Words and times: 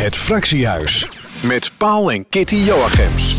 Het 0.00 0.16
Fractiehuis. 0.16 1.08
Met 1.40 1.70
Paul 1.76 2.12
en 2.12 2.26
Kitty 2.28 2.54
Joachims. 2.54 3.36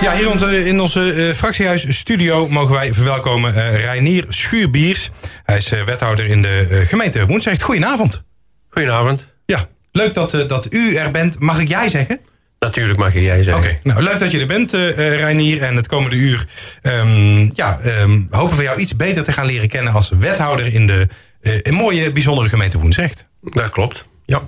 Ja, 0.00 0.12
hier 0.12 0.20
in 0.20 0.28
onze, 0.28 0.66
in 0.66 0.80
onze 0.80 1.12
eh, 1.12 1.34
fractiehuisstudio 1.34 2.48
mogen 2.48 2.74
wij 2.74 2.92
verwelkomen 2.92 3.54
eh 3.54 3.84
Reinier 3.84 4.24
Schuurbiers. 4.28 5.10
Hij 5.44 5.56
is 5.56 5.72
eh, 5.72 5.82
wethouder 5.82 6.24
in 6.24 6.42
de 6.42 6.66
eh, 6.70 6.88
gemeente 6.88 7.26
Woensrecht. 7.26 7.62
Goedenavond. 7.62 8.22
Goedenavond. 8.68 9.26
Ja, 9.46 9.68
leuk 9.92 10.14
dat, 10.14 10.34
eh, 10.34 10.48
dat 10.48 10.72
u 10.72 10.94
er 10.94 11.10
bent. 11.10 11.40
Mag 11.40 11.60
ik 11.60 11.68
jij 11.68 11.88
zeggen? 11.88 12.20
Natuurlijk 12.58 12.98
mag 12.98 13.12
je 13.12 13.22
jij 13.22 13.42
zeggen. 13.42 13.64
Oké, 13.64 13.78
nou 13.82 14.02
leuk 14.02 14.18
dat 14.18 14.30
je 14.30 14.40
er 14.40 14.46
bent, 14.46 14.74
eh 14.74 14.88
eh, 14.88 15.14
Reinier. 15.20 15.62
En 15.62 15.76
het 15.76 15.88
komende 15.88 16.16
uur 16.16 16.46
ehm, 16.82 17.50
ja, 17.54 17.78
ehm, 17.80 18.22
hopen 18.30 18.56
we 18.56 18.62
jou 18.62 18.80
iets 18.80 18.96
beter 18.96 19.24
te 19.24 19.32
gaan 19.32 19.46
leren 19.46 19.68
kennen 19.68 19.92
als 19.92 20.10
wethouder 20.18 20.74
in 20.74 20.86
de 20.86 21.08
eh, 21.40 21.52
een 21.62 21.74
mooie, 21.74 22.12
bijzondere 22.12 22.48
gemeente 22.48 22.78
Woensrecht. 22.78 23.26
Dat 23.42 23.70
klopt. 23.70 24.06
Ja. 24.24 24.42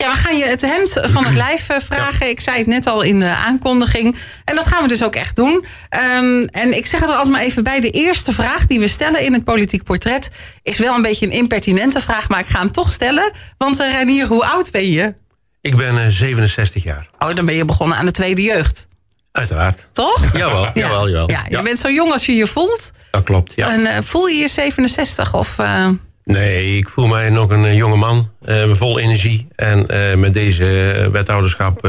Ja, 0.00 0.10
we 0.10 0.16
gaan 0.18 0.36
je 0.38 0.44
het 0.44 0.60
hemd 0.60 1.00
van 1.02 1.24
het 1.24 1.34
lijf 1.34 1.68
eh, 1.68 1.76
vragen. 1.80 2.28
Ik 2.28 2.40
zei 2.40 2.58
het 2.58 2.66
net 2.66 2.86
al 2.86 3.02
in 3.02 3.20
de 3.20 3.26
aankondiging. 3.26 4.16
En 4.44 4.54
dat 4.54 4.66
gaan 4.66 4.82
we 4.82 4.88
dus 4.88 5.02
ook 5.04 5.14
echt 5.14 5.36
doen. 5.36 5.64
Ehm, 5.88 6.44
en 6.44 6.76
ik 6.76 6.86
zeg 6.86 7.00
het 7.00 7.08
er 7.08 7.14
altijd 7.14 7.34
maar 7.34 7.44
even 7.44 7.64
bij. 7.64 7.80
De 7.80 7.90
eerste 7.90 8.32
vraag 8.32 8.66
die 8.66 8.80
we 8.80 8.88
stellen 8.88 9.20
in 9.20 9.32
het 9.32 9.44
politiek 9.44 9.82
portret... 9.82 10.30
is 10.62 10.78
wel 10.78 10.94
een 10.94 11.02
beetje 11.02 11.26
een 11.26 11.32
impertinente 11.32 12.00
vraag, 12.00 12.28
maar 12.28 12.40
ik 12.40 12.46
ga 12.46 12.58
hem 12.58 12.72
toch 12.72 12.92
stellen. 12.92 13.32
Want 13.58 13.80
uh, 13.80 13.90
Reinier, 13.90 14.26
hoe 14.26 14.44
oud 14.44 14.70
ben 14.70 14.90
je? 14.90 15.14
Ik 15.60 15.76
ben 15.76 15.98
eh, 15.98 16.08
67 16.08 16.82
jaar. 16.82 17.08
Oh, 17.18 17.34
dan 17.34 17.44
ben 17.46 17.54
je 17.54 17.64
begonnen 17.64 17.96
aan 17.96 18.06
de 18.06 18.12
tweede 18.12 18.42
jeugd. 18.42 18.86
Uiteraard. 19.32 19.88
Toch? 19.92 20.32
Jawel, 20.36 20.70
jawel, 20.74 21.08
jawel. 21.08 21.30
Ja, 21.30 21.44
je 21.48 21.62
bent 21.62 21.78
zo 21.78 21.90
jong 21.90 22.12
als 22.12 22.26
je 22.26 22.34
je 22.34 22.46
voelt. 22.46 22.90
Dat 23.10 23.22
klopt, 23.22 23.52
ja. 23.56 23.72
En 23.72 23.86
eh, 23.86 24.02
voel 24.02 24.26
je 24.26 24.36
je 24.36 24.48
67 24.48 25.34
of... 25.34 25.54
eh, 25.58 25.88
Nee, 26.30 26.76
ik 26.76 26.88
voel 26.88 27.06
mij 27.06 27.30
nog 27.30 27.50
een 27.50 27.64
eh, 27.64 27.76
jonge 27.76 27.96
man. 27.96 28.30
eh, 28.44 28.74
vol 28.74 28.98
energie. 28.98 29.48
En 29.56 29.88
eh, 29.88 30.16
met 30.16 30.34
deze 30.34 31.08
wethouderschap 31.12 31.88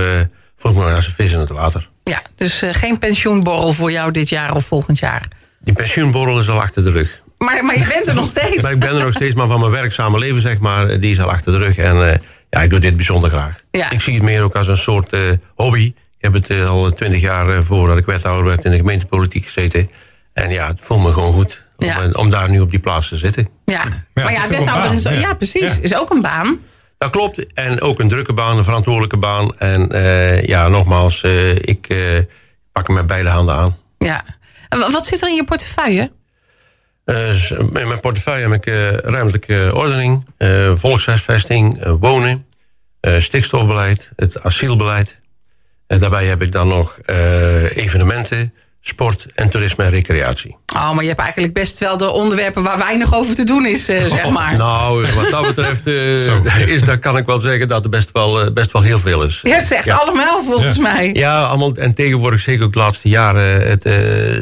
voel 0.57 0.71
ik 0.71 0.77
me 0.77 0.83
als 0.83 1.07
een 1.07 1.13
vis 1.13 1.31
in 1.31 1.39
het 1.39 1.49
water. 1.49 1.89
ja, 2.03 2.21
dus 2.35 2.63
geen 2.71 2.97
pensioenborrel 2.97 3.73
voor 3.73 3.91
jou 3.91 4.11
dit 4.11 4.29
jaar 4.29 4.55
of 4.55 4.65
volgend 4.65 4.99
jaar. 4.99 5.27
Die 5.59 5.73
pensioenborrel 5.73 6.39
is 6.39 6.49
al 6.49 6.61
achter 6.61 6.83
de 6.83 6.91
rug. 6.91 7.21
Maar, 7.37 7.65
maar 7.65 7.77
je 7.77 7.87
bent 7.87 8.07
er 8.07 8.13
nog 8.13 8.27
steeds. 8.27 8.61
Maar 8.63 8.71
ik 8.71 8.79
ben 8.79 8.95
er 8.95 9.03
nog 9.03 9.13
steeds, 9.13 9.35
maar 9.35 9.47
van 9.47 9.59
mijn 9.59 9.71
werkzame 9.71 10.19
leven, 10.19 10.41
zeg 10.41 10.59
maar, 10.59 10.99
die 10.99 11.11
is 11.11 11.19
al 11.19 11.29
achter 11.29 11.51
de 11.51 11.57
rug. 11.57 11.77
En 11.77 12.21
ja, 12.49 12.61
ik 12.61 12.69
doe 12.69 12.79
dit 12.79 12.95
bijzonder 12.95 13.29
graag. 13.29 13.61
Ja. 13.71 13.91
Ik 13.91 14.01
zie 14.01 14.13
het 14.13 14.23
meer 14.23 14.43
ook 14.43 14.55
als 14.55 14.67
een 14.67 14.77
soort 14.77 15.15
hobby. 15.55 15.93
Ik 16.17 16.31
heb 16.31 16.33
het 16.33 16.67
al 16.67 16.91
twintig 16.91 17.21
jaar 17.21 17.63
voordat 17.63 17.97
ik 17.97 18.05
wethouder 18.05 18.45
werd 18.45 18.63
in 18.63 18.71
de 18.71 18.77
gemeentepolitiek 18.77 19.45
gezeten. 19.45 19.87
En 20.33 20.49
ja, 20.49 20.67
het 20.67 20.79
voelt 20.81 21.03
me 21.03 21.13
gewoon 21.13 21.33
goed 21.33 21.65
om, 21.81 21.87
Ja. 21.87 22.09
om 22.11 22.29
daar 22.29 22.49
nu 22.49 22.59
op 22.59 22.69
die 22.69 22.79
plaats 22.79 23.07
te 23.09 23.17
zitten. 23.17 23.47
Ja, 23.65 23.83
maar 24.13 24.23
ja, 24.23 24.29
is 24.29 24.35
toch 24.35 24.43
een 24.43 24.57
wethouder 24.57 24.93
is, 24.93 25.03
ja. 25.03 25.11
ja. 25.11 25.33
precies, 25.33 25.75
Ja. 25.75 25.81
is 25.81 25.95
ook 25.95 26.09
een 26.11 26.21
baan. 26.21 26.59
Dat 26.97 27.09
klopt. 27.09 27.53
En 27.53 27.81
ook 27.81 27.99
een 27.99 28.07
drukke 28.07 28.33
baan, 28.33 28.57
een 28.57 28.63
verantwoordelijke 28.63 29.17
baan. 29.17 29.55
En 29.57 29.89
eh, 29.91 30.43
ja, 30.43 30.67
nogmaals, 30.67 31.23
eh, 31.23 31.55
ik 31.55 31.85
eh, 31.89 32.19
pak 32.71 32.87
hem 32.87 32.95
met 32.95 33.07
beide 33.07 33.29
handen 33.29 33.55
aan. 33.55 33.77
Ja. 33.97 34.23
En 34.69 34.79
wa- 34.79 34.91
wat 34.91 35.05
zit 35.05 35.21
er 35.21 35.27
in 35.29 35.35
je 35.35 35.43
portefeuille? 35.43 36.11
Eh, 37.05 37.51
in 37.51 37.71
mijn 37.71 37.99
portefeuille 37.99 38.49
heb 38.49 38.53
ik 38.53 38.65
eh, 38.73 38.91
ruimtelijke 38.97 39.71
ordening, 39.75 40.25
eh, 40.37 40.71
volkshuisvesting, 40.75 41.83
wonen, 41.99 42.45
eh, 42.99 43.19
stikstofbeleid, 43.19 44.11
het 44.15 44.43
asielbeleid. 44.43 45.19
En 45.87 45.99
daarbij 45.99 46.25
heb 46.25 46.41
ik 46.41 46.51
dan 46.51 46.67
nog 46.67 46.97
eh, 47.05 47.75
evenementen, 47.75 48.53
sport 48.83 49.25
en 49.35 49.49
toerisme 49.49 49.83
en 49.83 49.89
recreatie. 49.89 50.57
Oh, 50.75 50.91
maar 50.91 51.01
je 51.01 51.07
hebt 51.09 51.19
eigenlijk 51.21 51.53
best 51.53 51.77
wel 51.77 51.97
de 51.97 52.09
onderwerpen 52.11 52.63
waar 52.63 52.77
weinig 52.77 53.13
over 53.15 53.35
te 53.35 53.43
doen 53.43 53.65
is, 53.65 53.89
eh, 53.89 54.05
zeg 54.05 54.29
maar. 54.29 54.57
Nou, 54.57 55.07
wat 55.15 55.29
dat 55.29 55.45
betreft 55.47 55.87
eh, 55.87 56.67
is, 56.75 56.83
dat 56.83 56.99
kan 56.99 57.17
ik 57.17 57.25
wel 57.25 57.39
zeggen 57.39 57.67
dat 57.67 57.83
er 57.83 57.89
best 57.89 58.09
wel, 58.13 58.41
eh, 58.41 58.51
best 58.53 58.71
wel 58.71 58.81
heel 58.81 58.99
veel 58.99 59.23
is. 59.23 59.39
Je 59.43 59.49
hebt 59.53 59.67
ze 59.67 59.75
echt 59.75 59.85
Ja. 59.85 59.95
allemaal 59.95 60.43
volgens 60.43 60.75
Ja. 60.75 60.81
mij. 60.81 61.09
Ja, 61.13 61.43
allemaal, 61.43 61.75
en 61.75 61.93
tegenwoordig, 61.93 62.39
zeker 62.39 62.63
ook 62.65 62.73
de 62.73 62.79
laatste 62.79 63.09
jaren, 63.09 63.67
het, 63.69 63.85
eh, 63.85 63.93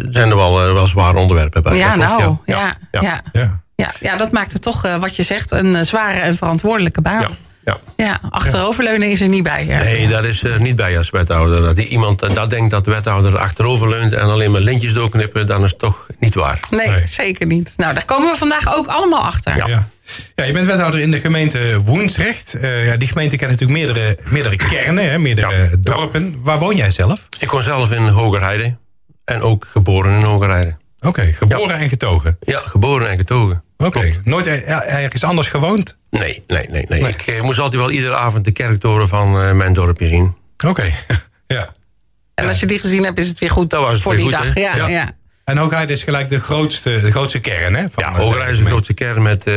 zijn 0.04 0.30
er 0.30 0.36
wel, 0.36 0.62
eh, 0.68 0.74
wel 0.74 0.88
zware 0.88 1.18
onderwerpen 1.18 1.64
bij. 1.64 1.78
Ja, 1.78 1.96
Dat 1.96 2.06
klopt, 2.06 2.20
nou, 2.20 2.38
ja, 2.46 2.78
ja, 2.92 3.02
ja. 3.02 3.22
Ja. 3.32 3.62
Ja, 3.76 3.92
ja, 4.00 4.16
dat 4.16 4.32
maakt 4.32 4.54
het 4.54 4.62
toch, 4.62 4.86
eh, 4.86 4.96
wat 4.96 5.16
je 5.16 5.24
zegt, 5.24 5.52
een 5.52 5.76
eh, 5.76 5.82
zware 5.84 6.20
en 6.20 6.36
verantwoordelijke 6.36 7.02
baan. 7.02 7.26
Ja, 7.70 8.06
Ja, 8.06 8.06
ja. 8.06 8.20
achteroverleunen 8.30 9.10
is 9.12 9.22
er 9.22 9.28
niet 9.28 9.44
bij. 9.44 9.66
hè? 9.66 9.84
Nee, 9.84 10.08
dat 10.08 10.24
is 10.24 10.44
er 10.44 10.62
niet 10.62 10.76
bij 10.76 10.98
als 10.98 11.10
wethouder. 11.10 11.62
Dat 11.62 11.78
iemand 11.78 12.22
eh, 12.22 12.34
dat 12.34 12.50
denkt 12.50 12.72
dat 12.72 12.86
de 12.86 12.92
wethouder 12.92 13.38
achterover 13.38 13.90
leunt 13.90 14.14
en 14.14 14.22
alleen 14.30 14.52
maar 14.52 14.62
lintjes 14.62 14.94
doorknippen, 14.94 15.48
dan 15.48 15.64
is 15.64 15.70
het 15.70 15.80
toch 15.80 16.08
niet 16.20 16.36
waar. 16.36 16.60
Nee, 16.70 16.88
Nee. 16.90 17.04
zeker 17.10 17.46
niet. 17.46 17.74
Nou, 17.78 17.94
daar 17.94 18.06
komen 18.06 18.32
we 18.32 18.38
vandaag 18.38 18.76
ook 18.78 18.88
allemaal 18.88 19.22
achter. 19.24 19.56
Ja. 19.56 19.68
Ja. 19.68 19.88
Ja, 20.36 20.44
je 20.44 20.54
bent 20.54 20.66
wethouder 20.66 21.00
in 21.00 21.12
de 21.12 21.20
gemeente 21.20 21.82
Woensrecht. 21.86 22.54
Eh, 22.54 22.86
ja, 22.86 22.98
die 22.98 23.08
gemeente 23.08 23.38
kent 23.38 23.52
natuurlijk 23.52 23.80
meerdere, 23.80 24.18
meerdere 24.30 24.56
kernen, 24.56 25.10
hè, 25.12 25.18
meerdere 25.18 25.54
Ja. 25.56 25.70
dorpen. 25.80 26.40
Waar 26.42 26.60
woon 26.60 26.76
jij 26.76 26.92
zelf? 26.92 27.28
Ik 27.40 27.52
woon 27.52 27.64
zelf 27.64 27.92
in 27.92 28.08
Hogerheide 28.08 28.78
en 29.26 29.42
ook 29.42 29.66
geboren 29.72 30.12
in 30.20 30.24
Hogerheide. 30.24 30.78
Oké, 31.00 31.22
geboren 31.24 31.76
en 31.78 31.90
getogen. 31.90 32.38
Ja, 32.40 32.62
geboren 32.66 33.10
en 33.10 33.18
getogen. 33.18 33.64
Oké, 33.86 34.12
nooit 34.24 34.48
er- 34.48 34.64
ergens 34.64 35.24
anders 35.24 35.48
gewoond? 35.48 35.98
Nee, 36.10 36.44
nee, 36.48 36.66
nee. 36.70 36.86
nee. 36.88 37.02
Nee. 37.02 37.12
Ik 37.12 37.22
eh, 37.28 37.42
moest 37.42 37.60
altijd 37.60 37.82
wel 37.82 37.92
iedere 37.92 38.16
avond 38.16 38.46
de 38.46 38.52
kerktoren 38.52 39.08
van 39.08 39.42
eh, 39.42 39.52
mijn 39.52 39.74
dorpje 39.74 40.08
zien. 40.08 40.36
Oké, 40.68 40.84
ja. 41.48 41.74
En 42.36 42.48
als 42.48 42.60
je 42.60 42.66
die 42.66 42.80
gezien 42.80 43.04
hebt, 43.04 43.18
is 43.20 43.28
het 43.28 43.40
weer 43.40 43.50
goed 43.50 43.70
Dat 43.70 43.82
was 43.82 43.92
het 43.92 44.02
voor 44.02 44.16
weer 44.16 44.26
die 44.26 44.36
goed, 44.36 44.46
dag. 44.46 44.56
Ja, 44.56 44.76
ja. 44.76 44.88
Ja. 44.88 45.12
En 45.44 45.58
Hoogheid 45.58 45.90
is 45.90 46.04
gelijk 46.04 46.30
de 46.30 46.40
grootste, 46.40 47.02
de 47.02 47.12
grootste 47.12 47.40
kern, 47.40 47.76
hè? 47.76 47.82
Van 47.90 48.04
Ja, 48.04 48.10
eh, 48.10 48.16
Hogerheide 48.20 48.52
is 48.58 48.64
de 48.64 48.70
grootste 48.70 48.94
kern 48.94 49.22
met, 49.22 49.44
eh, 49.48 49.54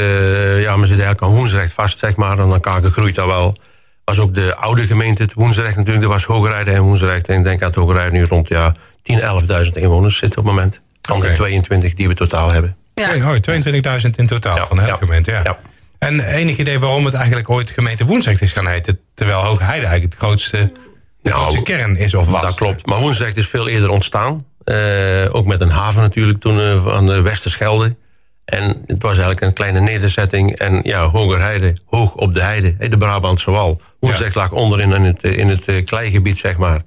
ja, 0.63 0.79
we 0.79 0.87
zitten 0.87 1.05
eigenlijk 1.05 1.23
aan 1.23 1.29
Woensrecht 1.39 1.73
vast, 1.73 1.99
zeg 1.99 2.17
maar. 2.17 2.39
En 2.39 2.49
dan 2.49 2.61
kaken 2.61 2.91
groeit 2.91 3.15
dat 3.15 3.27
wel. 3.27 3.57
Was 4.05 4.19
ook 4.19 4.35
de 4.35 4.55
oude 4.57 4.87
gemeente, 4.87 5.23
het 5.23 5.35
Woensrecht 5.35 5.77
natuurlijk, 5.77 6.05
dat 6.05 6.13
was 6.13 6.25
Hogerheide 6.25 6.71
en 6.71 6.83
Woensrecht. 6.83 7.29
En 7.29 7.39
ik 7.39 7.45
denk 7.45 7.61
dat 7.61 7.75
Hogerheide 7.75 8.17
nu 8.17 8.25
rond 8.25 8.49
ja, 8.49 8.75
10.000, 9.03 9.21
11.000 9.65 9.77
inwoners 9.77 10.17
zit 10.17 10.37
op 10.37 10.45
het 10.45 10.55
moment. 10.55 10.83
Van 11.03 11.21
de 11.21 11.33
22 11.33 11.95
die 11.95 12.09
we 12.09 12.15
totaal 12.15 12.53
hebben. 12.53 12.77
Ja. 12.95 13.09
Oké, 13.09 13.21
hoi, 13.21 13.41
22.000 14.05 14.11
in 14.17 14.27
totaal 14.27 14.57
Ja, 14.57 14.67
van 14.67 14.77
ja. 14.77 14.97
gemeente, 14.97 15.31
ja. 15.31 15.41
Ja. 15.45 15.59
En 15.99 16.21
enig 16.21 16.57
idee 16.57 16.79
waarom 16.79 17.05
het 17.05 17.15
eigenlijk 17.15 17.51
ooit 17.51 17.71
gemeente 17.71 18.05
Woensrecht 18.05 18.43
is 18.43 18.53
gaan 18.53 18.67
heten... 18.67 18.99
terwijl 19.15 19.39
Hoogheide 19.41 19.87
eigenlijk 19.87 20.15
het 20.15 20.23
grootste, 20.23 20.57
de 20.57 21.31
Nou, 21.31 21.37
grootste 21.37 21.63
kern 21.63 21.97
is 21.97 22.15
of 22.15 22.27
was? 22.27 22.43
Dat 22.43 22.55
klopt. 22.55 22.87
Maar 22.87 22.99
Woensrecht 22.99 23.37
is 23.37 23.49
veel 23.49 23.69
eerder 23.69 23.91
ontstaan. 23.91 24.47
Eh, 24.65 25.25
ook 25.31 25.47
met 25.47 25.61
een 25.61 25.71
haven 25.71 26.01
natuurlijk 26.03 26.39
toen 26.39 26.61
eh, 26.61 26.95
aan 26.95 27.07
de 27.07 27.21
Westerschelde. 27.21 27.97
En 28.45 28.83
het 28.87 29.03
was 29.03 29.11
eigenlijk 29.13 29.41
een 29.41 29.53
kleine 29.53 29.81
nederzetting. 29.81 30.59
En 30.59 30.81
ja, 30.83 31.05
Hogerheide, 31.05 31.77
hoog 31.87 32.15
op 32.15 32.33
de 32.33 32.43
heide, 32.43 32.75
hè, 32.79 32.89
de 32.89 32.99
Brabantse 32.99 33.51
wal. 33.51 33.81
Woensrecht 34.01 34.35
lag 34.35 34.51
onderin 34.53 34.93
in 34.93 35.05
het, 35.05 35.23
in 35.23 35.49
het 35.49 35.69
eh, 35.69 35.85
kleigebied, 35.85 36.39
zeg 36.39 36.57
maar. 36.57 36.83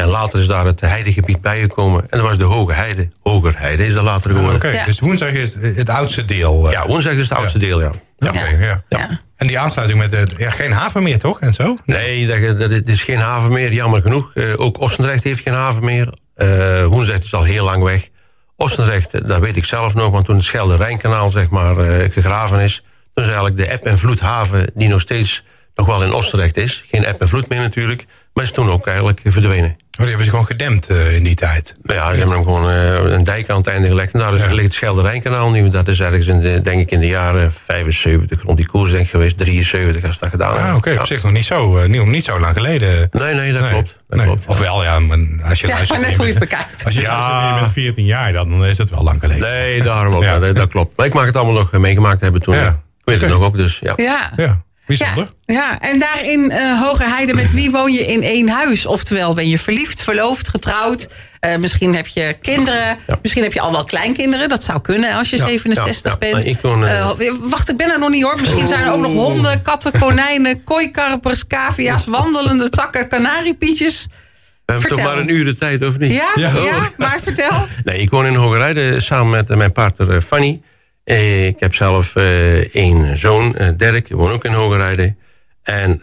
En 0.00 0.08
later 0.08 0.40
is 0.40 0.46
daar 0.46 0.64
het 0.64 0.80
heidegebied 0.80 1.40
bijgekomen. 1.42 2.00
En 2.02 2.18
dat 2.18 2.26
was 2.26 2.38
de 2.38 2.44
Hoge 2.44 2.72
Heide. 2.72 3.08
Hogerheide 3.22 3.86
is 3.86 3.94
dat 3.94 4.02
later 4.02 4.30
geworden. 4.30 4.56
Oké, 4.56 4.68
Ja. 4.68 4.84
dus 4.84 5.00
Woensrecht 5.00 5.34
is 5.36 5.76
het 5.76 5.88
oudste 5.88 6.24
deel. 6.24 6.66
eh. 6.66 6.72
Ja, 6.72 6.86
Woensrecht 6.86 7.16
is 7.16 7.28
het 7.28 7.38
oudste 7.38 7.58
deel, 7.58 7.80
ja. 7.80 7.90
ja. 8.18 8.28
Oké, 8.28 8.56
ja. 8.60 8.82
Ja. 8.88 9.20
En 9.36 9.46
die 9.46 9.58
aansluiting 9.58 9.98
met 10.00 10.10
de, 10.10 10.26
ja, 10.36 10.50
geen 10.50 10.72
haven 10.72 11.02
meer, 11.02 11.18
toch? 11.18 11.40
En 11.40 11.54
zo? 11.54 11.76
Nee, 11.84 12.26
dat, 12.26 12.58
dat, 12.58 12.70
het 12.70 12.88
is 12.88 13.02
geen 13.02 13.18
haven 13.18 13.52
meer, 13.52 13.72
jammer 13.72 14.02
genoeg. 14.02 14.30
Eh, 14.34 14.44
ook 14.60 14.80
Ossendrecht 14.80 15.24
heeft 15.24 15.40
geen 15.42 15.54
haven 15.54 15.84
meer. 15.84 16.08
Eh 16.34 16.84
Woensrecht 16.84 17.24
is 17.24 17.34
al 17.34 17.42
heel 17.44 17.64
lang 17.64 17.82
weg. 17.82 18.08
Ossendrecht, 18.56 19.28
dat 19.28 19.38
weet 19.40 19.56
ik 19.56 19.64
zelf 19.64 19.94
nog, 19.94 20.10
want 20.10 20.24
toen 20.24 20.36
het 20.36 20.44
Schelde-Rijnkanaal 20.44 21.28
zeg 21.28 21.50
maar, 21.50 21.76
eh, 21.78 22.10
gegraven 22.12 22.60
is... 22.60 22.82
toen 23.14 23.24
is 23.24 23.30
eigenlijk 23.30 23.56
de 23.56 23.66
Eb- 23.66 23.84
en 23.84 23.98
Vloedhaven, 23.98 24.70
die 24.74 24.88
nog 24.88 25.00
steeds 25.00 25.42
nog 25.74 25.86
wel 25.86 26.02
in 26.02 26.12
Ossendrecht 26.12 26.56
is... 26.56 26.84
geen 26.90 27.04
Eb 27.04 27.20
en 27.20 27.28
Vloed 27.28 27.48
meer 27.48 27.60
natuurlijk, 27.60 28.06
maar 28.34 28.44
is 28.44 28.50
toen 28.50 28.70
ook 28.70 28.86
eigenlijk 28.86 29.20
verdwenen. 29.24 29.70
Oh, 29.70 30.06
die 30.06 30.08
hebben 30.08 30.24
ze 30.24 30.30
gewoon 30.30 30.46
gedempt 30.46 30.88
eh, 30.88 31.16
in 31.16 31.22
die 31.24 31.34
tijd. 31.34 31.76
Nou 31.82 31.98
ja, 31.98 32.10
ze 32.10 32.16
hebben 32.18 32.34
hem 32.34 32.44
gewoon 32.44 32.70
eh, 32.70 33.12
een 33.12 33.24
dijk 33.24 33.50
aan 33.50 33.56
het 33.56 33.66
einde 33.66 33.88
gelegd. 33.88 34.12
En 34.12 34.20
daar 34.20 34.34
is, 34.34 34.44
ligt 34.46 34.62
het 34.64 34.72
Schelde-Rijnkanaal 34.72 35.50
nu. 35.50 35.68
Dat 35.68 35.88
is 35.88 36.00
ergens 36.00 36.26
in 36.26 36.40
de, 36.40 36.60
denk 36.60 36.80
ik 36.80 36.90
in 36.90 37.00
de 37.00 37.06
jaren 37.06 37.52
75, 37.52 38.42
rond 38.42 38.56
die 38.56 38.66
koers 38.66 38.90
denk 38.90 39.04
ik 39.04 39.10
geweest. 39.10 39.36
73 39.36 40.04
als 40.04 40.14
ze 40.14 40.20
dat 40.20 40.30
gedaan 40.30 40.56
Ah, 40.68 40.74
oké, 40.76 40.90
Ja. 40.90 41.00
op 41.00 41.06
zich 41.06 41.22
nog 41.22 41.32
niet 41.32 41.44
zo, 41.44 41.76
eh, 41.78 41.88
niet, 41.88 42.06
niet 42.06 42.24
zo 42.24 42.40
lang 42.40 42.54
geleden. 42.54 43.08
Nee, 43.10 43.34
nee, 43.34 43.52
dat 43.52 43.60
Nee. 43.60 43.70
klopt. 43.70 43.96
Dat 44.08 44.18
Nee. 44.18 44.26
klopt. 44.26 44.46
Of 44.46 44.58
wel, 44.58 44.82
ja, 44.82 44.98
maar 44.98 45.18
als 45.44 45.60
je 45.60 45.66
Ja, 45.66 45.72
luistert... 45.74 46.00
maar 46.00 46.08
net 46.08 46.16
hoe 46.16 46.26
je 46.26 46.30
het 46.32 46.40
bekijkt. 46.40 46.84
Als 46.84 46.94
je 46.94 47.00
Ja. 47.00 47.58
bent 47.60 47.72
14 47.72 48.04
jaar, 48.04 48.32
dan 48.32 48.64
is 48.64 48.78
het 48.78 48.90
wel 48.90 49.02
lang 49.02 49.18
geleden. 49.20 49.48
Nee, 49.48 49.82
daarom 49.82 50.14
ook. 50.14 50.22
Ja. 50.22 50.32
Ja. 50.32 50.38
Dat, 50.38 50.56
dat 50.56 50.68
klopt. 50.68 50.96
Maar 50.96 51.06
ik 51.06 51.14
mag 51.14 51.24
het 51.24 51.36
allemaal 51.36 51.54
nog 51.54 51.72
meegemaakt 51.72 52.20
hebben 52.20 52.40
toen. 52.42 52.54
Ja. 52.54 52.68
Ik 52.68 52.76
weet 53.04 53.20
het 53.20 53.30
nog 53.30 53.42
ook, 53.42 53.56
dus 53.56 53.78
ja. 53.82 53.92
Ja. 54.36 54.62
Ja, 54.98 55.04
bijzonder. 55.14 55.32
Ja, 55.46 55.54
ja, 55.54 55.80
en 55.80 55.98
daar 55.98 56.24
in 56.24 56.50
eh 56.50 56.80
Hogerheide, 56.82 57.34
met 57.34 57.50
wie 57.52 57.70
woon 57.70 57.92
je 57.92 58.06
in 58.06 58.22
één 58.22 58.48
huis? 58.48 58.86
Oftewel, 58.86 59.34
ben 59.34 59.48
je 59.48 59.58
verliefd, 59.58 60.02
verloofd, 60.02 60.48
getrouwd? 60.48 61.08
Eh, 61.40 61.56
misschien 61.56 61.94
heb 61.94 62.06
je 62.06 62.36
kinderen. 62.42 62.98
Ja. 63.06 63.18
Misschien 63.22 63.42
heb 63.42 63.52
je 63.52 63.60
al 63.60 63.72
wel 63.72 63.84
kleinkinderen. 63.84 64.48
Dat 64.48 64.62
zou 64.62 64.80
kunnen 64.80 65.14
als 65.14 65.30
je 65.30 65.36
Ja, 65.36 65.46
67 65.46 66.02
ja, 66.04 66.10
ja. 66.10 66.16
bent. 66.18 66.32
Maar 66.32 66.44
ik 66.52 66.58
woon, 66.62 66.86
eh, 66.86 67.10
wacht, 67.40 67.68
ik 67.70 67.76
ben 67.76 67.90
er 67.90 67.98
nog 67.98 68.10
niet 68.10 68.22
hoor. 68.22 68.40
Misschien 68.40 68.66
zijn 68.66 68.84
er 68.84 68.92
ook 68.92 69.00
nog 69.00 69.12
honden, 69.12 69.62
katten, 69.62 69.92
konijnen, 69.98 70.64
kooikarpers, 70.64 71.46
cavia's, 71.46 72.04
wandelende 72.04 72.68
takken, 72.68 73.08
kanariepietjes. 73.08 74.06
We 74.10 74.76
hebben 74.76 74.88
Vertel. 74.88 74.96
toch 75.06 75.14
maar 75.14 75.22
een 75.22 75.34
uur 75.34 75.44
de 75.44 75.56
tijd, 75.56 75.86
of 75.86 75.98
niet? 75.98 76.12
Ja, 76.12 76.30
ja, 76.34 76.48
Oh. 76.56 76.84
maar 76.96 77.18
vertel. 77.22 77.66
Nee, 77.84 77.98
ik 78.00 78.10
woon 78.10 78.26
in 78.26 78.34
Hogerijde 78.34 79.00
samen 79.00 79.30
met 79.30 79.56
mijn 79.56 79.72
partner 79.72 80.22
Fanny. 80.22 80.60
Eh, 81.04 81.46
ik 81.46 81.60
heb 81.60 81.74
zelf 81.74 82.16
eh, 82.16 82.58
één 82.58 83.18
zoon, 83.18 83.56
eh, 83.56 83.68
Dirk. 83.76 84.06
Die 84.08 84.16
woont 84.16 84.32
ook 84.32 84.44
in 84.44 84.52
Hogerijde. 84.52 85.14
En 85.62 86.00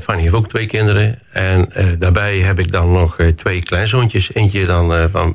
Fanny 0.00 0.22
heeft 0.22 0.34
ook 0.34 0.48
twee 0.48 0.66
kinderen. 0.66 1.18
En 1.32 1.68
daarbij 1.98 2.38
heb 2.38 2.58
ik 2.58 2.70
dan 2.70 2.92
nog 2.92 3.16
twee 3.36 3.62
kleinzoontjes. 3.62 4.34
Eentje 4.34 4.66
dan 4.66 5.10
van 5.10 5.32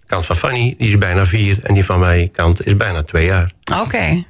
de 0.00 0.06
kant 0.06 0.26
van 0.26 0.36
Fanny, 0.36 0.74
die 0.78 0.88
is 0.88 0.98
bijna 0.98 1.24
vier. 1.26 1.58
En 1.62 1.74
die 1.74 1.84
van 1.84 2.00
mijn 2.00 2.30
kant 2.30 2.66
is 2.66 2.76
bijna 2.76 3.02
twee 3.02 3.24
jaar. 3.24 3.52
Oké. 3.80 4.24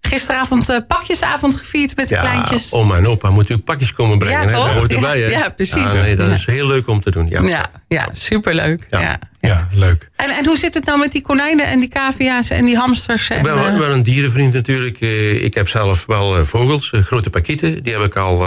Gisteravond 0.00 0.84
pakjesavond 0.86 1.54
gevierd 1.56 1.96
met 1.96 2.08
de 2.08 2.14
Ja, 2.14 2.20
kleintjes. 2.20 2.72
oma 2.72 2.96
en 2.96 3.06
opa 3.06 3.30
moeten 3.30 3.54
ook 3.54 3.64
pakjes 3.64 3.92
komen 3.92 4.18
brengen. 4.18 4.40
Ja, 4.40 4.46
hè? 4.46 4.52
Dat 4.52 4.68
hoort 4.68 4.92
erbij, 4.94 5.18
Ja, 5.18 5.24
hè? 5.24 5.30
ja, 5.30 5.48
precies. 5.48 5.92
Nee, 6.02 6.16
dat 6.16 6.26
Ja. 6.26 6.34
is 6.34 6.46
heel 6.46 6.66
leuk 6.66 6.88
om 6.88 7.00
te 7.00 7.10
doen. 7.10 7.28
Ja. 7.28 7.42
Ja, 7.42 7.70
ja 7.88 8.08
superleuk. 8.12 8.86
Ja. 8.90 9.18
Ja. 9.40 9.68
Leuk. 9.72 10.10
En, 10.16 10.30
en 10.30 10.46
hoe 10.46 10.58
zit 10.58 10.74
het 10.74 10.84
nou 10.84 10.98
met 10.98 11.12
die 11.12 11.22
konijnen 11.22 11.66
en 11.66 11.78
die 11.80 11.88
cavia's 11.88 12.50
en 12.50 12.64
die 12.64 12.76
hamsters? 12.76 13.28
En, 13.30 13.36
Ik 13.36 13.42
ben 13.42 13.54
wel, 13.54 13.66
eh, 13.66 13.78
wel 13.78 13.90
een 13.90 14.02
dierenvriend 14.02 14.52
natuurlijk. 14.52 15.00
Eh, 15.00 15.42
ik 15.42 15.54
heb 15.54 15.68
zelf 15.68 16.06
wel 16.06 16.38
eh, 16.38 16.44
vogels, 16.44 16.92
grote 16.94 17.30
pakieten. 17.30 17.82
Die 17.82 17.92
heb 17.92 18.02
ik 18.02 18.16
al, 18.16 18.46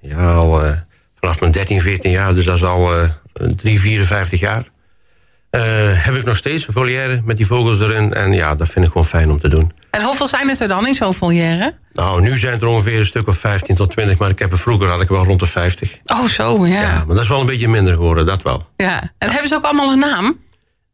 ja, 0.00 0.30
al 0.30 0.62
vanaf 1.20 1.40
mijn 1.40 1.52
13, 1.52 1.80
14 1.80 2.10
jaar. 2.10 2.34
Dus 2.34 2.44
dat 2.44 2.56
is 2.56 2.64
al 2.64 2.94
eh 2.94 3.08
3, 3.56 3.80
54 3.80 4.40
jaar. 4.40 4.64
Eh, 5.52 5.60
heb 6.04 6.14
ik 6.14 6.24
nog 6.24 6.36
steeds 6.36 6.66
een 6.66 6.72
volière 6.72 7.20
met 7.24 7.36
die 7.36 7.46
vogels 7.46 7.80
erin. 7.80 8.14
En 8.14 8.32
ja, 8.32 8.54
dat 8.54 8.68
vind 8.68 8.84
ik 8.84 8.90
gewoon 8.90 9.06
fijn 9.06 9.30
om 9.30 9.38
te 9.38 9.48
doen. 9.48 9.72
En 9.90 10.02
hoeveel 10.02 10.26
zijn 10.26 10.48
het 10.48 10.60
er 10.60 10.68
dan 10.68 10.86
in 10.86 10.94
zo'n 10.94 11.14
volière? 11.14 11.74
Nou, 11.92 12.20
nu 12.20 12.38
zijn 12.38 12.52
het 12.52 12.62
er 12.62 12.68
ongeveer 12.68 12.98
een 12.98 13.06
stuk 13.06 13.28
of 13.28 13.38
15 13.38 13.74
tot 13.74 13.90
20. 13.90 14.18
Maar 14.18 14.30
ik 14.30 14.38
heb 14.38 14.52
er 14.52 14.58
vroeger 14.58 14.88
had 14.88 15.00
ik 15.00 15.08
wel 15.08 15.24
rond 15.24 15.40
de 15.40 15.46
50. 15.46 15.96
Oh, 16.06 16.24
zo, 16.24 16.66
ja. 16.66 16.72
Ja, 16.72 16.80
ja. 16.80 17.04
maar 17.06 17.14
dat 17.14 17.24
is 17.24 17.28
wel 17.28 17.40
een 17.40 17.46
beetje 17.46 17.68
minder 17.68 17.94
geworden, 17.94 18.26
dat 18.26 18.42
wel. 18.42 18.68
En 18.76 19.12
hebben 19.18 19.48
ze 19.48 19.54
ook 19.54 19.64
allemaal 19.64 19.92
een 19.92 19.98
naam? 19.98 20.40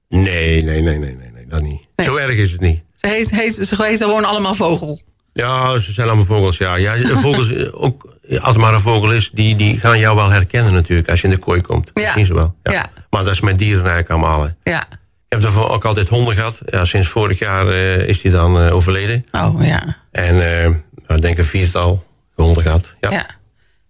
Nee, 0.08 0.62
nee, 0.62 0.82
nee, 0.82 0.99
nee, 0.99 0.99
nee, 0.99 1.31
nee 1.34 1.46
dat 1.49 1.62
niet. 1.62 1.87
Nee. 1.96 2.06
Zo 2.06 2.16
erg 2.16 2.37
is 2.37 2.52
het 2.52 2.61
niet. 2.61 2.82
Ze, 2.96 3.08
heet, 3.08 3.31
heet, 3.31 3.54
ze 3.54 3.82
heten 3.82 4.06
gewoon 4.06 4.25
allemaal 4.25 4.54
vogel. 4.54 5.00
Ja, 5.32 5.78
ze 5.78 5.93
zijn 5.93 6.06
allemaal 6.06 6.25
vogels, 6.25 6.56
ja. 6.56 6.75
ja 6.75 6.96
vogels, 6.96 7.52
ook, 7.72 8.17
als 8.30 8.54
het 8.54 8.56
maar 8.56 8.75
een 8.75 8.80
vogel 8.80 9.12
is, 9.12 9.30
die, 9.30 9.56
die 9.56 9.80
gaan 9.80 9.98
jou 9.98 10.16
wel 10.16 10.30
herkennen 10.30 10.72
natuurlijk 10.72 11.10
als 11.10 11.20
je 11.20 11.26
in 11.26 11.32
de 11.32 11.38
kooi 11.40 11.60
komt. 11.60 11.90
Dat 11.92 12.02
Ja. 12.04 12.12
zien 12.12 12.26
ze 12.26 12.34
wel. 12.34 12.54
Ja. 12.62 12.72
Ja. 12.72 12.86
Maar 13.10 13.25
dat 13.25 13.32
is 13.32 13.40
met 13.40 13.58
dieren 13.58 13.84
eigenlijk 13.86 14.10
allemaal. 14.10 14.42
hè. 14.42 14.70
Ja. 14.70 14.80
Ik 14.90 14.96
heb 15.38 15.42
ervoor 15.42 15.69
ook 15.70 15.84
altijd 15.84 16.08
honden 16.08 16.34
gehad. 16.34 16.60
Ja, 16.66 16.84
sinds 16.84 17.08
vorig 17.08 17.38
jaar 17.38 17.69
eh, 17.69 18.08
is 18.08 18.20
die 18.20 18.30
dan 18.30 18.60
eh, 18.60 18.76
overleden. 18.76 19.25
Oh, 19.32 19.64
ja. 19.66 19.96
En 20.12 20.34
eh, 20.62 20.64
nou, 20.64 21.14
ik 21.14 21.22
denk 21.22 21.38
een 21.38 21.44
viertal 21.44 22.06
honden 22.34 22.62
gehad. 22.62 22.94
Ja. 23.00 23.10
ja. 23.10 23.26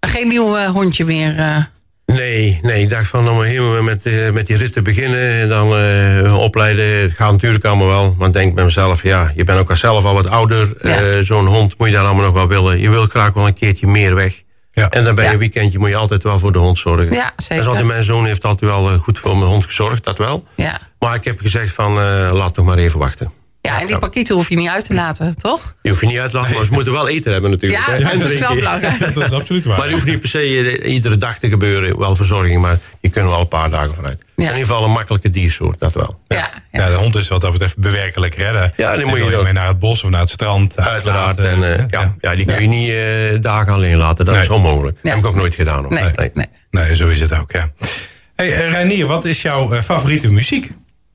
Geen 0.01 0.29
nieuw 0.29 0.57
eh, 0.57 0.69
hondje 0.71 1.05
meer. 1.05 1.35
Nee, 2.13 2.59
nee, 2.63 2.83
ik 2.83 2.89
dacht 2.89 3.09
van 3.09 3.29
om 3.29 3.43
helemaal 3.43 3.83
met, 3.83 4.07
eh, 4.07 4.31
met 4.31 4.47
die 4.47 4.57
rit 4.57 4.73
te 4.73 4.83
beginnen 4.83 5.33
en 5.33 5.49
dan 5.49 5.77
eh, 5.77 6.39
opleiden. 6.39 6.85
Het 7.01 7.13
gaat 7.13 7.33
natuurlijk 7.33 7.65
allemaal 7.65 7.87
wel. 7.87 8.15
Maar 8.19 8.27
ik 8.27 8.33
denk 8.33 8.55
bij 8.55 8.65
mezelf, 8.65 9.03
ja, 9.03 9.33
je 9.35 9.45
bent 9.45 9.59
ook 9.59 9.71
al 9.71 9.77
zelf 9.77 10.05
al 10.05 10.15
wat 10.15 10.29
ouder. 10.29 10.73
Ja. 10.83 11.01
Eh, 11.01 11.19
Zo'n 11.23 11.47
hond 11.47 11.79
moet 11.79 11.89
je 11.89 11.95
dan 11.95 12.05
allemaal 12.05 12.25
nog 12.25 12.33
wel 12.35 12.49
willen. 12.49 12.81
Je 12.81 12.91
wil 12.91 13.05
graag 13.07 13.33
wel 13.33 13.47
een 13.47 13.55
keertje 13.55 13.87
meer 13.87 14.15
weg. 14.15 14.43
Ja. 14.73 14.89
En 14.91 15.05
dan 15.05 15.15
bij 15.15 15.25
Ja. 15.25 15.33
een 15.33 15.39
weekendje 15.39 15.79
moet 15.79 15.89
je 15.89 15.97
altijd 15.97 16.23
wel 16.23 16.39
voor 16.39 16.53
de 16.53 16.59
hond 16.59 16.79
zorgen. 16.79 17.13
Ja, 17.13 17.33
zeker. 17.37 17.67
Altijd, 17.67 17.85
mijn 17.87 18.05
zoon 18.05 18.27
heeft 18.27 18.45
altijd 18.45 18.71
wel 18.71 18.99
goed 18.99 19.19
voor 19.19 19.37
mijn 19.37 19.51
hond 19.51 19.65
gezorgd, 19.65 20.05
dat 20.05 20.19
wel. 20.19 20.45
ja. 20.55 20.79
Maar 20.99 21.15
ik 21.15 21.25
heb 21.25 21.41
gezegd 21.41 21.75
van, 21.75 21.99
eh, 21.99 22.29
laat 22.33 22.57
nog 22.57 22.67
maar 22.67 22.79
even 22.79 22.99
wachten. 22.99 23.33
Ja, 23.61 23.81
en 23.81 23.87
die 23.87 23.99
pakieten 23.99 24.35
hoef 24.35 24.49
je 24.49 24.57
niet 24.57 24.69
uit 24.69 24.87
te 24.87 24.95
laten, 24.95 25.37
toch? 25.37 25.75
Je 25.83 25.89
hoeft 25.89 26.01
je 26.01 26.07
niet 26.07 26.19
uit 26.19 26.31
te 26.31 26.37
lachen, 26.37 26.55
maar 26.55 26.65
ze 26.65 26.73
moeten 26.73 26.93
wel 26.93 27.09
eten 27.09 27.33
hebben 27.33 27.51
natuurlijk. 27.51 27.87
Ja, 27.87 27.99
dat 28.17 28.31
is 28.31 28.39
wel 28.39 28.55
belangrijk. 28.65 29.15
dat 29.15 29.25
is 29.25 29.33
absoluut 29.33 29.65
waar. 29.65 29.77
Maar 29.79 29.87
die 29.87 29.95
hoeft 29.95 30.07
niet 30.07 30.21
per 30.21 30.29
se 30.29 30.39
eh, 30.83 30.93
iedere 30.93 31.17
dag 31.17 31.39
te 31.39 31.49
gebeuren, 31.49 31.99
wel 31.99 32.17
verzorging, 32.17 32.61
maar 32.61 32.79
die 33.01 33.11
kunnen 33.11 33.31
wel 33.31 33.41
een 33.41 33.49
paar 33.49 33.71
dagen. 33.71 33.93
Ja. 34.03 34.09
In 34.11 34.43
ieder 34.43 34.55
geval 34.55 34.85
een 34.85 34.91
makkelijke 34.91 35.31
diersoort, 35.31 35.79
dat 35.79 35.95
wel. 35.95 36.21
Ja. 36.29 36.37
ja. 36.37 36.81
Ja, 36.81 36.89
de 36.89 36.95
hond 36.95 37.17
is 37.17 37.29
wat 37.29 37.41
dat 37.41 37.53
betreft 37.53 37.77
bewerkelijker. 37.77 38.47
Hè? 38.47 38.53
Daar- 38.53 38.73
Ja, 38.77 38.97
die 38.97 39.07
moet 39.07 39.19
je 39.19 39.37
ook. 39.37 39.43
mee 39.43 39.53
naar 39.53 39.67
het 39.67 39.79
bos 39.79 40.03
of 40.03 40.11
naar 40.11 40.21
het 40.21 40.31
strand. 40.31 40.79
Uiteraard. 40.79 41.39
uitlaten. 41.39 41.65
En, 41.65 41.79
eh, 41.79 41.85
ja, 41.91 42.15
ja, 42.21 42.37
die 42.37 42.45
kun 42.45 42.63
je 42.63 42.69
niet 42.69 42.91
eh, 42.91 43.43
dagen 43.43 43.73
alleen 43.73 43.97
laten, 43.97 44.25
dat 44.25 44.35
Nee. 44.35 44.43
is 44.43 44.49
onmogelijk. 44.51 44.99
Ja. 45.03 45.11
heb 45.11 45.19
ik 45.19 45.27
ook 45.27 45.35
nooit 45.35 45.55
gedaan. 45.55 45.85
Hoor. 45.85 45.93
Nee, 45.93 46.31
nee. 46.35 46.47
Nee, 46.71 46.97
zo 46.97 47.09
is 47.09 47.21
het 47.21 47.39
ook, 47.39 47.53
ja. 47.53 47.71
Hey, 48.37 48.53
eh, 48.53 48.71
Reinier, 48.71 49.07
wat 49.07 49.25
is 49.25 49.43
jouw 49.43 49.73
eh, 49.73 49.81
favoriete 49.83 50.33
muziek? 50.33 50.71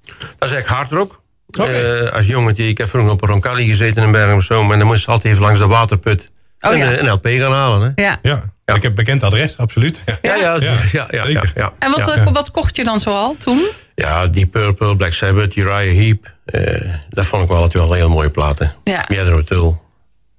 Dat 0.05 0.15
is 0.19 0.51
eigenlijk 0.51 0.67
hardrock. 0.67 1.22
Eh, 1.57 2.11
als 2.13 2.25
jongetje, 2.25 2.67
ik 2.67 2.77
heb 2.77 2.89
vroeger 2.89 3.11
op 3.11 3.21
een 3.21 3.29
Roncalli 3.29 3.69
gezeten 3.69 4.03
in 4.03 4.11
Bergen 4.11 4.35
of 4.35 4.43
zo, 4.43 4.63
maar 4.63 4.77
dan 4.77 4.87
moest 4.87 5.05
je 5.05 5.11
altijd 5.11 5.33
even 5.33 5.45
langs 5.45 5.59
de 5.59 5.67
waterput 5.67 6.31
Oh, 6.61 6.71
en, 6.71 6.77
ja. 6.77 6.91
eh, 6.91 6.97
een 6.99 7.09
LP 7.11 7.27
gaan 7.27 7.51
halen. 7.51 7.93
Hè? 7.95 8.03
Ja. 8.03 8.19
Ja, 8.21 8.43
Ja. 8.65 8.73
ik 8.73 8.81
heb 8.81 8.95
bekend 8.95 9.23
adres, 9.23 9.57
absoluut. 9.57 10.01
Ja. 10.05 10.17
Ja, 10.21 10.35
ja, 10.35 10.55
ja, 10.59 10.73
ja, 10.91 11.07
ja, 11.11 11.23
zeker. 11.25 11.51
ja, 11.55 11.73
En 11.79 11.91
wat, 11.91 11.99
ja. 12.15 12.15
eh, 12.15 12.27
wat 12.31 12.51
kocht 12.51 12.75
je 12.75 12.83
dan 12.83 12.99
zoal 12.99 13.35
toen? 13.39 13.61
Ja, 13.95 14.27
Deep 14.27 14.51
Purple, 14.51 14.95
Black 14.95 15.13
Sabbath, 15.13 15.55
Uriah 15.55 15.95
Heep. 15.97 16.33
eh, 16.45 16.89
dat 17.09 17.25
vond 17.25 17.41
ik 17.43 17.47
wel 17.49 17.57
altijd 17.61 17.83
wel 17.83 17.93
heel 17.93 18.09
mooie 18.09 18.29
platen. 18.29 18.73
Ja. 18.83 19.05
Jethro 19.07 19.43
Tull. 19.43 19.75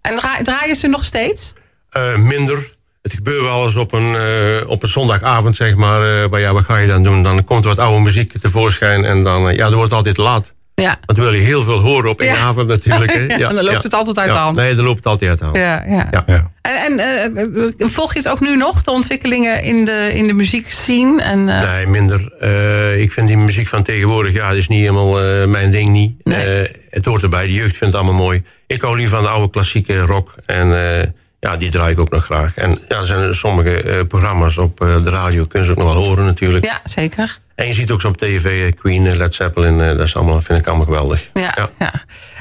En 0.00 0.17
dra 0.17 0.37
draaien 0.43 0.76
ze 0.76 0.87
nog 0.87 1.05
steeds? 1.05 1.52
Eh, 1.90 2.17
minder. 2.17 2.72
Het 3.02 3.12
gebeurt 3.12 3.43
wel 3.43 3.64
eens 3.64 3.76
op 3.76 3.93
een, 3.93 4.14
eh, 4.17 4.69
op 4.70 4.82
een 4.82 4.88
zondagavond, 4.88 5.56
zeg 5.56 5.75
maar. 5.75 6.22
eh, 6.22 6.28
maar 6.31 6.40
ja, 6.40 6.52
wat 6.52 6.64
ga 6.64 6.76
je 6.76 6.87
dan 6.88 7.02
doen? 7.02 7.22
Dan 7.22 7.44
komt 7.44 7.62
er 7.62 7.69
wat 7.69 7.78
oude 7.78 8.00
muziek 8.00 8.38
tevoorschijn. 8.40 9.05
En 9.05 9.22
dan, 9.22 9.55
ja, 9.55 9.64
dan 9.64 9.75
wordt 9.75 9.82
het 9.90 9.93
altijd 9.93 10.17
laat. 10.17 10.55
Ja. 10.74 10.98
Want 11.06 11.18
dan 11.18 11.26
wil 11.26 11.32
je 11.34 11.40
heel 11.40 11.62
veel 11.62 11.78
horen 11.80 12.10
op 12.10 12.20
één 12.20 12.34
Ja. 12.34 12.40
avond 12.40 12.68
natuurlijk. 12.68 13.12
Hè? 13.12 13.20
Ja, 13.38 13.48
dan 13.52 13.64
loopt 13.64 13.82
het 13.82 13.94
altijd 13.94 14.18
uit 14.18 14.28
de 14.28 14.34
Ja. 14.34 14.42
hand. 14.42 14.56
Nee, 14.56 14.74
dan 14.74 14.84
loopt 14.84 14.96
het 14.96 15.06
altijd 15.06 15.30
uit 15.30 15.38
de 15.38 15.44
hand. 15.44 15.56
Ja, 15.56 15.84
ja. 15.86 16.08
Ja. 16.10 16.22
Ja. 16.26 16.50
En, 16.62 16.98
en 16.98 17.36
eh, 17.78 17.86
volg 17.88 18.12
je 18.12 18.18
het 18.18 18.28
ook 18.28 18.40
nu 18.40 18.56
nog, 18.56 18.82
de 18.82 18.90
ontwikkelingen 18.90 19.62
in 19.62 19.84
de, 19.84 20.10
in 20.14 20.26
de 20.26 20.32
muziekscene? 20.32 21.22
En, 21.22 21.48
eh, 21.48 21.72
Nee, 21.74 21.86
minder. 21.86 22.32
Eh, 22.40 23.00
ik 23.00 23.12
vind 23.12 23.26
die 23.28 23.36
muziek 23.36 23.66
van 23.66 23.82
tegenwoordig, 23.82 24.32
ja, 24.32 24.48
dat 24.48 24.56
is 24.56 24.68
niet 24.68 24.80
helemaal 24.80 25.20
eh, 25.22 25.46
mijn 25.46 25.70
ding 25.70 25.88
niet. 25.88 26.14
Nee. 26.24 26.44
Eh, 26.62 26.74
het 26.90 27.04
hoort 27.04 27.22
erbij, 27.22 27.46
de 27.46 27.52
jeugd 27.52 27.76
vindt 27.76 27.94
het 27.94 28.02
allemaal 28.02 28.22
mooi. 28.24 28.42
Ik 28.66 28.80
hou 28.82 28.96
liever 28.96 29.16
van 29.16 29.24
de 29.26 29.30
oude 29.32 29.50
klassieke 29.50 29.98
rock. 29.98 30.34
En 30.46 30.98
eh, 31.00 31.06
ja, 31.40 31.56
die 31.56 31.70
draai 31.70 31.92
ik 31.92 32.00
ook 32.00 32.10
nog 32.10 32.24
graag. 32.24 32.54
En 32.56 32.78
ja, 32.88 32.98
er 32.98 33.04
zijn 33.04 33.34
sommige 33.34 33.82
eh, 33.82 34.00
programma's 34.08 34.58
op 34.58 34.76
de 34.78 35.10
radio, 35.10 35.44
kunnen 35.44 35.68
ze 35.68 35.74
ook 35.78 35.84
nog 35.84 35.94
wel 35.94 36.04
horen 36.04 36.24
natuurlijk. 36.24 36.64
Ja, 36.64 36.80
zeker. 36.84 37.38
En 37.54 37.66
je 37.66 37.72
ziet 37.72 37.90
ook 37.90 38.00
zo 38.00 38.08
op 38.08 38.16
tv, 38.16 38.66
eh, 38.66 38.72
Queen, 38.72 39.06
eh, 39.06 39.12
Led 39.14 39.34
Zeppelin, 39.34 39.80
eh, 39.80 39.88
dat 39.88 40.06
is 40.06 40.16
allemaal, 40.16 40.42
vind 40.42 40.58
ik 40.58 40.66
allemaal 40.66 40.84
geweldig. 40.84 41.30
Ja, 41.34 41.54
ja. 41.56 41.70
ja. 41.78 41.92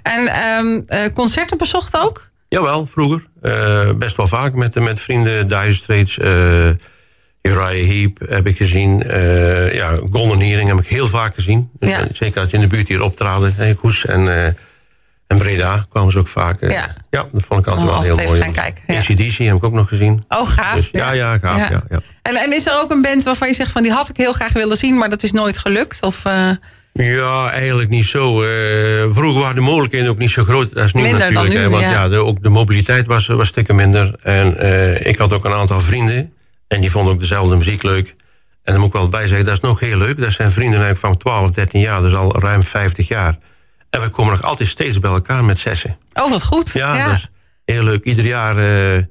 En 0.04 0.28
ehm, 0.28 0.82
eh, 0.88 1.14
concerten 1.14 1.58
bezocht 1.58 1.98
ook? 1.98 2.32
Jawel, 2.50 2.86
vroeger. 2.86 3.24
Best 3.98 4.16
wel 4.16 4.28
vaak 4.28 4.54
met, 4.54 4.80
met 4.80 5.00
vrienden. 5.00 5.48
Dire 5.48 5.74
Straits, 5.74 6.18
eh 6.18 6.70
Uriah 7.42 7.88
Heep 7.88 8.20
heb 8.30 8.48
ik 8.48 8.58
gezien. 8.58 8.98
Ja, 9.74 10.00
Golden 10.12 10.40
Hearing 10.40 10.68
heb 10.68 10.80
ik 10.80 10.88
heel 10.88 11.08
vaak 11.08 11.34
gezien. 11.34 11.70
Dus, 11.80 11.90
Ja. 11.90 12.08
Zeker 12.14 12.42
als 12.42 12.50
je 12.50 12.56
in 12.56 12.62
de 12.62 12.68
buurt 12.68 12.88
hier 12.88 13.02
optraden. 13.04 13.76
Koes 13.76 14.06
en, 14.06 14.56
en 15.34 15.40
Breda 15.40 15.86
kwamen 15.90 16.12
ze 16.12 16.20
ook 16.20 16.28
vaak. 16.28 16.62
eh, 16.62 16.72
Ja. 16.72 16.96
ja, 17.10 17.26
dat 17.32 17.44
vond 17.48 17.60
ik 17.60 17.68
altijd 17.68 17.90
Oh, 17.90 17.94
wel 17.94 18.02
heel 18.18 18.26
mooi. 18.28 18.42
gaan 18.42 18.52
kijken, 18.54 18.84
ja. 18.88 18.96
ACDC 18.98 19.38
heb 19.38 19.56
ik 19.56 19.64
ook 19.66 19.74
nog 19.74 19.88
gezien. 19.88 20.24
Oh, 20.30 20.50
gaaf. 20.50 20.76
Dus, 20.76 20.90
ja, 20.92 21.12
ja, 21.12 21.38
gaaf. 21.38 21.58
Ja. 21.58 21.84
Ja, 21.90 22.00
En, 22.22 22.36
en 22.36 22.54
is 22.54 22.66
er 22.68 22.80
ook 22.82 22.92
een 22.92 23.02
band 23.02 23.24
waarvan 23.24 23.48
je 23.48 23.54
zegt 23.54 23.72
van 23.72 23.84
die 23.84 23.92
had 23.92 24.10
ik 24.10 24.18
heel 24.18 24.34
graag 24.34 24.54
willen 24.54 24.78
zien, 24.78 24.98
maar 24.98 25.10
dat 25.10 25.24
is 25.24 25.32
nooit 25.32 25.58
gelukt? 25.58 26.02
Of, 26.02 26.26
eh, 26.26 26.50
Ja, 26.94 27.50
eigenlijk 27.52 27.90
niet 27.90 28.06
zo. 28.06 28.42
Eh, 28.42 28.48
vroeger 29.10 29.42
waren 29.42 29.56
de 29.56 29.62
mogelijkheden 29.62 30.10
ook 30.10 30.18
niet 30.18 30.30
zo 30.32 30.44
groot. 30.44 30.74
Dat 30.76 30.84
is 30.86 30.94
nu 30.94 31.02
Minder 31.02 31.20
dan 31.20 31.34
natuurlijk. 31.34 31.56
nu, 31.56 31.62
hè, 31.62 31.70
want 31.70 31.84
ja. 31.94 32.08
de, 32.08 32.18
ook 32.18 32.44
de 32.44 32.50
mobiliteit 32.50 33.06
was, 33.06 33.28
was 33.28 33.48
stukken 33.48 33.76
minder. 33.76 34.14
En 34.24 34.58
ik 35.08 35.18
had 35.18 35.34
ook 35.34 35.46
een 35.46 35.54
aantal 35.54 35.82
vrienden. 35.82 36.34
En 36.68 36.82
die 36.82 36.92
vonden 36.92 37.14
ook 37.14 37.20
dezelfde 37.20 37.56
muziek 37.56 37.84
leuk. 37.84 38.16
En 38.64 38.72
dan 38.74 38.78
moet 38.82 38.88
ik 38.94 39.00
wel 39.00 39.10
bij 39.10 39.28
zeggen, 39.28 39.46
dat 39.46 39.54
is 39.56 39.60
nog 39.60 39.80
heel 39.80 39.98
leuk. 39.98 40.20
Dat 40.22 40.32
zijn 40.32 40.52
vrienden 40.52 40.80
eigenlijk 40.80 41.00
van 41.00 41.18
12, 41.18 41.50
13 41.52 41.80
jaar. 41.82 42.02
Dus 42.02 42.16
al 42.16 42.40
ruim 42.40 42.64
50 42.64 43.08
jaar. 43.08 43.38
En 43.94 44.02
we 44.02 44.10
komen 44.10 44.32
nog 44.34 44.42
altijd 44.42 44.70
steeds 44.70 45.00
bij 45.00 45.12
elkaar 45.12 45.44
met 45.44 45.58
zessen. 45.58 45.98
oh, 46.14 46.30
wat 46.30 46.44
goed. 46.44 46.72
Ja, 46.74 47.06
dat 47.08 47.14
is 47.16 47.30
heel 47.66 47.84
leuk. 47.84 48.04
Ieder 48.04 48.26
jaar 48.26 48.58
eh, 48.96 49.04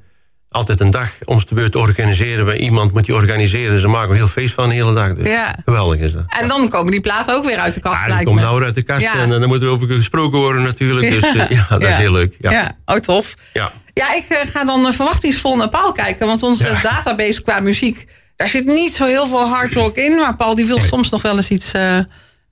altijd 0.50 0.80
een 0.80 0.90
dag 0.90 1.10
om 1.24 1.38
de 1.48 1.54
beurt 1.54 1.76
organiseren. 1.76 2.46
we. 2.46 2.58
Iemand 2.58 2.92
moet 2.92 3.04
die 3.04 3.14
organiseren. 3.14 3.78
Ze 3.80 3.88
maken 3.88 4.10
er 4.10 4.16
heel 4.16 4.28
feest 4.28 4.54
van 4.54 4.68
de 4.68 4.74
hele 4.74 4.94
dag. 4.94 5.14
Dus 5.14 5.28
Ja. 5.28 5.56
Geweldig 5.64 6.00
is 6.00 6.12
dat. 6.12 6.24
En 6.40 6.48
dan 6.48 6.68
komen 6.68 6.90
die 6.92 7.00
platen 7.00 7.34
ook 7.34 7.44
weer 7.44 7.58
uit 7.58 7.74
de 7.74 7.80
kast, 7.80 8.06
Ja, 8.06 8.16
die 8.18 8.34
me. 8.34 8.40
nou 8.40 8.56
weer 8.56 8.64
uit 8.64 8.74
de 8.74 8.82
kast 8.82 9.00
Ja. 9.02 9.14
en 9.14 9.32
eh, 9.32 9.38
dan 9.40 9.48
moet 9.48 9.62
er 9.62 9.68
over 9.68 9.86
gesproken 9.86 10.38
worden 10.38 10.62
natuurlijk. 10.62 11.10
Dus 11.10 11.22
eh, 11.34 11.50
ja, 11.50 11.66
dat 11.78 11.82
is 11.82 11.88
heel 11.94 12.12
leuk. 12.12 12.36
Ja. 12.38 12.50
Ja. 12.50 12.76
oh 12.84 12.96
tof. 12.96 13.34
Ja. 13.52 13.72
Ja, 13.94 14.14
ik 14.14 14.24
ga 14.52 14.64
dan 14.64 14.92
verwachtingsvol 14.92 15.56
naar 15.56 15.68
Paul 15.68 15.92
kijken. 15.92 16.26
Want 16.26 16.42
onze 16.42 16.78
database 16.82 17.42
qua 17.42 17.60
muziek, 17.60 18.06
daar 18.36 18.48
zit 18.48 18.64
niet 18.64 18.94
zo 18.94 19.04
heel 19.04 19.26
veel 19.26 19.48
hard 19.48 19.74
rock 19.74 19.96
in. 19.96 20.14
Maar 20.14 20.36
Paul 20.36 20.54
die 20.54 20.66
wil 20.66 20.80
soms 20.80 21.10
nog 21.10 21.22
wel 21.22 21.36
eens 21.36 21.50
iets 21.50 21.72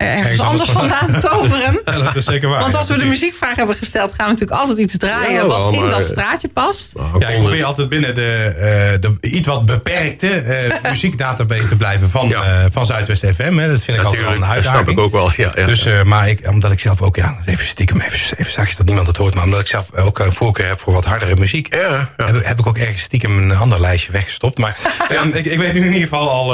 ergens 0.07 0.41
anders 0.41 0.75
anders 0.75 0.93
vandaan 0.93 1.21
toveren. 1.31 1.81
Ja, 1.85 1.99
dat 1.99 2.17
is 2.17 2.25
zeker 2.25 2.49
waar. 2.49 2.61
Want 2.61 2.75
als 2.75 2.89
we 2.89 2.99
de 2.99 3.05
muziekvraag 3.05 3.57
hebben 3.57 3.77
gesteld, 3.77 4.13
gaan 4.15 4.25
we 4.27 4.33
natuurlijk 4.33 4.61
altijd 4.61 4.79
iets 4.79 4.97
draaien 4.99 5.33
Ja, 5.35 5.47
wat 5.47 5.75
in 5.75 5.89
dat 5.89 6.07
straatje 6.07 6.49
past. 6.49 6.95
Ja, 7.19 7.29
ik 7.29 7.39
probeer 7.41 7.65
altijd 7.65 7.89
binnen 7.89 8.15
de, 8.15 8.45
eh, 8.45 9.01
de 9.21 9.29
iets 9.29 9.47
wat 9.47 9.67
beperkte 9.67 10.29
eh, 10.29 10.91
muziekdatabase 10.91 11.67
te 11.69 11.77
blijven 11.77 12.11
van, 12.11 12.29
Ja. 12.29 12.43
eh, 12.43 12.65
van 12.73 12.87
Zuidwest 12.87 13.27
FM. 13.27 13.57
Hè. 13.57 13.69
Dat 13.69 13.85
vind 13.85 13.99
ik 13.99 14.05
altijd 14.05 14.23
wel 14.25 14.33
een 14.33 14.39
dat 14.41 14.49
snap 14.49 14.57
uitdaging. 14.57 14.89
ik 14.91 14.99
ook 14.99 15.13
wel. 15.13 15.31
Ja, 15.37 15.53
ja. 15.55 15.67
Dus, 15.67 15.85
eh, 15.85 16.03
maar 16.03 16.29
ik, 16.29 16.49
omdat 16.49 16.73
ik 16.73 16.81
zelf 16.81 17.03
ook, 17.03 17.17
ja, 17.17 17.39
even 17.45 17.67
stiekem, 17.67 18.01
even, 18.01 18.39
even 18.39 18.53
zachtjes 18.53 18.77
dat 18.77 18.87
niemand 18.87 19.07
het 19.07 19.17
hoort, 19.17 19.35
maar 19.35 19.45
omdat 19.45 19.61
ik 19.61 19.67
zelf 19.67 19.87
ook 19.97 20.19
een 20.19 20.33
voorkeur 20.33 20.67
heb 20.69 20.81
voor 20.81 20.93
wat 20.93 21.05
hardere 21.05 21.37
muziek, 21.37 21.75
Ja, 21.75 21.81
ja. 22.17 22.25
Heb, 22.27 22.37
ik- 22.37 22.45
heb 22.47 22.59
ik 22.59 22.67
ook 22.67 22.79
ergens 22.79 23.03
stiekem 23.03 23.39
een 23.51 23.57
ander 23.57 23.81
lijstje 23.81 24.13
weggestopt. 24.13 24.59
Maar 24.59 24.77
ehm, 25.09 25.29
ik, 25.29 25.45
ik 25.45 25.59
weet 25.59 25.73
nu 25.73 25.79
in 25.81 25.85
ieder 25.93 26.01
geval 26.09 26.31
al, 26.31 26.47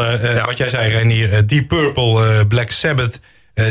wat 0.47 0.57
jij 0.57 0.69
zei, 0.69 0.93
Renier, 0.97 1.47
Deep 1.47 1.69
Purple, 1.69 2.26
eh, 2.38 2.47
Black 2.49 2.71
Sabbath, 2.71 3.19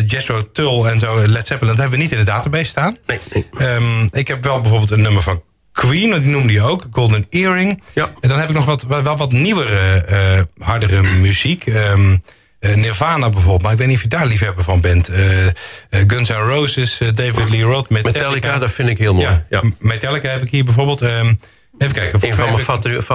Jethro 0.07 0.51
Tull 0.51 0.83
en 0.83 0.99
zo, 0.99 1.17
eh, 1.17 1.27
Led 1.27 1.45
Zeppelin, 1.47 1.73
dat 1.73 1.81
hebben 1.81 1.97
we 1.97 2.03
niet 2.03 2.11
in 2.13 2.17
de 2.19 2.23
database 2.31 2.65
staan. 2.65 2.97
Nee, 3.05 3.19
nee. 3.33 3.45
Ehm, 3.57 4.07
ik 4.11 4.27
heb 4.27 4.43
wel 4.43 4.61
bijvoorbeeld 4.61 4.91
een 4.91 5.01
nummer 5.01 5.21
van 5.23 5.43
Queen, 5.71 6.19
die 6.19 6.31
noemde 6.31 6.53
je 6.53 6.61
ook. 6.61 6.85
Golden 6.91 7.25
Earring. 7.29 7.81
Ja. 7.93 8.11
En 8.21 8.29
dan 8.29 8.39
heb 8.39 8.47
ik 8.49 8.55
nog 8.55 8.65
wat, 8.65 8.83
wel, 8.83 9.03
wel 9.03 9.17
wat 9.17 9.31
nieuwere, 9.31 10.03
eh, 10.07 10.41
hardere 10.67 11.01
muziek. 11.01 11.65
Ehm, 11.67 12.17
eh, 12.59 12.75
Nirvana 12.75 13.29
bijvoorbeeld, 13.29 13.61
maar 13.61 13.71
ik 13.71 13.77
weet 13.77 13.87
niet 13.87 13.95
of 13.95 14.01
je 14.01 14.07
daar 14.07 14.25
liefhebber 14.25 14.63
van 14.63 14.81
bent. 14.81 15.07
Eh, 15.07 15.45
eh, 15.47 15.53
Guns 16.07 16.29
N' 16.29 16.33
Roses, 16.33 16.99
eh, 16.99 17.07
David 17.15 17.49
Lee 17.49 17.61
Roth, 17.63 17.89
Metallica. 17.89 18.19
Metallica, 18.19 18.57
dat 18.57 18.71
vind 18.71 18.89
ik 18.89 18.97
heel 18.97 19.13
mooi. 19.13 19.25
Ja, 19.27 19.45
Ja. 19.49 19.61
Metallica 19.79 20.29
heb 20.29 20.41
ik 20.41 20.49
hier 20.51 20.63
bijvoorbeeld. 20.63 21.01
ehm, 21.01 21.33
even 21.77 21.93
kijken. 21.95 22.13
Een 22.13 22.35
van 22.35 22.45
mij 22.53 22.63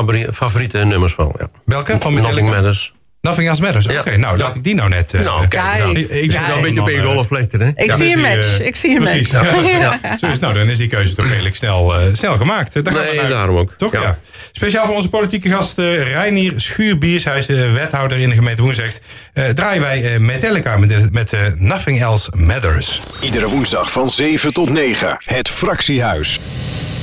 mijn 0.06 0.24
ik- 0.26 0.32
favoriete 0.34 0.78
nummers 0.78 1.12
van. 1.12 1.34
Ja. 1.38 1.50
Welke? 1.64 1.90
Van 2.00 2.12
Nothing 2.12 2.26
Metallica? 2.26 2.54
Matters. 2.54 2.94
Nothing 3.22 3.48
Else 3.48 3.62
Matters. 3.62 3.86
Oké, 3.86 4.16
nou 4.16 4.36
Ja. 4.38 4.42
laat 4.44 4.54
ik 4.54 4.64
die 4.64 4.74
nou 4.74 4.88
net... 4.88 5.14
eh, 5.14 5.20
Nou, 5.24 5.48
kijk, 5.48 5.62
Kijk, 5.62 5.96
ik- 5.98 6.10
ik 6.10 6.22
ik 6.22 6.32
zit 6.32 6.40
al 6.50 6.56
een 6.56 6.62
beetje 6.62 6.80
op 6.80 6.88
één 6.88 7.00
eh, 7.02 7.06
golflengte, 7.06 7.56
hè? 7.56 7.68
Ik 7.68 7.84
Ja, 7.90 7.96
zie 7.96 8.12
een 8.12 8.20
match. 8.20 8.58
eh, 8.60 8.66
Ik 8.66 8.76
zie 8.76 8.96
een 8.96 9.02
precies. 9.02 9.30
match. 9.32 9.48
Zo 10.20 10.26
is, 10.26 10.38
nou, 10.38 10.54
dan 10.54 10.68
is 10.68 10.78
die 10.78 10.88
keuze 10.88 11.14
toch 11.14 11.28
redelijk 11.28 11.56
snel, 11.56 11.94
eh, 11.94 12.06
snel 12.12 12.36
gemaakt. 12.36 12.72
Dan 12.84 12.92
gaan 12.92 13.02
we 13.02 13.08
Nee, 13.08 13.16
naar- 13.20 13.28
daarom 13.30 13.56
ook. 13.56 13.72
Toch? 13.76 13.92
Ja. 13.92 14.00
Ja. 14.02 14.18
Speciaal 14.52 14.86
voor 14.86 14.94
onze 14.94 15.08
politieke 15.08 15.48
gast 15.48 15.78
eh 15.78 16.12
Reinier 16.12 16.52
Schuurbiers. 16.56 17.24
Hij 17.24 17.38
is 17.38 17.46
eh, 17.46 17.72
wethouder 17.72 18.18
in 18.18 18.28
de 18.28 18.34
gemeente 18.34 18.62
Woensdrecht. 18.62 19.00
Eh, 19.32 19.44
draaien 19.48 19.82
wij 19.82 20.14
eh, 20.14 20.20
Metallica 20.20 20.76
met, 20.76 21.12
met 21.12 21.32
eh, 21.32 21.40
Nothing 21.58 22.00
Else 22.02 22.30
Matters. 22.36 23.00
Iedere 23.20 23.48
woensdag 23.48 23.92
van 23.92 24.10
7 24.10 24.52
tot 24.52 24.70
9. 24.70 25.16
Het 25.24 25.48
Fractiehuis. 25.48 26.38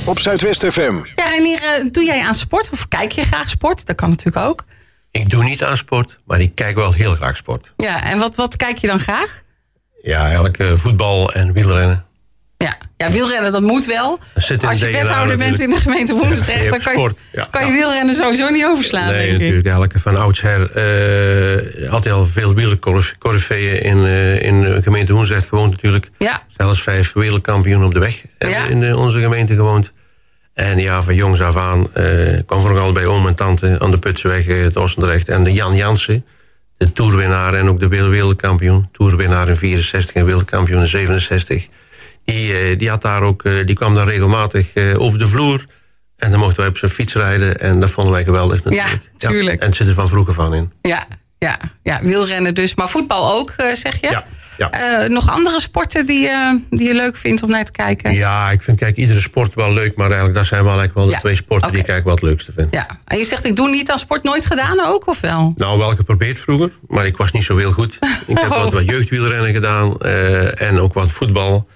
Op 0.04 0.18
Zuidwest 0.18 0.64
FM. 0.66 0.94
Ja, 1.16 1.34
en 1.36 1.44
hier, 1.44 1.58
eh, 1.62 1.84
doe 1.90 2.04
jij 2.04 2.20
aan 2.22 2.34
sport? 2.34 2.70
Of 2.72 2.88
kijk 2.88 3.12
je 3.12 3.22
graag 3.24 3.48
sport? 3.50 3.86
Dat 3.86 3.96
kan 3.96 4.08
natuurlijk 4.08 4.46
ook. 4.46 4.64
Ik 5.18 5.30
doe 5.30 5.44
niet 5.44 5.64
aan 5.64 5.76
sport, 5.76 6.18
maar 6.26 6.40
ik 6.40 6.54
kijk 6.54 6.74
wel 6.76 6.92
heel 6.92 7.14
graag 7.14 7.36
sport. 7.36 7.72
Ja, 7.76 8.04
en 8.04 8.18
wat, 8.18 8.34
wat 8.34 8.56
kijk 8.56 8.78
je 8.78 8.86
dan 8.86 9.00
graag? 9.00 9.42
Ja, 10.02 10.24
eigenlijk 10.24 10.62
voetbal 10.76 11.32
en 11.32 11.52
wielrennen. 11.52 12.04
Ja, 12.56 12.76
ja 12.96 13.10
wielrennen, 13.10 13.52
dat 13.52 13.62
moet 13.62 13.86
wel. 13.86 14.18
Als 14.34 14.46
je 14.78 14.90
wethouder 14.90 15.36
bent 15.36 15.60
in 15.60 15.70
de 15.70 15.76
gemeente 15.76 16.14
Woensdrecht, 16.14 16.64
Ja, 16.64 16.70
dan 16.70 16.80
kan 16.80 17.02
je, 17.02 17.10
ja. 17.32 17.48
kan 17.50 17.66
je 17.66 17.72
wielrennen 17.72 18.14
sowieso 18.14 18.48
niet 18.48 18.64
overslaan, 18.64 19.06
Nee, 19.06 19.16
denk 19.16 19.28
ik. 19.32 19.38
natuurlijk. 19.38 19.66
Eigenlijk 19.66 19.98
van 19.98 20.16
oudsher 20.16 20.70
eh 20.72 21.92
altijd 21.92 22.14
al 22.14 22.26
veel 22.26 22.54
wielercorrifeeën 22.54 23.82
in, 23.82 24.04
eh, 24.04 24.42
in 24.42 24.60
de 24.60 24.82
gemeente 24.82 25.12
Woensdrecht 25.12 25.48
gewoond 25.48 25.70
natuurlijk. 25.70 26.10
Ja, 26.18 26.42
Zelfs 26.56 26.82
vijf 26.82 27.12
wereldkampioen 27.12 27.84
op 27.84 27.94
de 27.94 28.00
weg 28.00 28.22
in 28.68 28.80
de- 28.80 28.96
onze 28.96 29.18
gemeente 29.20 29.54
gewoond. 29.54 29.90
En 30.58 30.78
ja, 30.78 31.02
van 31.02 31.14
jongs 31.14 31.40
af 31.40 31.56
aan 31.56 31.94
eh, 31.94 32.38
kwam 32.46 32.60
vooral 32.60 32.92
bij 32.92 33.06
oom 33.06 33.26
en 33.26 33.34
tante 33.34 33.76
aan 33.78 33.90
de 33.90 33.98
Putseweg, 33.98 34.46
eh, 34.46 34.62
het 34.62 34.76
Oostendrecht. 34.76 35.28
En 35.28 35.42
de 35.42 35.52
Jan 35.52 35.76
Jansen, 35.76 36.26
de 36.76 36.92
toerwinnaar 36.92 37.54
en 37.54 37.68
ook 37.68 37.78
de 37.78 37.88
wereld- 37.88 38.10
wereldkampioen. 38.10 38.88
Toerwinnaar 38.92 39.48
in 39.48 39.56
64 39.56 40.14
en 40.14 40.24
wereldkampioen 40.24 40.80
in 40.80 40.88
67. 40.88 41.66
Die, 42.24 42.58
eh, 42.58 42.78
die, 42.78 42.88
had 42.88 43.02
daar 43.02 43.22
ook, 43.22 43.42
die 43.66 43.74
kwam 43.74 43.94
daar 43.94 44.06
regelmatig 44.06 44.76
over 44.96 45.18
de 45.18 45.28
vloer. 45.28 45.66
En 46.16 46.30
dan 46.30 46.40
mochten 46.40 46.60
wij 46.60 46.68
op 46.68 46.76
zijn 46.78 46.90
fiets 46.90 47.14
rijden. 47.14 47.60
En 47.60 47.80
dat 47.80 47.90
vonden 47.90 48.12
wij 48.12 48.24
geweldig 48.24 48.64
natuurlijk. 48.64 49.10
tuurlijk. 49.16 49.60
En 49.60 49.66
het 49.66 49.76
zit 49.76 49.88
er 49.88 49.94
van 49.94 50.08
vroeger 50.08 50.34
van 50.34 50.54
in. 50.54 50.72
ja, 50.82 51.06
ja, 51.38 51.58
ja, 51.82 51.98
wielrennen 52.02 52.54
dus. 52.54 52.74
Maar 52.74 52.88
voetbal 52.88 53.32
ook, 53.34 53.50
eh, 53.56 53.74
zeg 53.74 54.00
je? 54.00 54.08
Ja, 54.10 54.24
ja. 54.56 54.70
Eh, 54.70 55.08
nog 55.08 55.30
andere 55.30 55.60
sporten 55.60 56.06
die, 56.06 56.28
eh, 56.28 56.52
die 56.70 56.86
je 56.86 56.94
leuk 56.94 57.16
vindt 57.16 57.42
om 57.42 57.50
naar 57.50 57.64
te 57.64 57.72
kijken? 57.72 58.14
Ja, 58.14 58.50
ik 58.50 58.62
vind 58.62 58.78
kijk, 58.78 58.96
iedere 58.96 59.20
sport 59.20 59.54
wel 59.54 59.72
leuk. 59.72 59.96
Maar 59.96 60.06
eigenlijk, 60.06 60.36
dat 60.36 60.46
zijn 60.46 60.64
wel, 60.64 60.78
eigenlijk 60.78 60.98
wel 60.98 61.06
de 61.06 61.12
Ja, 61.12 61.18
twee 61.18 61.34
sporten 61.34 61.70
die 61.72 61.80
ik 61.80 61.88
eigenlijk 61.88 62.20
wel 62.20 62.28
het 62.30 62.36
leukste 62.36 62.52
vind. 62.52 62.74
Ja, 62.74 62.86
en 63.04 63.18
je 63.18 63.24
zegt 63.24 63.44
ik 63.44 63.56
doe 63.56 63.70
niet 63.70 63.90
aan 63.90 63.98
sport, 63.98 64.22
nooit 64.22 64.46
gedaan 64.46 64.80
ook, 64.86 65.06
of 65.06 65.20
wel? 65.20 65.52
Nou, 65.56 65.78
wel 65.78 65.90
geprobeerd 65.94 66.38
vroeger, 66.38 66.70
maar 66.86 67.06
ik 67.06 67.16
was 67.16 67.32
niet 67.32 67.44
zo 67.44 67.56
heel 67.56 67.72
goed. 67.72 67.98
Ik 68.26 68.38
heb 68.38 68.50
Oh. 68.50 68.62
wat, 68.62 68.72
wat 68.72 68.84
jeugdwielrennen 68.88 69.52
gedaan 69.54 69.98
eh, 70.00 70.60
en 70.60 70.78
ook 70.80 70.92
wat 70.92 71.10
voetbal. 71.10 71.68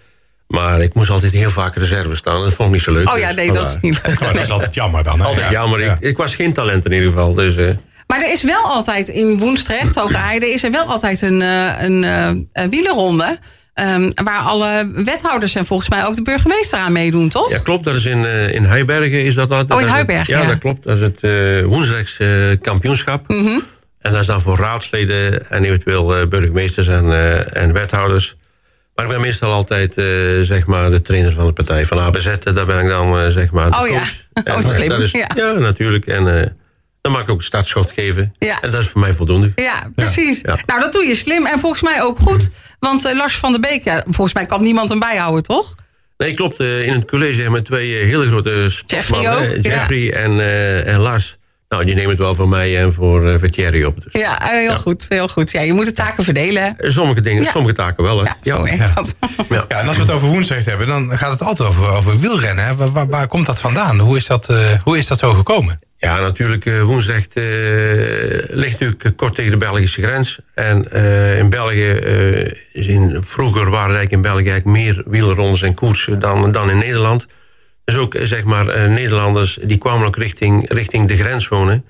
Maar 0.47 0.81
ik 0.81 0.95
moest 0.95 1.11
altijd 1.11 1.33
heel 1.33 1.51
vaak 1.51 1.77
reserve 1.77 2.15
staan. 2.15 2.41
Dat 2.43 2.53
vond 2.53 2.69
ik 2.69 2.75
niet 2.75 2.83
zo 2.83 2.93
leuk. 2.93 3.11
Oh 3.13 3.19
ja, 3.19 3.27
dus 3.27 3.37
nee, 3.37 3.53
dat 3.53 3.65
is 3.69 3.77
niet 3.81 4.01
leuk. 4.05 4.21
Maar 4.21 4.33
dat 4.33 4.43
is 4.43 4.51
altijd 4.51 4.75
jammer 4.75 5.05
dan. 5.05 5.21
Hè? 5.21 5.27
Altijd 5.27 5.51
jammer. 5.51 5.81
Ja. 5.81 5.93
Ik, 5.93 6.01
ik 6.01 6.17
was 6.17 6.35
geen 6.35 6.53
talent 6.53 6.85
in 6.85 6.93
ieder 6.93 7.09
geval. 7.09 7.35
Dus, 7.35 7.57
eh, 7.57 7.69
Maar 8.13 8.21
er 8.23 8.33
is 8.33 8.43
wel 8.43 8.63
altijd 8.65 9.09
in 9.09 9.39
Woensdrecht, 9.39 9.95
Hoge 9.95 10.17
Heide, 10.17 10.51
is 10.53 10.63
er 10.65 10.71
wel 10.71 10.85
altijd 10.85 11.23
een, 11.23 11.43
eh, 11.43 11.83
een, 11.83 12.05
eh, 12.05 12.63
een 12.63 12.71
wielerronde. 12.71 13.39
ehm, 13.75 14.11
waar 14.25 14.39
alle 14.39 14.91
wethouders 14.95 15.55
en 15.55 15.67
volgens 15.67 15.89
mij 15.89 16.07
ook 16.07 16.15
de 16.15 16.23
burgemeester 16.23 16.79
aan 16.79 16.93
meedoen, 16.93 17.29
toch? 17.29 17.51
ja, 17.51 17.59
klopt. 17.59 17.85
Dat 17.85 17.95
is 17.95 18.05
in, 18.05 18.25
eh, 18.25 18.55
in 18.55 18.65
Heibergen. 18.65 19.25
Is 19.25 19.35
dat 19.35 19.51
altijd, 19.51 19.79
Oh, 19.81 19.87
in 19.87 19.93
Heibergen, 19.93 20.35
ja, 20.35 20.41
ja. 20.43 20.49
dat 20.49 20.59
klopt. 20.59 20.83
Dat 20.83 20.97
is 20.97 21.03
het 21.03 21.21
woensdags 21.65 22.17
eh, 22.19 22.29
kampioenschap. 22.61 23.29
Mhm. 23.29 23.59
En 24.01 24.13
dat 24.13 24.21
is 24.21 24.27
dan 24.27 24.41
voor 24.41 24.57
raadsleden 24.59 25.51
en 25.51 25.65
eventueel 25.65 26.29
burgemeesters 26.29 26.89
en, 26.89 27.07
en 27.55 27.73
wethouders. 27.73 28.37
Maar 28.95 29.05
ik 29.05 29.11
ben 29.11 29.21
meestal 29.21 29.53
altijd 29.53 29.93
zeg 30.43 30.67
maar 30.67 30.91
de 30.91 31.03
trainer 31.03 31.33
van 31.33 31.47
de 31.47 31.53
partij 31.53 31.87
van 31.87 31.99
ABZ. 31.99 32.35
Daar 32.39 32.67
ben 32.67 32.79
ik 32.81 32.89
dan 32.89 33.33
zeg 33.33 33.51
maar 33.51 33.71
de 33.71 33.77
Oh 33.77 33.89
ja. 33.89 33.93
coach. 33.99 34.11
Oh, 34.57 34.57
En, 34.57 34.69
slim, 34.69 35.01
is- 35.01 35.11
ja. 35.11 35.29
ja. 35.35 35.53
natuurlijk. 35.53 36.07
En 36.07 36.57
dan 37.03 37.13
mag 37.13 37.21
ik 37.21 37.29
ook 37.31 37.39
een 37.39 37.45
startschot 37.45 37.93
geven. 37.95 38.35
Ja. 38.39 38.61
En 38.61 38.71
dat 38.71 38.81
is 38.81 38.89
voor 38.89 39.01
mij 39.01 39.13
voldoende. 39.13 39.53
Ja, 39.55 39.83
precies. 39.95 40.41
Ja. 40.41 40.59
Nou, 40.67 40.81
dat 40.81 40.93
doe 40.93 41.07
je 41.07 41.15
slim 41.15 41.47
en 41.47 41.59
volgens 41.61 41.83
mij 41.83 42.03
ook 42.03 42.19
goed. 42.19 42.51
Want 42.79 43.05
eh, 43.05 43.15
Lars 43.17 43.37
van 43.37 43.53
der 43.53 43.61
Beek, 43.61 43.85
ja, 43.85 44.03
volgens 44.09 44.35
mij 44.35 44.47
kan 44.47 44.63
niemand 44.63 44.89
hem 44.89 44.99
bijhouden, 44.99 45.43
toch? 45.43 45.75
Nee, 46.17 46.35
klopt. 46.35 46.61
eh, 46.61 46.87
in 46.87 46.93
het 46.93 47.05
college 47.11 47.41
hebben 47.43 47.61
we 47.61 47.67
twee 47.67 47.99
eh, 47.99 48.07
hele 48.07 48.27
grote 48.27 48.65
sportmannen. 48.69 49.51
ja. 49.51 49.59
Jeffrey 49.61 50.13
en, 50.13 50.41
eh, 50.41 50.87
en 50.95 50.99
Lars. 50.99 51.37
Nou, 51.69 51.85
die 51.85 51.95
nemen 51.95 52.11
het 52.11 52.19
wel 52.19 52.35
voor 52.35 52.49
mij 52.49 52.79
en 52.83 52.93
voor, 52.93 53.39
voor 53.39 53.49
Thierry 53.49 53.85
op. 53.85 54.03
Dus. 54.03 54.23
Ja, 54.23 54.39
heel 54.43 54.77
goed, 54.79 55.07
heel 55.09 55.29
goed. 55.29 55.51
Ja, 55.51 55.61
je 55.61 55.73
moet 55.73 55.85
de 55.85 55.93
taken 55.93 56.25
verdelen. 56.25 56.77
Sommige 56.79 57.21
dingen, 57.21 57.43
Ja. 57.43 57.51
sommige 57.51 57.75
taken 57.75 58.03
wel. 58.05 58.19
Hè. 58.19 58.25
Ja, 58.25 58.37
zo 58.57 58.63
werkt 58.63 58.95
dat. 58.95 59.15
Ja. 59.49 59.65
Ja, 59.69 59.81
en 59.81 59.87
als 59.89 59.97
we 59.97 60.03
het 60.03 60.11
over 60.13 60.29
Woensdrecht 60.29 60.67
hebben, 60.67 60.87
dan 60.87 61.19
gaat 61.19 61.31
het 61.33 61.43
altijd 61.43 61.69
over, 61.69 61.91
over 61.91 62.21
wielrennen. 62.21 62.65
Hè? 62.67 62.75
Waar, 62.77 62.93
waar, 62.93 63.09
waar 63.09 63.27
komt 63.27 63.47
dat 63.47 63.61
vandaan? 63.61 63.99
Hoe 63.99 64.17
is 64.17 64.27
dat, 64.27 64.49
eh, 64.49 64.57
hoe 64.83 64.99
is 64.99 65.07
dat 65.07 65.19
zo 65.19 65.33
gekomen? 65.33 65.81
Ja, 66.05 66.21
natuurlijk. 66.21 66.67
eh, 66.67 66.83
Woensdrecht 66.83 67.37
eh, 67.37 67.45
ligt 68.49 68.73
natuurlijk 68.73 69.05
eh, 69.05 69.11
kort 69.17 69.35
tegen 69.35 69.51
de 69.51 69.57
Belgische 69.57 70.03
grens. 70.03 70.39
En 70.55 70.93
eh, 70.93 71.39
in 71.39 71.51
België, 71.51 71.91
in, 72.73 73.17
vroeger 73.21 73.71
waren 73.71 73.97
eigenlijk 73.97 74.11
in 74.11 74.23
België 74.23 74.61
meer 74.65 75.03
wielrondes 75.07 75.63
en 75.63 75.75
koersen 75.75 76.19
dan, 76.19 76.53
dan 76.53 76.71
in 76.71 76.79
Nederland. 76.79 77.27
Dus 77.85 77.97
ook 77.97 78.17
zeg 78.23 78.45
maar 78.45 78.91
Nederlanders 78.91 79.59
die 79.63 79.79
kwamen 79.79 80.07
ook 80.07 80.17
richting, 80.17 80.73
richting 80.73 81.09
de 81.09 81.17
grens 81.17 81.49
wonen. 81.49 81.85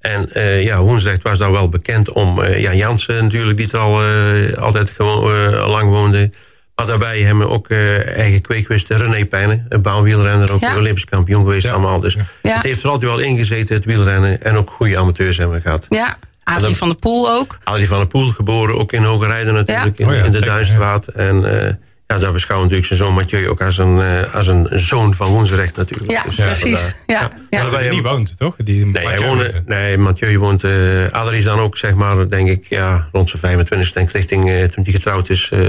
En 0.00 0.28
ja, 0.62 0.80
Woensdrecht 0.82 1.22
was 1.22 1.38
daar 1.38 1.52
wel 1.52 1.68
bekend 1.68 2.12
om. 2.12 2.44
Jan 2.44 2.76
Jansen 2.76 3.22
natuurlijk, 3.22 3.58
die 3.58 3.72
er 3.72 3.78
al 3.78 4.02
altijd 4.56 4.92
lang 5.66 5.88
woonde. 5.90 6.30
Maar 6.76 6.86
daarbij 6.86 7.20
hebben 7.20 7.46
we 7.46 7.52
ook 7.52 7.68
eh, 7.68 8.16
eigen 8.16 8.40
kweekwist 8.40 8.88
René 8.90 9.24
Pijnen, 9.24 9.66
een 9.68 9.82
baanwielrenner, 9.82 10.52
ook 10.52 10.60
Ja. 10.60 10.76
Olympisch 10.76 11.04
kampioen 11.04 11.42
geweest 11.44 11.64
Ja. 11.64 11.72
allemaal. 11.72 12.00
Dus 12.00 12.16
Ja. 12.42 12.54
het 12.54 12.62
heeft 12.62 12.82
er 12.82 12.88
altijd 12.88 13.10
wel 13.10 13.20
ingezeten, 13.20 13.74
het 13.74 13.84
wielrennen. 13.84 14.42
En 14.42 14.56
ook 14.56 14.70
goede 14.70 14.98
amateurs 14.98 15.36
hebben 15.36 15.56
we 15.56 15.62
gehad. 15.62 15.86
Ja, 15.88 16.18
Adrie 16.44 16.62
dan- 16.68 16.74
van 16.74 16.88
der 16.88 16.96
Poel 16.96 17.30
ook. 17.30 17.58
Adrie 17.64 17.88
van 17.88 17.98
der 17.98 18.06
Poel, 18.06 18.28
geboren 18.30 18.78
ook 18.78 18.92
in 18.92 19.02
Hogerijden 19.02 19.54
natuurlijk, 19.54 19.98
Ja. 19.98 20.04
in, 20.04 20.10
Oh 20.10 20.16
ja, 20.18 20.24
in 20.24 20.30
de 20.30 20.36
zeker, 20.38 20.52
Duinstraat. 20.52 21.06
En 21.06 21.60
eh, 21.60 21.72
ja, 22.06 22.18
daar 22.18 22.32
beschouwen 22.32 22.68
we 22.68 22.74
natuurlijk 22.74 22.86
zijn 22.86 22.98
zoon 22.98 23.14
Mathieu 23.14 23.48
ook 23.48 23.60
als 23.62 23.78
een, 23.78 24.00
eh, 24.00 24.34
als 24.34 24.46
een 24.46 24.68
zoon 24.72 25.14
van 25.14 25.26
Woensrecht 25.28 25.76
natuurlijk. 25.76 26.10
Ja, 26.10 26.22
Dus, 26.22 26.34
precies. 26.34 26.60
vandaar. 26.80 26.96
Ja, 27.06 27.20
Ja. 27.20 27.30
ja. 27.50 27.62
Maar 27.62 27.70
wij 27.72 27.90
Die 27.90 28.02
woont, 28.02 28.38
toch? 28.38 28.54
Die 28.56 28.84
Nee, 28.86 28.92
hij 28.94 29.04
Mathieu 29.04 29.26
woonde, 29.28 29.52
woont. 29.52 29.66
nee, 29.68 29.98
Mathieu 29.98 30.38
woont. 30.38 30.64
eh 30.64 30.70
Adrie 31.10 31.38
is 31.38 31.44
dan 31.44 31.58
ook, 31.58 31.76
zeg 31.76 31.94
maar, 31.94 32.28
denk 32.28 32.48
ik, 32.48 32.66
ja, 32.68 33.08
rond 33.12 33.28
zijn 33.28 33.40
25 33.42 33.92
denk 33.92 34.08
ik, 34.08 34.14
richting, 34.14 34.50
eh, 34.50 34.62
toen 34.64 34.84
hij 34.84 34.92
getrouwd 34.92 35.28
is, 35.28 35.50
eh, 35.52 35.60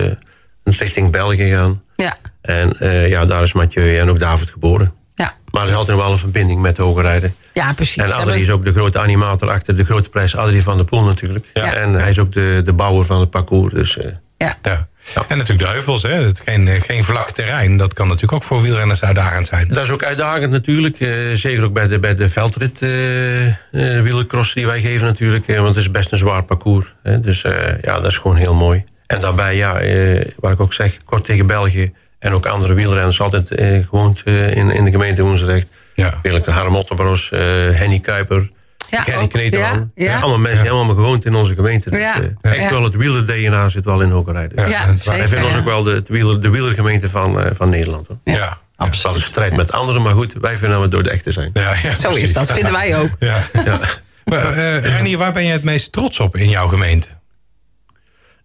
richting 0.65 1.11
België 1.11 1.37
gegaan. 1.37 1.81
Ja, 1.95 2.17
En 2.41 2.79
eh, 2.79 3.09
ja, 3.09 3.25
daar 3.25 3.43
is 3.43 3.53
Mathieu 3.53 3.97
en 3.97 4.09
ook 4.09 4.19
David 4.19 4.49
geboren. 4.49 4.93
ja. 5.15 5.33
Maar 5.51 5.63
er 5.63 5.69
is 5.69 5.75
altijd 5.75 5.97
wel 5.97 6.11
een 6.11 6.17
verbinding 6.17 6.61
met 6.61 6.77
Hogerijden. 6.77 7.35
ja 7.53 7.73
precies. 7.73 8.03
En 8.03 8.11
Adrie 8.15 8.41
is 8.41 8.49
ook 8.49 8.65
de 8.65 8.71
grote 8.71 8.99
animator 8.99 9.49
achter 9.49 9.75
de 9.75 9.85
grote 9.85 10.09
prijs 10.09 10.35
Adrie 10.35 10.63
van 10.63 10.75
der 10.77 10.85
Poel 10.85 11.03
natuurlijk. 11.03 11.45
Ja. 11.53 11.73
En 11.73 11.93
hij 11.93 12.09
is 12.09 12.19
ook 12.19 12.31
de, 12.31 12.61
de 12.63 12.73
bouwer 12.73 13.05
van 13.05 13.19
het 13.19 13.29
parcours. 13.29 13.73
Dus 13.73 13.97
eh, 13.97 14.11
ja. 14.37 14.57
Ja. 14.61 14.87
En 15.27 15.37
natuurlijk 15.37 15.67
de 15.67 15.71
heuvels, 15.73 16.01
hè? 16.03 16.09
Het, 16.23 16.41
geen, 16.45 16.67
eh, 16.67 16.81
geen 16.81 17.03
vlak 17.03 17.31
terrein. 17.31 17.77
Dat 17.77 17.93
kan 17.93 18.05
natuurlijk 18.07 18.33
ook 18.33 18.43
voor 18.43 18.61
wielrenners 18.61 19.03
uitdagend 19.03 19.47
zijn. 19.47 19.67
dat 19.67 19.83
is 19.83 19.89
ook 19.89 20.03
uitdagend 20.03 20.51
natuurlijk. 20.51 20.99
eh, 20.99 21.09
zeker 21.33 21.63
ook 21.63 21.73
bij 21.73 21.87
de, 21.87 21.99
bij 21.99 22.15
de 22.15 22.29
veldrit 22.29 22.81
eh, 22.81 23.47
eh, 23.47 23.53
wielercross 23.71 24.53
die 24.53 24.65
wij 24.65 24.81
geven 24.81 25.05
natuurlijk. 25.07 25.45
want 25.47 25.67
het 25.67 25.75
is 25.75 25.91
best 25.91 26.11
een 26.11 26.17
zwaar 26.17 26.43
parcours. 26.43 26.93
Hè, 27.03 27.19
dus 27.19 27.43
eh, 27.43 27.53
ja, 27.81 27.99
dat 27.99 28.11
is 28.11 28.17
gewoon 28.17 28.37
heel 28.37 28.53
mooi. 28.55 28.83
En 29.07 29.21
daarbij, 29.21 29.55
ja, 29.55 29.79
eh, 29.79 30.25
waar 30.39 30.51
ik 30.51 30.59
ook 30.59 30.73
zeg, 30.73 30.97
kort 31.05 31.23
tegen 31.23 31.47
België. 31.47 31.93
En 32.19 32.33
ook 32.33 32.45
andere 32.45 32.73
wielrenners 32.73 33.21
altijd 33.21 33.51
eh, 33.51 33.85
gewoond 33.89 34.21
eh, 34.25 34.55
in, 34.55 34.71
in 34.71 34.83
de 34.85 34.91
gemeente 34.91 35.21
Woensdrecht. 35.23 35.67
Ja. 35.93 36.19
Eerlijk, 36.21 36.45
Harm 36.45 36.75
Otterbros, 36.75 37.31
eh 37.31 37.39
Henny 37.71 37.99
Kuiper, 37.99 38.51
Ja, 38.89 39.01
Gerry 39.01 39.23
ook. 39.23 39.29
Kneteman. 39.29 39.91
Ja, 39.95 40.05
ja. 40.05 40.19
Allemaal 40.19 40.39
mensen 40.39 40.61
die 40.61 40.71
allemaal 40.71 40.95
gewoond 40.95 41.25
in 41.25 41.35
onze 41.35 41.53
gemeente. 41.53 41.89
Dus, 41.89 41.99
Ja, 41.99 42.15
eh, 42.41 42.51
echt 42.51 42.61
ja. 42.61 42.69
wel 42.69 42.83
het 42.83 42.95
wieler-DNA 42.95 43.69
zit 43.69 43.85
wel 43.85 44.01
in 44.01 44.09
Hogerijden. 44.09 44.61
Ja, 44.61 44.67
Ja, 44.67 44.87
het 44.87 45.05
Wij 45.05 45.27
vinden 45.27 45.47
ons 45.47 45.57
ook 45.57 45.65
wel 45.65 45.83
de, 45.83 46.01
de, 46.01 46.13
wieler, 46.13 46.39
de 46.39 46.49
wielergemeente 46.49 47.09
van, 47.09 47.41
eh, 47.41 47.51
van 47.53 47.69
Nederland. 47.69 48.07
Hoor. 48.07 48.17
Ja. 48.23 48.33
Ja, 48.33 48.39
Ja. 48.39 48.57
Wel 48.77 48.87
absoluut. 48.87 49.15
een 49.15 49.21
strijd 49.21 49.55
met 49.55 49.71
anderen, 49.71 50.01
maar 50.01 50.13
goed, 50.13 50.35
wij 50.41 50.51
vinden 50.57 50.69
dat 50.69 50.81
we 50.81 50.87
door 50.87 51.03
de 51.03 51.09
echte 51.09 51.31
zijn. 51.31 51.49
Ja, 51.53 51.73
ja, 51.83 51.97
Zo 51.99 52.09
is 52.11 52.33
dat, 52.33 52.51
vinden 52.51 52.71
wij 52.71 52.97
ook. 52.97 53.09
Ja. 53.19 53.37
Ja. 53.65 53.79
Maar, 54.25 54.51
eh, 54.53 54.79
Reinier, 54.79 55.17
waar 55.17 55.33
ben 55.33 55.43
je 55.45 55.51
het 55.51 55.63
meest 55.63 55.91
trots 55.91 56.19
op 56.19 56.35
in 56.35 56.49
jouw 56.49 56.67
gemeente? 56.67 57.07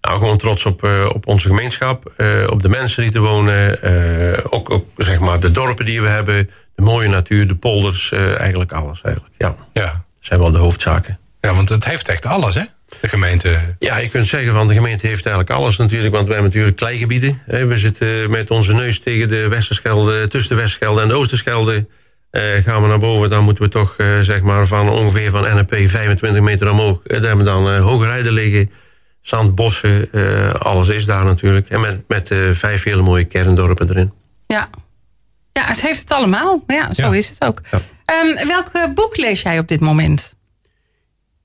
Nou, 0.00 0.18
gewoon 0.18 0.36
trots 0.36 0.66
op, 0.66 0.84
eh, 0.84 1.06
op 1.14 1.26
onze 1.26 1.48
gemeenschap, 1.48 2.12
eh, 2.16 2.46
op 2.50 2.62
de 2.62 2.68
mensen 2.68 3.02
die 3.02 3.12
er 3.12 3.20
wonen. 3.20 3.82
eh, 3.82 4.38
ook, 4.50 4.70
ook 4.70 4.86
zeg 4.96 5.18
maar 5.18 5.40
de 5.40 5.50
dorpen 5.50 5.84
die 5.84 6.00
we 6.02 6.08
hebben, 6.08 6.50
de 6.74 6.82
mooie 6.82 7.08
natuur, 7.08 7.46
de 7.48 7.54
polders, 7.56 8.12
eigenlijk 8.12 8.72
alles. 8.72 9.00
Eigenlijk. 9.02 9.34
Ja, 9.38 9.48
dat 9.48 9.58
Ja. 9.72 10.04
zijn 10.20 10.40
wel 10.40 10.50
de 10.50 10.58
hoofdzaken. 10.58 11.18
ja, 11.40 11.54
want 11.54 11.68
het 11.68 11.84
heeft 11.84 12.08
echt 12.08 12.26
alles, 12.26 12.54
hè? 12.54 12.62
De 13.00 13.08
gemeente. 13.08 13.76
Ja, 13.78 13.98
je 13.98 14.08
kunt 14.08 14.26
zeggen 14.26 14.52
van 14.52 14.66
de 14.66 14.74
gemeente 14.74 15.06
heeft 15.06 15.26
eigenlijk 15.26 15.56
alles 15.58 15.76
natuurlijk. 15.76 16.14
Want 16.14 16.24
wij 16.26 16.34
hebben 16.34 16.50
natuurlijk 16.52 16.76
kleigebieden. 16.76 17.42
Hè. 17.46 17.66
We 17.66 17.78
zitten 17.78 18.30
met 18.30 18.50
onze 18.50 18.72
neus 18.74 19.00
tegen 19.00 19.28
de 19.28 19.48
Westerschelde, 19.48 20.28
tussen 20.28 20.56
de 20.56 20.62
Westerschelde 20.62 21.00
en 21.00 21.08
de 21.08 21.14
Oosterschelde. 21.14 21.86
Gaan 22.64 22.82
we 22.82 22.88
naar 22.88 22.98
boven, 22.98 23.28
dan 23.28 23.44
moeten 23.44 23.62
we 23.64 23.68
toch 23.70 23.96
zeg 24.22 24.42
maar 24.42 24.66
van 24.66 24.88
ongeveer 24.88 25.30
van 25.30 25.42
NP 25.58 25.74
25 25.88 26.40
meter 26.42 26.70
omhoog. 26.70 27.00
Daar 27.02 27.20
hebben 27.20 27.38
we 27.38 27.44
dan 27.44 27.68
uh, 27.74 27.80
hoge 27.80 28.06
rijden 28.06 28.32
liggen. 28.32 28.70
Zand, 29.20 29.54
bossen, 29.54 30.12
eh, 30.12 30.50
alles 30.52 30.88
is 30.88 31.04
daar 31.04 31.24
natuurlijk. 31.24 31.68
En 31.68 31.80
met, 31.80 32.02
met 32.08 32.30
eh, 32.30 32.38
vijf 32.52 32.82
hele 32.82 33.02
mooie 33.02 33.24
kerndorpen 33.24 33.88
erin. 33.90 34.12
Ja. 34.46 34.70
ja, 35.52 35.64
het 35.64 35.80
heeft 35.80 36.00
het 36.00 36.10
allemaal. 36.12 36.64
Ja, 36.66 36.94
zo 36.94 37.02
Ja. 37.02 37.14
is 37.14 37.28
het 37.28 37.44
ook. 37.44 37.60
Ja. 37.70 37.80
Ehm, 38.04 38.46
welk 38.46 38.68
eh, 38.72 38.84
boek 38.94 39.16
lees 39.16 39.42
jij 39.42 39.58
op 39.58 39.68
dit 39.68 39.80
moment? 39.80 40.34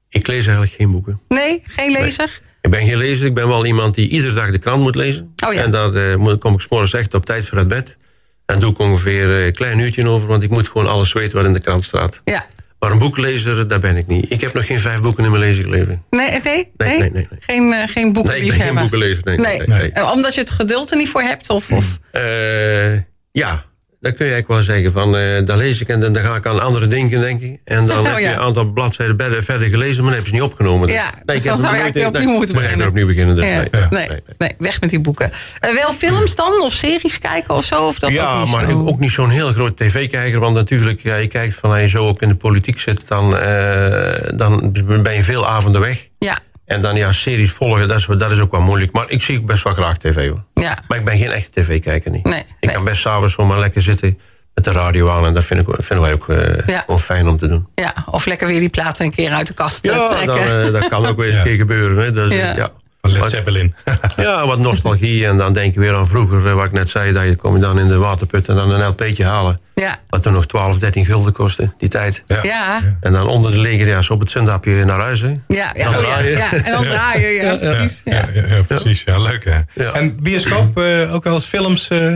Ik 0.09 0.27
lees 0.27 0.43
eigenlijk 0.45 0.75
geen 0.75 0.91
boeken. 0.91 1.19
Nee, 1.27 1.61
geen 1.65 1.91
lezer? 1.91 2.41
Ik 2.61 2.69
ben 2.71 2.87
geen 2.87 2.97
lezer. 2.97 3.25
Ik 3.25 3.33
ben 3.33 3.47
wel 3.47 3.65
iemand 3.65 3.95
die 3.95 4.09
iedere 4.09 4.33
dag 4.33 4.51
de 4.51 4.57
krant 4.57 4.81
moet 4.81 4.95
lezen. 4.95 5.33
Oh 5.47 5.53
ja. 5.53 5.63
En 5.63 5.71
daar 5.71 5.93
eh, 5.93 6.15
moet- 6.15 6.39
kom 6.39 6.53
ik 6.53 6.61
's 6.61 6.67
morgens 6.69 6.93
echt 6.93 7.13
op 7.13 7.25
tijd 7.25 7.47
voor 7.47 7.57
uit 7.57 7.67
bed. 7.67 7.97
En 8.45 8.59
doe 8.59 8.71
ik 8.71 8.79
ongeveer 8.79 9.29
een 9.29 9.53
klein 9.53 9.79
uurtje 9.79 10.09
over, 10.09 10.27
want 10.27 10.43
ik 10.43 10.49
moet 10.49 10.67
gewoon 10.67 10.87
alles 10.87 11.13
weten 11.13 11.35
wat 11.37 11.45
in 11.45 11.53
de 11.53 11.59
krant 11.59 11.83
staat. 11.83 12.21
Ja. 12.25 12.45
Maar 12.85 12.93
een 12.93 12.99
boeklezer, 12.99 13.67
daar 13.67 13.79
ben 13.79 13.97
ik 13.97 14.07
niet. 14.07 14.25
Ik 14.29 14.41
heb 14.41 14.53
nog 14.53 14.65
geen 14.65 14.79
vijf 14.79 15.01
boeken 15.01 15.23
in 15.23 15.29
mijn 15.31 15.43
levensleven. 15.43 16.03
Nee, 16.09 16.29
nee, 16.29 16.41
nee? 16.43 16.71
nee, 16.77 16.99
nee, 16.99 17.09
nee. 17.11 17.27
Geen, 17.39 17.73
eh, 17.73 17.79
geen 17.79 17.83
Nee, 17.83 17.83
ik 17.85 17.93
ben 17.93 18.13
boekenliefhebber? 18.13 18.65
geen 18.65 18.75
boekenlezer. 18.75 19.21
Nee, 19.23 19.37
Nee. 19.37 19.57
nee, 19.57 19.67
nee. 19.67 19.91
Eh, 19.91 20.11
Omdat 20.11 20.33
je 20.35 20.41
het 20.41 20.51
geduld 20.51 20.91
er 20.91 20.97
niet 20.97 21.09
voor 21.09 21.21
hebt? 21.21 21.49
Of, 21.49 21.71
of? 21.71 21.99
Eh, 22.11 22.93
ja, 23.31 23.65
dat 24.05 24.15
kun 24.15 24.25
je 24.25 24.31
eigenlijk 24.33 24.47
wel 24.47 24.75
zeggen. 24.75 24.91
Van, 24.91 25.17
eh 25.17 25.45
dan 25.45 25.57
lees 25.57 25.81
ik 25.81 25.87
en 25.87 25.99
dan, 25.99 26.13
dan 26.13 26.23
ga 26.23 26.35
ik 26.35 26.45
aan 26.45 26.59
andere 26.61 26.87
dingen 26.87 27.21
denken. 27.21 27.59
En 27.65 27.87
dan 27.87 27.99
Oh, 28.05 28.05
heb 28.05 28.17
je 28.17 28.21
ja. 28.21 28.33
een 28.33 28.39
aantal 28.39 28.65
bladzijden 28.71 29.17
verder, 29.17 29.43
verder 29.43 29.67
gelezen, 29.67 29.95
maar 30.03 30.13
dan 30.13 30.13
heb 30.13 30.21
je 30.23 30.27
ze 30.27 30.33
niet 30.33 30.51
opgenomen. 30.51 30.89
Ja, 30.89 31.11
dus 31.25 31.35
ik 31.35 31.43
dan 31.43 31.57
zou 31.57 31.75
je 31.75 31.81
eigenlijk 31.81 32.15
opnieuw 32.15 32.31
moeten 32.31 32.53
dan 32.53 32.63
beginnen. 32.63 32.87
opnieuw 32.87 33.05
beginnen. 33.07 33.35
Dus 33.35 33.45
Ja, 33.45 33.51
nee, 33.55 33.69
nee, 33.71 33.87
nee, 33.89 34.07
nee, 34.07 34.21
nee. 34.37 34.55
weg 34.57 34.81
met 34.81 34.89
die 34.89 34.99
boeken. 34.99 35.31
Eh, 35.59 35.73
wel 35.73 35.93
films 35.93 36.35
dan? 36.35 36.61
Of 36.61 36.73
series 36.73 37.19
kijken 37.19 37.55
of 37.55 37.65
zo? 37.65 37.87
Of 37.87 37.99
dat 37.99 38.09
ook 38.09 38.15
ja, 38.15 38.45
maar 38.45 38.69
zo? 38.69 38.85
ook 38.87 38.99
niet 38.99 39.11
zo'n 39.11 39.29
heel 39.29 39.51
groot 39.53 39.77
tv-kijker. 39.77 40.39
Want 40.39 40.55
natuurlijk, 40.55 40.99
ja, 41.01 41.15
je 41.15 41.27
kijkt 41.27 41.53
van 41.53 41.71
als 41.71 41.79
je 41.81 41.87
zo 41.87 42.07
ook 42.07 42.21
in 42.21 42.27
de 42.29 42.35
politiek 42.35 42.79
zit, 42.79 43.07
dan, 43.07 43.37
eh, 43.37 44.29
dan 44.35 44.71
ben 45.03 45.13
je 45.13 45.23
veel 45.23 45.47
avonden 45.47 45.81
weg. 45.81 46.07
Ja, 46.19 46.37
En 46.65 46.81
dan 46.81 46.95
ja, 46.95 47.11
series 47.11 47.51
volgen, 47.51 47.87
dat 47.87 47.97
is, 47.97 48.05
dat 48.05 48.31
is 48.31 48.39
ook 48.39 48.51
wel 48.51 48.61
moeilijk. 48.61 48.91
Maar 48.91 49.05
ik 49.07 49.21
zie 49.21 49.39
ook 49.39 49.45
best 49.45 49.63
wel 49.63 49.73
graag 49.73 49.97
tv 49.97 50.27
hoor. 50.29 50.43
ja. 50.53 50.77
Maar 50.87 50.97
ik 50.97 51.05
ben 51.05 51.17
geen 51.17 51.31
echte 51.31 51.61
tv-kijker 51.61 52.11
niet. 52.11 52.23
Nee, 52.23 52.39
ik 52.39 52.45
nee. 52.59 52.75
kan 52.75 52.83
best 52.83 53.01
s'avonds 53.01 53.33
zomaar 53.33 53.59
lekker 53.59 53.81
zitten 53.81 54.19
met 54.53 54.63
de 54.63 54.71
radio 54.71 55.09
aan. 55.09 55.25
En 55.25 55.33
dat 55.33 55.45
vind 55.45 55.59
ik, 55.59 55.75
vinden 55.77 56.05
wij 56.05 56.13
ook 56.13 56.29
eh, 56.29 56.67
Ja. 56.67 56.79
gewoon 56.79 56.99
fijn 56.99 57.27
om 57.27 57.37
te 57.37 57.47
doen. 57.47 57.67
ja. 57.75 57.93
Of 58.11 58.25
lekker 58.25 58.47
weer 58.47 58.59
die 58.59 58.69
platen 58.69 59.05
een 59.05 59.11
keer 59.11 59.31
uit 59.31 59.47
de 59.47 59.53
kast 59.53 59.85
eh, 59.85 59.91
Ja, 59.95 60.07
trekken. 60.09 60.27
dan, 60.27 60.65
eh, 60.65 60.71
dat 60.71 60.87
kan 60.87 61.05
ook 61.05 61.17
weer 61.17 61.25
eens 61.27 61.33
Ja. 61.35 61.39
een 61.41 61.47
keer 61.47 61.57
gebeuren. 61.57 61.97
Hè. 62.15 62.35
Ja. 62.55 62.71
Ja. 63.11 63.13
Van 63.13 63.21
Led 63.21 63.29
Zeppelin. 63.29 63.75
Ja, 64.17 64.47
wat 64.47 64.59
nostalgie. 64.59 65.25
En 65.27 65.37
dan 65.37 65.53
denk 65.53 65.73
je 65.73 65.79
weer 65.79 65.95
aan 65.95 66.07
vroeger, 66.07 66.47
eh, 66.47 66.53
wat 66.53 66.65
ik 66.65 66.71
net 66.71 66.89
zei. 66.89 67.11
Dat 67.13 67.23
je 67.25 67.35
kom 67.35 67.53
je 67.55 67.61
dan 67.61 67.79
in 67.79 67.87
de 67.87 67.97
waterput 67.97 68.49
en 68.49 68.55
dan 68.55 68.71
een 68.71 68.87
LP'tje 68.87 69.25
halen. 69.25 69.59
ja. 69.73 69.99
Wat 70.09 70.21
toen 70.21 70.33
nog 70.33 70.45
12, 70.47 70.77
13 70.77 71.05
gulden 71.05 71.33
kostte, 71.33 71.73
die 71.77 71.89
tijd. 71.89 72.23
Ja. 72.27 72.39
Ja, 72.43 72.81
En 73.01 73.11
dan 73.11 73.27
onder 73.27 73.51
de 73.51 73.57
legerjas 73.57 74.09
op 74.09 74.19
het 74.19 74.29
zundapje 74.31 74.85
naar 74.85 74.99
huis. 74.99 75.21
Hè. 75.21 75.27
ja, 75.47 75.71
ja, 75.75 75.83
Dan 75.91 75.95
oh, 75.95 76.01
ja, 76.01 76.07
draaien. 76.07 76.37
ja. 76.37 76.53
En 76.53 76.71
dan 76.71 76.83
draaien, 76.83 77.31
ja, 77.33 77.55
precies. 77.55 78.01
Ja. 78.05 78.13
Ja, 78.13 78.25
ja, 78.33 78.55
ja, 78.55 78.61
precies. 78.63 79.01
Ja, 79.05 79.19
leuk 79.19 79.43
hè. 79.45 79.59
Ja. 79.83 79.91
En 79.91 80.21
bioscoop, 80.21 80.77
eh, 80.79 81.13
ook 81.13 81.23
wel 81.23 81.33
eens 81.33 81.45
films? 81.45 81.87
eh, 81.87 82.15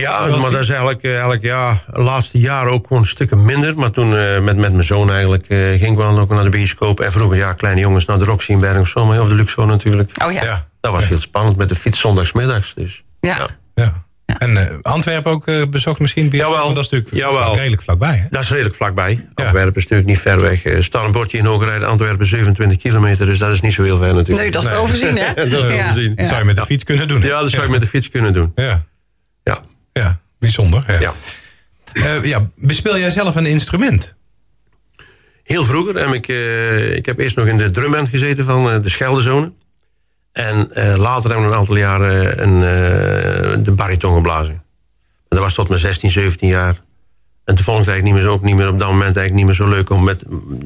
Ja, 0.00 0.26
maar 0.26 0.50
dat 0.50 0.60
is 0.60 0.68
eigenlijk, 0.68 1.02
eh, 1.02 1.10
eigenlijk 1.10 1.42
ja, 1.42 1.82
de 1.92 2.00
laatste 2.00 2.38
jaren 2.38 2.72
ook 2.72 2.86
gewoon 2.86 3.06
stukken 3.06 3.44
minder. 3.44 3.76
Maar 3.76 3.90
toen 3.90 4.16
eh, 4.16 4.40
met, 4.40 4.56
met 4.56 4.72
mijn 4.72 4.84
zoon 4.84 5.10
eigenlijk 5.10 5.44
eh, 5.48 5.58
ging 5.58 5.90
ik 5.90 5.96
wel 5.96 6.18
ook 6.18 6.28
naar 6.30 6.44
de 6.44 6.50
bioscoop. 6.50 7.00
En 7.00 7.12
vroeger, 7.12 7.36
ja, 7.36 7.52
kleine 7.52 7.80
jongens 7.80 8.04
naar 8.04 8.18
de 8.18 8.24
Roxy 8.24 8.50
in 8.52 8.60
Bergen 8.60 8.80
of 8.80 8.88
zo. 8.88 8.98
Of 8.98 9.28
de 9.28 9.34
Luxor 9.34 9.66
natuurlijk. 9.66 10.10
Oh 10.24 10.32
ja, 10.32 10.42
ja. 10.42 10.48
Ja, 10.48 10.66
Dat 10.80 10.92
was 10.92 11.08
heel 11.08 11.18
spannend 11.20 11.56
met 11.56 11.68
de 11.68 11.74
fiets 11.74 12.00
zondagsmiddags. 12.00 12.74
Dus. 12.74 13.02
ja. 13.20 13.48
ja. 13.74 14.04
En 14.38 14.56
eh, 14.56 14.76
Antwerpen 14.82 15.30
ook 15.30 15.46
eh, 15.46 15.62
bezocht 15.70 16.00
misschien? 16.00 16.28
bioscoop? 16.28 16.50
Jawel. 16.52 16.64
Want 16.64 16.76
Dat 16.76 16.84
is 16.84 16.90
natuurlijk 16.90 17.24
Jawel. 17.26 17.44
vlak- 17.44 17.56
redelijk 17.56 17.82
vlakbij. 17.82 18.16
Hè? 18.16 18.24
Dat 18.30 18.42
is 18.42 18.50
redelijk 18.50 18.74
vlakbij. 18.74 19.28
Antwerpen 19.34 19.74
is 19.74 19.82
natuurlijk 19.82 20.08
niet 20.08 20.18
ver 20.18 20.40
weg. 20.40 20.64
Er 20.64 20.84
staat 20.84 21.04
een 21.04 21.12
bordje 21.12 21.38
in 21.38 21.44
Hogerrijden, 21.44 21.88
Antwerpen 21.88 22.26
27 22.26 22.78
kilometer. 22.78 23.26
Dus 23.26 23.38
dat 23.38 23.50
is 23.54 23.60
niet 23.60 23.72
zo 23.72 23.82
heel 23.82 23.98
ver 23.98 24.14
natuurlijk. 24.14 24.38
Nee, 24.38 24.50
dat 24.50 24.62
is 24.62 24.68
te 24.68 24.74
overzien, 24.76 25.16
hè? 25.18 25.34
Dat 25.34 25.46
is 25.46 25.52
Ja, 25.52 25.58
overzien. 25.88 26.12
ja. 26.16 26.24
zou 26.26 26.38
je 26.38 26.44
met 26.44 26.56
de 26.56 26.66
fiets 26.66 26.84
kunnen 26.84 27.08
doen. 27.08 27.20
hè? 27.20 27.26
Ja, 27.28 27.40
dat 27.40 27.50
zou 27.50 27.62
je 27.64 27.70
met 27.70 27.80
de 27.80 27.86
fiets 27.86 28.08
kunnen 28.08 28.32
doen. 28.32 28.52
Ja, 28.54 28.84
Ja. 29.44 29.58
Ja. 29.92 30.20
bijzonder. 30.38 30.84
Ja. 30.86 31.00
ja. 31.00 31.12
Eh, 31.92 32.24
ja, 32.24 32.50
bespeel 32.56 32.98
jij 32.98 33.10
zelf 33.10 33.36
een 33.36 33.46
instrument? 33.46 34.14
Heel 35.42 35.64
vroeger 35.64 35.98
heb 35.98 36.12
ik, 36.12 36.28
eh, 36.28 36.90
ik 36.96 37.06
heb 37.06 37.18
eerst 37.18 37.36
nog 37.36 37.46
in 37.46 37.56
de 37.56 37.70
drumband 37.70 38.08
gezeten 38.08 38.44
van 38.44 38.70
eh, 38.70 38.80
de 38.80 38.88
Scheldezone. 38.88 39.52
En 40.32 40.74
eh, 40.74 40.94
later 40.96 41.30
hebben 41.30 41.48
we 41.48 41.52
een 41.52 41.58
aantal 41.58 41.76
jaren 41.76 42.42
een, 42.42 42.54
eh, 42.54 43.64
de 43.64 43.72
bariton 43.72 44.14
geblazen. 44.14 44.54
En 44.54 45.38
dat 45.38 45.38
was 45.38 45.54
tot 45.54 45.68
mijn 45.68 45.80
16, 45.80 46.10
17 46.10 46.48
jaar. 46.48 46.80
En 47.44 47.54
toen 47.54 47.64
vond 47.64 47.78
ik 47.78 47.84
het 47.84 47.92
eigenlijk 47.92 48.04
niet 48.04 48.14
meer 48.14 48.22
zo, 48.22 48.28
ook 48.32 48.42
niet 48.42 48.54
meer 48.54 48.68
op 48.68 48.78
dat 48.78 48.88
moment 48.88 49.16
eigenlijk 49.16 49.34
niet 49.34 49.44
meer 49.44 49.54
zo 49.54 49.68
leuk 49.68 49.90
om, 49.90 50.04
met, 50.04 50.24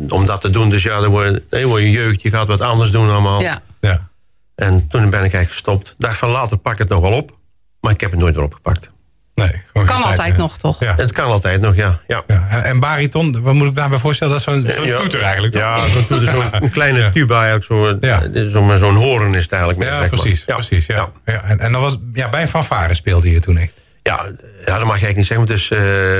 om 0.09 0.27
dat 0.27 0.41
te 0.41 0.51
doen. 0.51 0.69
Dus 0.69 0.83
ja, 0.83 1.01
dan 1.01 1.11
word 1.11 1.27
je, 1.27 1.43
dan 1.49 1.65
word 1.65 1.83
je 1.83 1.91
jeugd, 1.91 2.23
je 2.23 2.31
gaat 2.31 2.47
wat 2.47 2.61
anders 2.61 2.91
doen 2.91 3.11
allemaal. 3.11 3.41
Ja. 3.41 3.63
Ja. 3.81 4.09
En 4.55 4.89
toen 4.89 5.01
ben 5.01 5.07
ik 5.07 5.13
eigenlijk 5.13 5.49
gestopt. 5.49 5.95
Dacht 5.99 6.19
van 6.19 6.31
later 6.31 6.57
pak 6.57 6.73
ik 6.73 6.79
het 6.79 6.89
nog 6.89 7.01
wel 7.01 7.13
op. 7.13 7.39
Maar 7.81 7.93
ik 7.93 8.01
heb 8.01 8.11
het 8.11 8.21
nooit 8.21 8.35
meer 8.35 8.45
opgepakt. 8.45 8.91
Nee, 9.37 9.63
gewoon 9.73 9.87
Kan 9.87 10.03
altijd 10.03 10.37
nog, 10.37 10.59
toch? 10.59 10.81
Ja. 10.81 10.95
Het 10.97 11.13
kan 11.13 11.25
altijd 11.27 11.61
nog, 11.61 11.75
ja. 11.77 12.01
ja. 12.07 12.23
Ja. 12.27 12.49
En 12.65 12.81
bariton, 12.81 13.43
wat 13.43 13.55
moet 13.55 13.67
ik 13.69 13.75
daarbij 13.75 13.99
voorstellen? 13.99 14.33
Dat 14.33 14.47
is 14.49 14.53
zo'n 14.53 14.73
zo'n 14.77 14.87
Ja. 14.87 14.97
toeter 14.99 15.23
eigenlijk, 15.23 15.53
toch? 15.53 15.63
Ja, 15.63 15.89
zo'n 15.89 16.07
toeter, 16.07 16.27
zo'n 16.31 16.45
een 16.63 16.71
kleine 16.71 16.99
Ja. 16.99 17.11
tuba 17.11 17.35
eigenlijk. 17.47 17.65
Zo, 17.65 17.99
Ja. 18.01 18.23
zo, 18.51 18.77
zo'n 18.77 18.95
horen 18.95 19.35
is 19.35 19.43
het 19.43 19.53
eigenlijk. 19.53 19.79
met 19.85 19.89
Ja, 19.89 20.07
precies. 20.09 20.43
Ja. 20.47 20.55
precies 20.55 20.87
ja. 20.87 21.09
Ja. 21.25 21.43
En, 21.45 21.59
en 21.61 21.73
dan 21.73 21.81
was, 21.81 21.97
ja, 22.13 22.29
bij 22.29 22.43
een 22.43 22.49
fanfare 22.49 22.95
speelde 22.95 23.31
je 23.31 23.41
toen 23.41 23.57
echt. 23.59 23.73
Ja, 24.03 24.25
ja, 24.67 24.79
dat 24.79 24.85
mag 24.87 24.99
je 25.01 25.07
eigenlijk 25.07 25.17
niet 25.17 25.27
zeggen, 25.27 25.47
want 25.47 25.49
het 25.49 25.59
is 25.59 25.71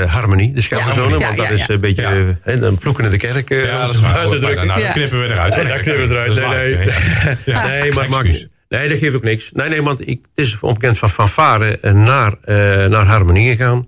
eh, 0.05 0.13
harmonie, 0.13 0.53
de 0.53 0.61
Scheldezone. 0.61 0.93
harmonie, 1.01 1.25
want 1.25 1.35
ja, 1.37 1.41
dat 1.41 1.47
ja, 1.57 1.61
is 1.61 1.67
ja. 1.67 1.73
een 1.73 1.79
beetje 1.79 2.01
Ja. 2.01 2.09
hè, 2.43 2.59
de 2.59 2.73
vloeken 2.79 3.03
in 3.03 3.09
de 3.09 3.17
kerk. 3.17 3.49
eh, 3.49 3.65
Ja, 3.65 3.81
dat 3.85 3.93
is 3.95 3.99
waar. 3.99 4.13
Nou, 4.65 4.65
Ja. 4.65 4.65
dat 4.85 4.91
knippen 4.91 5.19
we 5.19 5.25
eruit. 5.33 5.55
Nee, 5.55 5.65
dat 5.65 5.79
knippen 5.79 6.07
we 6.07 6.13
eruit. 6.13 6.35
Dat 6.35 6.49
Nee, 6.49 6.75
nee. 6.75 6.85
ja. 6.87 7.35
Ja. 7.45 7.65
Nee, 7.67 7.91
maar. 7.93 8.07
Nee, 8.69 8.89
dat 8.89 8.97
geeft 8.97 9.15
ook 9.15 9.23
niks. 9.23 9.49
Nee, 9.53 9.69
nee, 9.69 9.83
want 9.83 10.07
ik, 10.07 10.19
het 10.35 10.45
is 10.45 10.59
onbekend 10.59 10.97
van 10.97 11.09
fanfare 11.09 11.79
eh, 11.79 11.93
naar, 11.93 12.33
eh, 12.41 12.55
naar 12.85 13.05
harmonie 13.05 13.49
gegaan. 13.49 13.85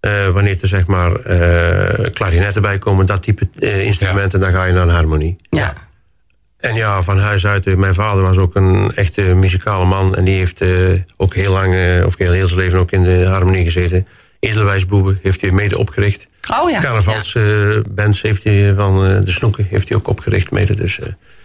Eh, 0.00 0.28
wanneer 0.28 0.58
er 0.60 0.68
zeg 0.68 0.86
maar 0.86 1.14
eh 1.14 2.10
klarinetten 2.12 2.62
bij 2.62 2.78
komen, 2.78 3.06
dat 3.06 3.22
type 3.22 3.48
instrumenten, 3.60 4.40
dan 4.40 4.52
ga 4.52 4.64
je 4.64 4.72
naar 4.72 4.82
een 4.82 4.94
harmonie. 4.94 5.36
Ja. 5.50 5.74
En 6.56 6.74
ja, 6.74 7.02
van 7.02 7.18
huis 7.18 7.46
uit, 7.46 7.76
mijn 7.76 7.94
vader 7.94 8.22
was 8.22 8.36
ook 8.36 8.54
een 8.54 8.92
echte 8.94 9.22
muzikale 9.22 9.84
man. 9.84 10.16
En 10.16 10.24
die 10.24 10.36
heeft 10.36 10.64
ook 11.16 11.34
heel 11.34 11.52
lang, 11.52 12.04
of 12.04 12.18
heel, 12.18 12.32
heel 12.32 12.46
zijn 12.46 12.60
leven 12.60 12.78
ook 12.78 12.90
in 12.90 13.02
de 13.02 13.26
harmonie 13.26 13.64
gezeten. 13.64 14.06
Edelwijsboeben 14.40 15.18
heeft 15.22 15.40
hij 15.40 15.50
mede 15.50 15.78
opgericht. 15.78 16.26
Oh 16.50 16.70
ja. 16.70 16.80
Carnavalsbands 16.80 18.22
heeft 18.22 18.44
hij 18.44 18.74
van 18.74 18.98
de 19.24 19.30
Snoeken 19.30 19.66
heeft 19.70 19.88
hij 19.88 19.98
ook 19.98 20.08
opgericht 20.08 20.50
mede. 20.50 20.76
Dus 20.76 20.98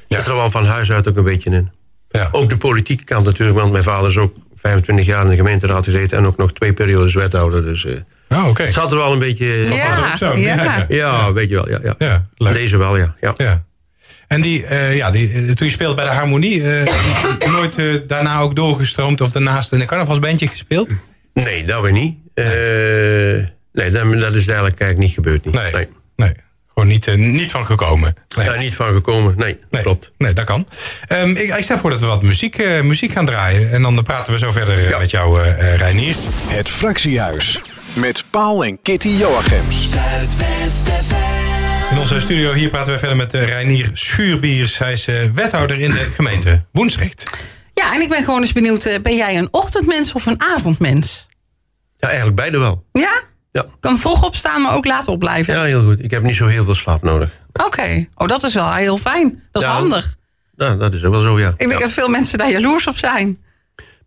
zit 0.08 0.26
er 0.26 0.36
wel 0.36 0.52
van 0.52 0.66
huis 0.66 0.92
uit 0.92 1.10
ook 1.10 1.18
een 1.18 1.24
beetje 1.24 1.50
in. 1.50 1.72
Ja. 2.15 2.30
Ook 2.32 2.49
de 2.49 2.58
politieke 2.58 3.04
kant 3.04 3.25
natuurlijk, 3.25 3.58
want 3.60 3.71
mijn 3.71 3.84
vader 3.84 4.10
is 4.10 4.17
ook 4.17 4.36
25 4.56 5.06
jaar 5.06 5.23
in 5.23 5.30
de 5.30 5.36
gemeenteraad 5.36 5.84
gezeten 5.84 6.17
en 6.17 6.25
ook 6.25 6.38
nog 6.38 6.54
twee 6.54 6.73
periodes 6.73 7.13
wethouder. 7.13 7.65
Dus 7.65 7.86
eh, 7.86 7.93
Oh, 8.30 8.47
oké. 8.47 8.63
het 8.63 8.73
zat 8.73 8.91
er 8.91 8.97
wel 8.97 9.12
een 9.13 9.19
beetje. 9.19 9.45
Ja, 9.73 10.10
ook 10.12 10.17
zo. 10.17 10.38
ja. 10.38 10.86
Ja. 10.89 11.34
Weet 11.34 11.49
je 11.49 11.56
wel. 11.56 11.69
Ja, 11.69 11.80
ja. 11.84 11.95
Ja, 11.97 12.25
leuk. 12.38 12.54
Deze 12.54 12.78
wel, 12.78 12.97
ja. 12.97 13.15
ja. 13.21 13.34
Ja. 13.38 13.63
En 14.28 14.41
die, 14.41 14.65
eh, 14.65 14.95
ja, 14.95 15.12
die, 15.12 15.32
eh, 15.34 15.51
toen 15.51 15.67
je 15.67 15.73
speelde 15.73 15.95
bij 15.95 16.04
de 16.06 16.10
Harmonie, 16.12 16.71
eh, 16.71 16.93
nooit 17.51 17.78
eh, 17.78 17.86
daarna 18.08 18.39
ook 18.39 18.56
doorgestroomd 18.56 19.21
of 19.21 19.32
daarnaast 19.32 19.71
in 19.71 19.82
een 19.82 19.88
carnavalsbandje 19.88 20.47
gespeeld? 20.47 20.93
Nee, 21.34 21.63
dat 21.65 21.82
weer 21.82 21.91
niet. 21.91 22.17
Eh, 22.34 22.45
nee, 23.73 23.89
dat, 23.91 24.12
dat 24.21 24.36
is 24.36 24.47
eigenlijk 24.47 24.80
eigenlijk 24.80 24.97
niet 24.97 25.12
gebeurd. 25.13 25.45
Niet. 25.45 25.54
Nee. 25.54 25.71
Nee. 25.73 25.88
nee. 26.15 26.32
Gewoon 26.76 26.90
niet, 26.90 27.08
eh, 27.08 27.16
niet 27.16 27.52
van 27.52 27.66
gekomen. 27.66 28.16
Nee. 28.38 28.46
Daar 28.46 28.58
niet 28.58 28.74
van 28.76 28.94
gekomen. 28.94 29.34
Nee, 29.38 29.60
Nee, 29.70 29.82
klopt. 29.82 30.12
Nee, 30.18 30.34
dat 30.34 30.46
kan. 30.46 30.68
Ehm, 31.08 31.30
ik, 31.30 31.56
ik 31.58 31.64
stel 31.64 31.78
voor 31.78 31.90
dat 31.90 32.00
we 32.00 32.06
wat 32.06 32.22
muziek, 32.22 32.58
eh, 32.58 32.82
muziek 32.82 33.12
gaan 33.12 33.26
draaien. 33.26 33.72
En 33.72 33.82
dan 33.82 34.04
praten 34.04 34.34
we 34.34 34.40
zo 34.40 34.52
verder 34.52 34.78
eh, 34.78 34.90
Ja. 34.90 34.98
met 35.00 35.12
jou, 35.12 35.42
eh 35.42 35.74
eh, 35.74 35.80
Reinier. 35.80 36.16
Het 36.48 36.70
Fractiehuis. 36.70 37.62
Met 37.94 38.24
Paul 38.30 38.66
en 38.66 38.80
Kitty 38.82 39.08
Joachims. 39.08 39.90
In 41.92 41.98
onze 41.98 42.20
studio 42.22 42.54
hier 42.54 42.70
praten 42.70 42.94
we 42.94 43.00
verder 43.00 43.18
met 43.18 43.34
Reinier 43.34 43.90
Schuurbiers. 43.94 44.78
Hij 44.78 44.92
is 44.92 45.08
eh, 45.08 45.16
wethouder 45.36 45.80
in 45.80 45.90
de 45.92 46.12
gemeente 46.16 46.66
Woensrecht. 46.72 47.30
Ja, 47.74 47.94
en 47.96 48.02
ik 48.02 48.10
ben 48.10 48.24
gewoon 48.24 48.42
eens 48.42 48.54
benieuwd, 48.54 49.00
ben 49.02 49.16
jij 49.16 49.38
een 49.38 49.48
ochtendmens 49.52 50.14
of 50.14 50.26
een 50.26 50.42
avondmens? 50.42 51.28
Ja, 51.96 52.08
eigenlijk 52.08 52.36
beide 52.38 52.58
wel. 52.60 52.86
Ja? 52.92 53.22
Ja. 53.56 53.65
Kan 53.80 53.98
vroeg 54.00 54.26
opstaan, 54.26 54.62
maar 54.62 54.76
ook 54.76 54.86
laat 54.86 55.08
opblijven? 55.08 55.54
ja, 55.54 55.63
heel 55.63 55.84
goed. 55.84 56.04
Ik 56.04 56.12
heb 56.12 56.24
niet 56.24 56.36
zo 56.36 56.48
heel 56.48 56.63
veel 56.65 56.76
slaap 56.76 57.04
nodig. 57.04 57.30
Oké. 57.65 58.06
Oh, 58.15 58.28
dat 58.28 58.44
is 58.44 58.54
wel 58.54 58.74
heel 58.74 58.98
fijn. 58.98 59.44
Dat 59.52 59.62
is 59.62 59.68
Ja. 59.68 59.74
handig. 59.76 60.15
nou, 60.56 60.78
dat 60.80 60.94
is 60.94 61.04
ook 61.04 61.12
wel 61.12 61.22
zo, 61.22 61.39
ja. 61.39 61.50
Ik 61.50 61.58
denk 61.58 61.72
Ja. 61.72 61.80
dat 61.80 61.91
veel 61.91 62.08
mensen 62.10 62.38
daar 62.38 62.52
jaloers 62.52 62.88
op 62.88 62.98
zijn. 62.98 63.38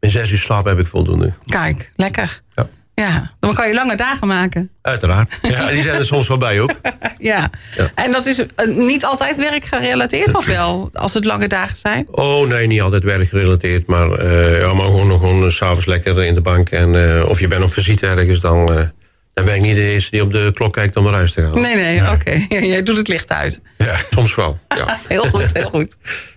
Met 0.00 0.10
zes 0.10 0.30
uur 0.30 0.38
slaap 0.38 0.64
heb 0.64 0.78
ik 0.78 0.86
voldoende. 0.86 1.32
Kijk, 1.46 1.92
lekker. 1.96 2.42
Ja. 2.54 2.68
Ja, 2.94 3.32
dan 3.40 3.54
kan 3.54 3.68
je 3.68 3.74
lange 3.74 3.96
dagen 3.96 4.26
maken. 4.26 4.70
Uiteraard. 4.82 5.30
Ja. 5.42 5.66
Die 5.70 5.82
zijn 5.82 5.98
er 5.98 6.04
soms 6.04 6.28
wel 6.28 6.38
bij 6.38 6.60
ook. 6.60 6.70
Ja. 7.18 7.50
Ja. 7.76 7.90
En 7.94 8.12
dat 8.12 8.26
is 8.26 8.46
eh, 8.46 8.66
niet 8.76 9.04
altijd 9.04 9.36
werkgerelateerd, 9.36 10.36
of 10.36 10.44
wel? 10.46 10.90
Als 10.92 11.14
het 11.14 11.24
lange 11.24 11.48
dagen 11.48 11.76
zijn? 11.76 12.06
Oh 12.10 12.48
nee, 12.48 12.66
niet 12.66 12.80
altijd 12.80 13.02
werkgerelateerd. 13.02 13.86
Maar, 13.86 14.10
eh 14.12 14.60
ja, 14.60 14.74
maar 14.74 14.86
gewoon, 14.86 15.10
gewoon 15.10 15.44
eh, 15.44 15.50
s'avonds 15.50 15.86
lekker 15.86 16.24
in 16.24 16.34
de 16.34 16.40
bank. 16.40 16.68
En, 16.70 17.24
of 17.26 17.40
je 17.40 17.48
bent 17.48 17.62
op 17.64 17.72
visite 17.72 18.06
ergens, 18.06 18.40
dan, 18.40 18.90
dan 19.38 19.46
ben 19.46 19.54
ik 19.54 19.60
niet 19.60 19.74
de 19.74 19.90
eerste 19.90 20.10
die 20.10 20.22
op 20.22 20.32
de 20.32 20.50
klok 20.54 20.72
kijkt 20.72 20.96
om 20.96 21.04
naar 21.04 21.12
huis 21.12 21.32
te 21.32 21.42
gaan. 21.42 21.60
Nee, 21.60 21.74
nee, 21.74 22.10
oké. 22.10 22.46
Jij 22.66 22.82
doet 22.82 22.96
het 22.96 23.08
licht 23.08 23.30
uit. 23.30 23.60
Ja. 23.78 23.96
Soms 24.10 24.34
wel, 24.34 24.58
ja. 24.68 24.98
Heel 25.08 25.24
goed, 25.24 25.50
heel 25.52 25.68
goed. 25.68 25.96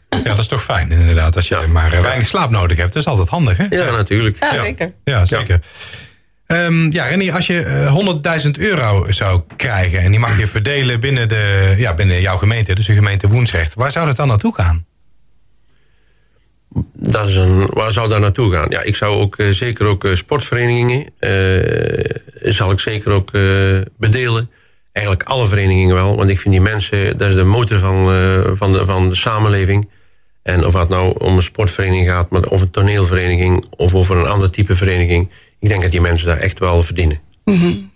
ja, 0.24 0.30
dat 0.30 0.40
is 0.40 0.48
toch 0.48 0.64
fijn 0.64 0.92
inderdaad. 0.92 1.36
Als 1.36 1.48
je 1.48 1.64
maar 1.72 1.94
eh, 1.94 2.02
weinig 2.02 2.28
slaap 2.28 2.50
nodig 2.50 2.78
hebt. 2.78 2.94
Dat 2.94 3.02
is 3.02 3.10
altijd 3.10 3.30
handig, 3.30 3.58
hè? 3.58 3.66
Ja, 3.70 3.92
natuurlijk. 3.92 4.38
Ja, 4.40 4.64
zeker. 4.64 4.90
Ja, 5.04 5.26
zeker. 5.26 5.60
Ehm, 6.48 6.92
ja, 6.92 7.06
Renier, 7.06 7.34
als 7.34 7.48
je 7.48 7.62
eh, 7.62 8.42
100.000 8.46 8.52
euro 8.52 9.12
zou 9.12 9.42
krijgen... 9.56 10.00
en 10.00 10.12
die 10.12 10.20
mag 10.20 10.40
je 10.40 10.48
verdelen 10.48 11.00
binnen, 11.00 11.30
de, 11.30 11.74
ja, 11.78 11.94
binnen 11.94 12.22
jouw 12.22 12.38
gemeente, 12.38 12.76
dus 12.76 12.86
de 12.86 12.94
gemeente 12.94 13.28
Woensrecht... 13.28 13.74
waar 13.74 13.92
zou 13.92 14.06
dat 14.06 14.16
dan 14.16 14.28
naartoe 14.28 14.56
gaan? 14.56 14.86
Dat 17.04 17.28
is 17.28 17.36
een, 17.36 17.66
waar 17.74 17.92
zou 17.92 18.10
daar 18.10 18.20
naartoe 18.20 18.54
gaan? 18.54 18.70
Ja, 18.70 18.82
ik 18.82 18.96
zou 18.96 19.20
ook 19.20 19.38
eh, 19.38 19.50
zeker 19.50 19.86
ook 19.86 20.04
eh, 20.04 20.16
sportverenigingen... 20.16 21.06
eh, 21.20 22.52
zal 22.52 22.72
ik 22.72 22.80
zeker 22.80 23.12
ook 23.12 23.32
bedelen. 23.98 24.50
Eigenlijk 24.92 25.28
alle 25.28 25.48
verenigingen 25.48 25.96
wel. 25.96 26.16
Want 26.16 26.30
ik 26.30 26.40
vind 26.40 26.54
die 26.54 26.64
mensen... 26.64 27.18
dat 27.18 27.30
is 27.30 27.36
de 27.36 27.44
motor 27.44 27.80
van, 27.80 28.06
van, 28.58 28.72
de, 28.72 28.86
van 28.86 29.10
de 29.10 29.16
samenleving. 29.16 29.90
En 30.44 30.66
of 30.66 30.74
het 30.74 30.90
nou 30.90 31.16
om 31.18 31.36
een 31.36 31.42
sportvereniging 31.42 32.10
gaat... 32.10 32.30
Maar 32.30 32.44
of 32.44 32.62
een 32.62 32.72
toneelvereniging... 32.72 33.66
of 33.78 33.96
over 33.96 34.18
een 34.18 34.28
ander 34.28 34.50
type 34.50 34.76
vereniging... 34.76 35.32
ik 35.60 35.68
denk 35.68 35.82
dat 35.82 35.92
die 35.92 36.02
mensen 36.02 36.28
daar 36.28 36.38
echt 36.38 36.60
wel 36.60 36.84
verdienen. 36.84 37.20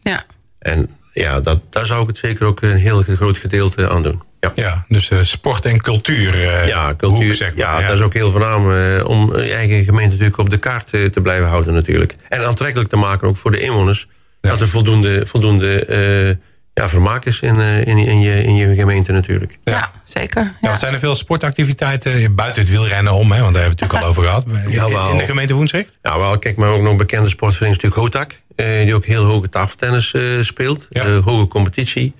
Ja. 0.02 0.26
En 0.60 0.89
ja, 1.23 1.39
dat, 1.39 1.60
daar 1.69 1.86
zou 1.86 2.01
ik 2.01 2.08
het 2.08 2.17
zeker 2.17 2.45
ook 2.45 2.62
een 2.62 2.78
heel 2.78 3.01
groot 3.01 3.38
gedeelte 3.38 3.89
aan 3.89 4.04
doen. 4.04 4.21
Ja. 4.39 4.51
Ja, 4.56 4.86
dus 4.88 5.10
eh, 5.10 5.17
sport 5.21 5.65
en 5.65 5.82
cultuur. 5.82 6.34
eh, 6.47 6.67
Ja, 6.67 6.93
cultuur. 6.97 7.25
hoek, 7.28 7.36
zeg 7.36 7.56
maar. 7.56 7.82
ja, 7.82 7.88
dat 7.88 7.97
is 7.97 8.04
ook 8.04 8.13
heel 8.13 8.32
voornaam 8.32 8.71
eh, 8.78 9.06
om 9.08 9.38
je 9.38 9.54
eigen 9.54 9.84
gemeente 9.84 10.10
natuurlijk 10.12 10.38
op 10.38 10.49
de 10.49 10.58
kaart 10.58 10.89
eh, 10.89 11.06
te 11.06 11.21
blijven 11.21 11.47
houden 11.47 11.73
natuurlijk. 11.73 12.15
En 12.30 12.45
aantrekkelijk 12.45 12.89
te 12.89 12.95
maken 12.95 13.28
ook 13.28 13.38
voor 13.38 13.51
de 13.51 13.60
inwoners. 13.60 14.08
Dat 14.41 14.60
er 14.60 14.67
voldoende, 14.69 15.25
voldoende 15.25 15.86
eh, 15.86 16.28
ja, 16.73 16.89
vermaak 16.89 17.25
is 17.25 17.39
in, 17.39 17.56
in, 17.60 17.97
in, 17.97 18.19
je, 18.19 18.43
in 18.43 18.56
je 18.56 18.75
gemeente 18.75 19.12
natuurlijk. 19.12 19.58
Ja, 19.63 19.91
zeker. 20.04 20.54
Ja, 20.62 20.78
zijn 20.78 20.93
er 20.93 20.99
veel 20.99 21.15
sportactiviteiten 21.15 22.36
buiten 22.36 22.62
het 22.62 22.71
wielrennen 22.71 23.13
om, 23.13 23.32
hè? 23.32 23.41
want 23.41 23.54
daar 23.54 23.63
hebben 23.63 23.80
we 23.80 23.86
het 23.86 23.93
natuurlijk 23.93 24.04
al 24.04 24.10
over 24.10 24.23
gehad. 24.23 24.45
In-. 25.06 25.12
In 25.12 25.17
de 25.17 25.23
gemeente 25.25 25.54
Woensrecht? 25.54 25.97
Ja, 26.01 26.17
wel, 26.17 26.39
kijk, 26.39 26.56
maar 26.56 26.69
ook 26.69 26.82
nog 26.82 26.91
een 26.91 26.97
bekende 26.97 27.30
sportvereniging 27.30 27.84
is 27.84 27.89
natuurlijk 27.91 28.13
Hotak. 28.13 28.41
Eh, 28.56 28.65
die 28.84 28.96
ook 28.96 29.06
heel 29.06 29.24
hoge 29.24 29.50
tafeltennis 29.50 30.13
eh, 30.13 30.22
speelt. 30.41 30.88
Ja. 30.89 31.04
Eh, 31.06 31.18
hoge 31.26 31.48
competitie. 31.48 32.13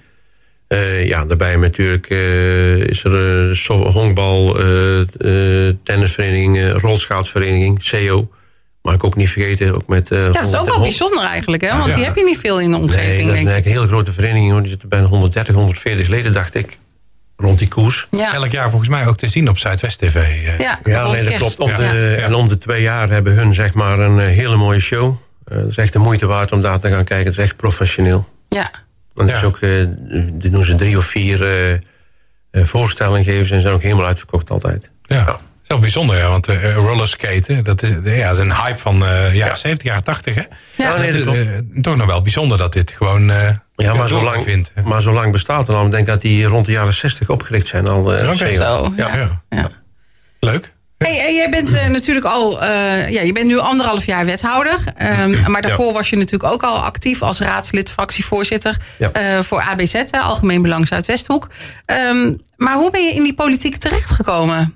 Eh, 0.68 1.08
ja, 1.08 1.26
daarbij 1.26 1.56
natuurlijk 1.56 2.10
eh, 2.10 2.76
is 2.76 3.04
er 3.04 3.50
eh, 3.50 3.56
so- 3.56 3.92
honkbal, 3.92 4.60
eh, 4.60 5.00
eh, 5.68 5.76
tennisvereniging, 5.84 6.82
rolschaatsvereniging, 6.82 7.90
CO. 7.90 8.30
Mag 8.82 8.94
ik 8.94 9.04
ook 9.04 9.16
niet 9.16 9.30
vergeten. 9.30 9.76
Ook 9.76 9.88
met, 9.88 10.12
eh, 10.12 10.20
Ja, 10.20 10.32
dat 10.32 10.48
is 10.48 10.56
ook 10.56 10.66
wel 10.66 10.80
bijzonder 10.80 11.24
eigenlijk, 11.24 11.64
hè? 11.64 11.70
Want 11.78 11.86
Ja. 11.90 11.96
die 11.96 12.04
heb 12.04 12.16
je 12.16 12.24
niet 12.24 12.38
veel 12.40 12.60
in 12.60 12.72
de 12.72 12.78
Nee, 12.78 12.82
omgeving, 12.86 13.08
dat 13.18 13.20
is 13.28 13.28
eigenlijk 13.36 13.66
een 13.66 13.72
hele 13.72 13.88
grote 13.88 14.14
vereniging. 14.14 14.52
Hoor. 14.52 14.62
Die 14.62 14.70
zitten 14.70 14.90
bijna 14.90 15.06
130, 15.08 15.56
140 15.56 16.08
leden, 16.08 16.34
dacht 16.34 16.56
ik. 16.56 16.78
Rond 17.38 17.60
die 17.60 17.68
koers. 17.68 18.08
Ja, 18.12 18.34
Elk 18.34 18.52
jaar 18.52 18.70
volgens 18.70 18.90
mij 18.90 19.08
ook 19.08 19.18
te 19.18 19.28
zien 19.28 19.50
op 19.50 19.58
Zuidwest 19.58 20.00
TV. 20.00 20.16
ja, 20.60 20.80
nee, 20.84 21.24
dat 21.24 21.36
klopt. 21.36 21.60
Om 21.60 21.68
de, 21.76 22.16
Ja. 22.18 22.24
En 22.26 22.34
om 22.34 22.48
de 22.48 22.58
twee 22.58 22.82
jaar 22.82 23.10
hebben 23.10 23.34
hun 23.34 23.54
zeg 23.54 23.74
maar 23.74 24.00
een 24.00 24.20
hele 24.20 24.56
mooie 24.56 24.80
show. 24.80 25.16
Eh 25.46 25.58
dat 25.58 25.68
is 25.68 25.78
echt 25.78 25.94
de 25.94 26.00
moeite 26.00 26.26
waard 26.28 26.52
om 26.52 26.62
daar 26.62 26.80
te 26.80 26.90
gaan 26.90 27.04
kijken. 27.04 27.26
Het 27.28 27.38
is 27.38 27.44
echt 27.44 27.56
professioneel. 27.56 28.28
Ja. 28.50 28.72
Want 29.14 29.30
het 29.30 29.40
Ja. 29.40 29.46
is 29.46 29.54
ook, 29.54 29.60
eh, 29.62 29.70
die 30.34 30.50
doen 30.50 30.64
ze 30.64 30.76
drie 30.76 30.98
of 30.98 31.06
vier 31.06 31.44
eh, 31.44 31.72
eh, 31.74 31.80
voorstellingen 32.52 33.24
geven. 33.24 33.46
ze 33.46 33.54
En 33.56 33.62
zijn 33.62 33.74
ook 33.74 33.82
helemaal 33.82 34.06
uitverkocht 34.06 34.50
altijd. 34.52 34.92
Ja. 35.04 35.26
Dat 35.26 35.40
is 35.62 35.68
wel 35.68 35.80
bijzonder, 35.80 36.18
ja, 36.18 36.30
want 36.30 36.48
eh 36.48 36.76
rollerskaten, 36.76 37.64
dat 37.64 37.82
is, 37.82 37.90
ja, 37.90 38.28
dat 38.30 38.38
is 38.38 38.44
een 38.44 38.56
hype 38.56 38.78
van 38.80 39.06
eh 39.06 39.36
jaren 39.36 39.58
70, 39.58 39.88
jaren 39.88 40.04
80. 40.04 40.36
Hè? 40.36 40.42
Ja, 40.42 40.48
nee, 40.78 40.88
dat 40.96 41.06
Het 41.06 41.16
is, 41.16 41.24
klopt. 41.24 41.38
eh, 41.76 41.82
toch 41.82 41.96
nog 41.96 42.06
wel 42.06 42.22
bijzonder 42.22 42.58
dat 42.58 42.74
dit 42.74 42.92
gewoon 42.92 43.32
eh 43.32 43.50
Ja, 43.76 43.94
maar 43.94 44.08
zo, 44.08 44.14
doorgang 44.20 44.24
lang, 44.34 44.44
vindt. 44.44 44.74
maar 44.86 45.02
zo 45.02 45.12
lang 45.14 45.32
bestaat 45.32 45.68
het 45.68 45.76
al. 45.76 45.86
Ik 45.86 45.92
denk 45.92 46.08
dat 46.08 46.22
die 46.22 46.46
rond 46.46 46.66
de 46.66 46.72
jaren 46.72 46.94
60 46.94 47.30
opgericht 47.30 47.68
zijn 47.68 47.88
al. 47.88 48.14
eh, 48.16 48.26
Oké. 48.28 48.36
zeker. 48.36 48.64
Zo, 48.64 48.94
ja. 48.98 49.16
Ja. 49.16 49.42
ja. 49.50 49.72
Leuk. 50.40 50.74
Hey, 50.98 51.34
jij 51.34 51.50
bent 51.50 51.74
eh, 51.74 51.88
natuurlijk 51.88 52.26
al, 52.26 52.62
eh, 52.62 53.10
ja, 53.10 53.22
je 53.22 53.32
bent 53.32 53.48
nu 53.48 53.58
anderhalf 53.58 54.06
jaar 54.06 54.26
wethouder. 54.26 54.78
Ehm, 54.98 55.36
maar 55.52 55.62
daarvoor 55.62 55.94
was 55.94 56.10
je 56.10 56.16
natuurlijk 56.16 56.54
ook 56.54 56.64
al 56.64 56.78
actief 56.78 57.22
als 57.22 57.40
raadslid, 57.40 57.90
fractievoorzitter 57.92 58.78
Ja. 58.98 59.12
eh, 59.12 59.40
voor 59.40 59.62
ABZ, 59.62 59.96
Algemeen 60.12 60.62
Belang 60.62 60.88
Zuidwesthoek. 60.88 61.48
Ehm, 61.86 62.34
maar 62.58 62.76
hoe 62.76 62.92
ben 62.92 63.04
je 63.04 63.14
in 63.14 63.24
die 63.24 63.34
politiek 63.34 63.78
terechtgekomen? 63.78 64.74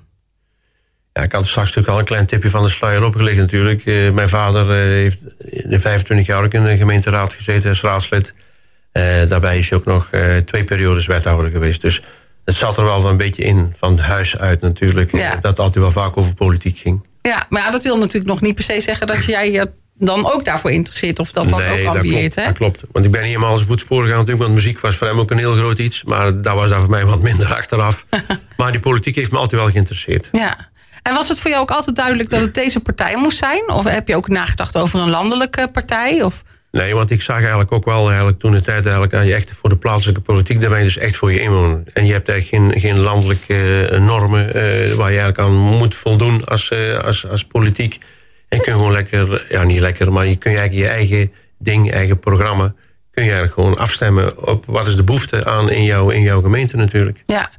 Ja, 1.12 1.22
ik 1.22 1.32
had 1.32 1.46
straks 1.46 1.68
natuurlijk 1.68 1.92
al 1.92 1.98
een 1.98 2.04
klein 2.04 2.26
tipje 2.26 2.50
van 2.50 2.62
de 2.62 2.70
sluier 2.70 3.04
opgelegd 3.04 3.36
natuurlijk. 3.36 3.84
Mijn 4.14 4.28
vader 4.28 4.72
heeft 4.74 5.18
in 5.38 5.80
25 5.80 6.26
jaar 6.26 6.44
ook 6.44 6.52
in 6.52 6.64
de 6.64 6.76
gemeenteraad 6.76 7.32
gezeten 7.32 7.68
als 7.68 7.80
raadslid. 7.80 8.34
Daarbij 9.28 9.58
is 9.58 9.68
hij 9.70 9.78
ook 9.78 9.84
nog 9.84 10.10
twee 10.44 10.64
periodes 10.64 11.06
wethouder 11.06 11.50
geweest. 11.50 11.80
Dus 11.80 12.02
het 12.44 12.54
zat 12.54 12.76
er 12.76 12.84
wel 12.84 13.08
een 13.08 13.16
beetje 13.16 13.42
in, 13.42 13.74
van 13.76 13.98
huis 13.98 14.38
uit 14.38 14.60
natuurlijk. 14.60 15.16
Ja. 15.16 15.34
Dat 15.34 15.42
het 15.42 15.58
altijd 15.58 15.84
wel 15.84 15.92
vaak 15.92 16.16
over 16.16 16.34
politiek 16.34 16.78
ging. 16.78 17.06
Ja, 17.22 17.46
maar 17.48 17.72
dat 17.72 17.82
wil 17.82 17.96
natuurlijk 17.96 18.26
nog 18.26 18.40
niet 18.40 18.54
per 18.54 18.64
se 18.64 18.80
zeggen 18.80 19.06
dat 19.06 19.24
jij 19.24 19.52
je 19.52 19.70
dan 19.94 20.32
ook 20.32 20.44
daarvoor 20.44 20.70
interesseert 20.70 21.18
of 21.18 21.32
dat 21.32 21.48
dan 21.48 21.62
ook 21.62 21.84
dat 21.84 21.96
ambieert. 21.96 22.34
Hè? 22.34 22.44
dat 22.44 22.56
klopt. 22.56 22.82
Want 22.92 23.04
ik 23.04 23.10
ben 23.10 23.20
niet 23.20 23.30
helemaal 23.30 23.56
zijn 23.56 23.68
voetsporen 23.68 24.04
gegaan 24.04 24.18
natuurlijk. 24.18 24.44
Want 24.44 24.54
muziek 24.54 24.80
was 24.80 24.96
voor 24.96 25.06
hem 25.06 25.18
ook 25.18 25.30
een 25.30 25.38
heel 25.38 25.56
groot 25.56 25.78
iets. 25.78 26.04
Maar 26.04 26.40
daar 26.40 26.54
was 26.54 26.68
daar 26.68 26.80
voor 26.80 26.90
mij 26.90 27.04
wat 27.04 27.20
minder 27.20 27.54
achteraf. 27.60 28.06
maar 28.56 28.72
die 28.72 28.80
politiek 28.80 29.14
heeft 29.14 29.30
me 29.30 29.38
altijd 29.38 29.60
wel 29.60 29.70
geïnteresseerd. 29.70 30.28
Ja. 30.32 30.68
En 31.02 31.14
was 31.14 31.28
het 31.28 31.40
voor 31.40 31.50
jou 31.50 31.62
ook 31.62 31.70
altijd 31.70 31.96
duidelijk 31.96 32.30
dat 32.30 32.40
het 32.40 32.54
deze 32.54 32.80
partij 32.80 33.16
moest 33.16 33.38
zijn? 33.38 33.70
Of 33.70 33.84
heb 33.84 34.08
je 34.08 34.16
ook 34.16 34.28
nagedacht 34.28 34.76
over 34.76 35.00
een 35.00 35.10
landelijke 35.10 35.68
partij? 35.72 36.22
Of? 36.22 36.42
Nee, 36.70 36.94
want 36.94 37.10
ik 37.10 37.22
zag 37.22 37.36
eigenlijk 37.36 37.72
ook 37.72 37.84
wel 37.84 38.08
eigenlijk 38.08 38.38
toen 38.38 38.50
de 38.50 38.60
tijd 38.60 38.82
eigenlijk 38.84 39.14
aan 39.14 39.26
je 39.26 39.34
echt 39.34 39.52
voor 39.52 39.68
de 39.68 39.76
plaatselijke 39.76 40.20
politiek, 40.20 40.60
daar 40.60 40.70
ben 40.70 40.78
je 40.78 40.84
dus 40.84 40.98
echt 40.98 41.16
voor 41.16 41.32
je 41.32 41.40
inwoner. 41.40 41.82
En 41.92 42.06
je 42.06 42.12
hebt 42.12 42.28
eigenlijk 42.28 42.72
geen, 42.72 42.80
geen 42.80 42.98
landelijke 42.98 43.86
eh, 43.86 44.00
normen 44.00 44.54
eh, 44.54 44.92
waar 44.92 45.12
je 45.12 45.18
eigenlijk 45.18 45.38
aan 45.38 45.56
moet 45.56 45.94
voldoen 45.94 46.44
als, 46.44 46.70
eh, 46.70 46.96
als, 46.96 47.28
als 47.28 47.44
politiek. 47.44 47.98
En 48.48 48.58
je 48.58 48.62
kunt 48.62 48.76
gewoon 48.76 48.92
lekker, 48.92 49.46
ja 49.48 49.62
niet 49.64 49.80
lekker, 49.80 50.12
maar 50.12 50.26
je 50.26 50.36
kun 50.36 50.50
je 50.50 50.58
eigenlijk 50.58 50.88
je 50.88 50.94
eigen 50.94 51.32
ding, 51.58 51.92
eigen 51.92 52.18
programma, 52.18 52.74
kun 53.10 53.24
je 53.24 53.30
eigenlijk 53.30 53.52
gewoon 53.52 53.78
afstemmen 53.78 54.46
op 54.46 54.64
wat 54.66 54.86
is 54.86 54.96
de 54.96 55.04
behoefte 55.04 55.44
aan 55.44 55.70
in, 55.70 55.84
jouw 55.84 56.10
in 56.10 56.22
jouw 56.22 56.40
gemeente 56.40 56.76
natuurlijk. 56.76 57.22
Ja. 57.26 57.50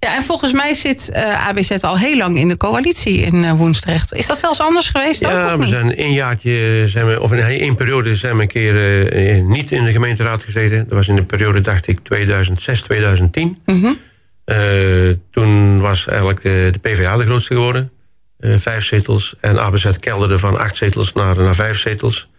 Ja, 0.00 0.16
en 0.16 0.24
volgens 0.24 0.52
mij 0.52 0.74
zit 0.74 1.10
eh, 1.10 1.48
ABZ 1.48 1.70
al 1.70 1.98
heel 1.98 2.16
lang 2.16 2.38
in 2.38 2.48
de 2.48 2.56
coalitie 2.56 3.18
in 3.18 3.44
eh, 3.44 3.52
Woensdrecht. 3.52 4.12
Is 4.12 4.26
dat 4.26 4.40
wel 4.40 4.50
eens 4.50 4.60
anders 4.60 4.88
geweest? 4.88 5.20
Ja, 5.20 5.58
we 5.58 5.66
zijn 5.66 5.96
één 5.96 6.12
jaartje, 6.12 6.84
zijn 6.88 7.06
we, 7.06 7.20
of 7.20 7.32
in 7.32 7.38
één 7.38 7.74
periode 7.74 8.16
zijn 8.16 8.36
we 8.36 8.42
een 8.42 8.48
keer 8.48 9.08
eh, 9.12 9.42
niet 9.42 9.70
in 9.70 9.84
de 9.84 9.92
gemeenteraad 9.92 10.42
gezeten. 10.42 10.78
Dat 10.78 10.96
was 10.96 11.08
in 11.08 11.16
de 11.16 11.24
periode, 11.24 11.60
dacht 11.60 11.86
ik, 11.86 11.98
2006, 12.02 12.82
2010. 12.82 13.58
Eh, 14.44 14.56
toen 15.30 15.80
was 15.80 16.06
eigenlijk 16.06 16.42
de 16.42 16.78
PvdA 16.80 17.16
de 17.16 17.24
grootste 17.24 17.54
geworden. 17.54 17.90
Vijf 18.40 18.84
zetels. 18.84 19.34
En 19.40 19.58
ABZ 19.58 19.90
kelderde 19.98 20.38
van 20.38 20.58
acht 20.58 20.76
zetels 20.76 21.12
naar, 21.12 21.38
naar 21.38 21.54
vijf 21.54 21.78
zetels. 21.78 22.30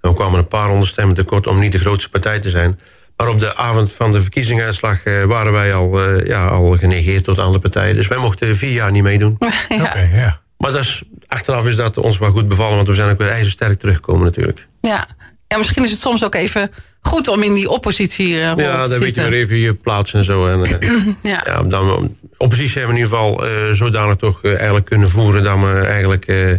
En 0.00 0.10
we 0.10 0.16
kwamen 0.16 0.38
een 0.38 0.48
paar 0.48 0.68
honderd 0.68 0.90
stemmen 0.90 1.14
tekort 1.14 1.46
om 1.46 1.58
niet 1.58 1.72
de 1.72 1.78
grootste 1.78 2.10
partij 2.10 2.40
te 2.40 2.50
zijn. 2.50 2.78
Maar 3.16 3.28
op 3.28 3.40
de 3.40 3.56
avond 3.56 3.92
van 3.92 4.10
de 4.10 4.20
verkiezingsuitslag 4.20 5.04
eh, 5.04 5.22
waren 5.22 5.52
wij 5.52 5.74
al, 5.74 6.02
eh, 6.02 6.26
ja, 6.26 6.46
al 6.46 6.76
genegeerd 6.76 7.24
tot 7.24 7.38
andere 7.38 7.58
partijen. 7.58 7.94
Dus 7.94 8.08
wij 8.08 8.18
mochten 8.18 8.56
vier 8.56 8.72
jaar 8.72 8.90
niet 8.90 9.02
meedoen. 9.02 9.36
ja. 9.68 9.82
Oké, 9.82 10.10
ja. 10.12 10.40
Maar 10.58 10.72
dat 10.72 10.80
is, 10.80 11.02
achteraf 11.26 11.66
is 11.66 11.76
dat 11.76 11.96
ons 11.96 12.18
wel 12.18 12.30
goed 12.30 12.48
bevallen, 12.48 12.74
want 12.74 12.88
we 12.88 12.94
zijn 12.94 13.10
ook 13.10 13.18
weer 13.18 13.28
ijzersterk 13.28 13.78
teruggekomen 13.78 14.24
natuurlijk. 14.24 14.66
Ja. 14.80 15.06
ja, 15.48 15.58
misschien 15.58 15.84
is 15.84 15.90
het 15.90 16.00
soms 16.00 16.24
ook 16.24 16.34
even 16.34 16.70
goed 17.06 17.28
om 17.28 17.42
in 17.42 17.54
die 17.54 17.70
oppositie 17.70 18.34
eh, 18.34 18.40
Ja, 18.56 18.82
te 18.82 18.90
dan 18.90 18.98
weet 18.98 19.14
je 19.14 19.22
weer 19.22 19.32
even 19.32 19.56
je 19.56 19.74
plaats 19.74 20.14
en 20.14 20.24
zo. 20.24 20.46
En, 20.46 20.80
eh, 20.80 20.90
Ja. 21.32 21.42
ja, 21.46 21.62
dan, 21.62 22.16
oppositie 22.36 22.78
hebben 22.80 22.96
we 22.96 23.00
in 23.00 23.04
ieder 23.04 23.18
geval 23.18 23.46
eh, 23.46 23.72
zodanig 23.72 24.16
toch 24.16 24.44
eigenlijk 24.44 24.84
kunnen 24.84 25.10
voeren 25.10 25.42
dat 25.42 25.58
we 25.58 25.80
eigenlijk 25.80 26.26
eh, 26.26 26.52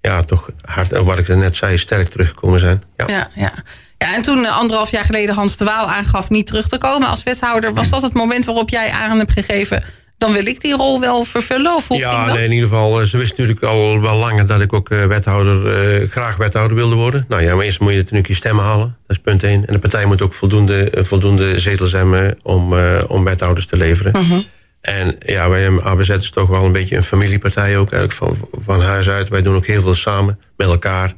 ja, 0.00 0.22
toch 0.22 0.50
hard, 0.64 0.92
en 0.92 1.04
wat 1.04 1.18
ik 1.18 1.28
net 1.28 1.54
zei, 1.54 1.78
sterk 1.78 2.08
teruggekomen 2.08 2.60
zijn. 2.60 2.82
Ja. 2.96 3.06
Ja, 3.08 3.30
ja. 3.34 3.52
Ja, 3.98 4.14
en 4.14 4.22
toen 4.22 4.44
eh, 4.44 4.56
anderhalf 4.56 4.90
jaar 4.90 5.04
geleden 5.04 5.34
Hans 5.34 5.56
de 5.56 5.64
Waal 5.64 5.86
aangaf 5.86 6.28
niet 6.28 6.46
terug 6.46 6.68
te 6.68 6.78
komen 6.78 7.08
als 7.08 7.22
wethouder, 7.22 7.74
was 7.74 7.88
dat 7.88 8.02
het 8.02 8.14
moment 8.14 8.44
waarop 8.44 8.70
jij 8.70 8.90
aan 8.90 9.18
hebt 9.18 9.32
gegeven, 9.32 9.84
dan 10.18 10.32
wil 10.32 10.46
ik 10.46 10.60
die 10.60 10.76
rol 10.76 11.00
wel 11.00 11.24
vervullen? 11.24 11.74
Of 11.74 11.88
hoe 11.88 11.98
Ja, 11.98 12.32
nee, 12.32 12.44
in 12.44 12.52
ieder 12.52 12.68
geval, 12.68 13.00
eh, 13.00 13.06
ze 13.06 13.16
wist 13.16 13.30
natuurlijk 13.30 13.62
al 13.62 14.00
wel 14.00 14.16
langer 14.16 14.46
dat 14.46 14.60
ik 14.60 14.72
ook 14.72 14.90
eh, 14.90 15.04
wethouder, 15.04 15.66
eh, 15.66 16.10
graag 16.10 16.36
wethouder 16.36 16.76
wilde 16.76 16.94
worden. 16.94 17.24
Nou 17.28 17.42
ja, 17.42 17.54
maar 17.54 17.64
eerst 17.64 17.80
moet 17.80 17.90
je 17.90 17.96
natuurlijk 17.96 18.26
je 18.26 18.34
stemmen 18.34 18.64
halen. 18.64 18.96
Dat 19.06 19.16
is 19.16 19.22
punt 19.22 19.42
één. 19.42 19.66
En 19.66 19.72
de 19.72 19.78
partij 19.78 20.04
moet 20.04 20.22
ook 20.22 20.34
voldoende, 20.34 20.90
voldoende 20.92 21.60
zetels 21.60 21.92
hebben 21.92 22.38
om, 22.42 22.78
eh, 22.78 23.02
om 23.08 23.24
wethouders 23.24 23.66
te 23.66 23.76
leveren. 23.76 24.12
Mhm. 24.12 24.40
En 24.80 25.16
ja, 25.18 25.48
wij 25.48 25.62
hebben 25.62 25.84
ABZ 25.84 26.08
is 26.08 26.30
toch 26.30 26.48
wel 26.48 26.64
een 26.64 26.72
beetje 26.72 26.96
een 26.96 27.04
familiepartij 27.04 27.76
ook 27.78 27.92
eigenlijk 27.92 28.12
van, 28.12 28.48
van 28.64 28.82
huis 28.82 29.08
uit. 29.08 29.28
Wij 29.28 29.42
doen 29.42 29.54
ook 29.54 29.66
heel 29.66 29.82
veel 29.82 29.94
samen 29.94 30.38
met 30.56 30.66
elkaar. 30.66 31.14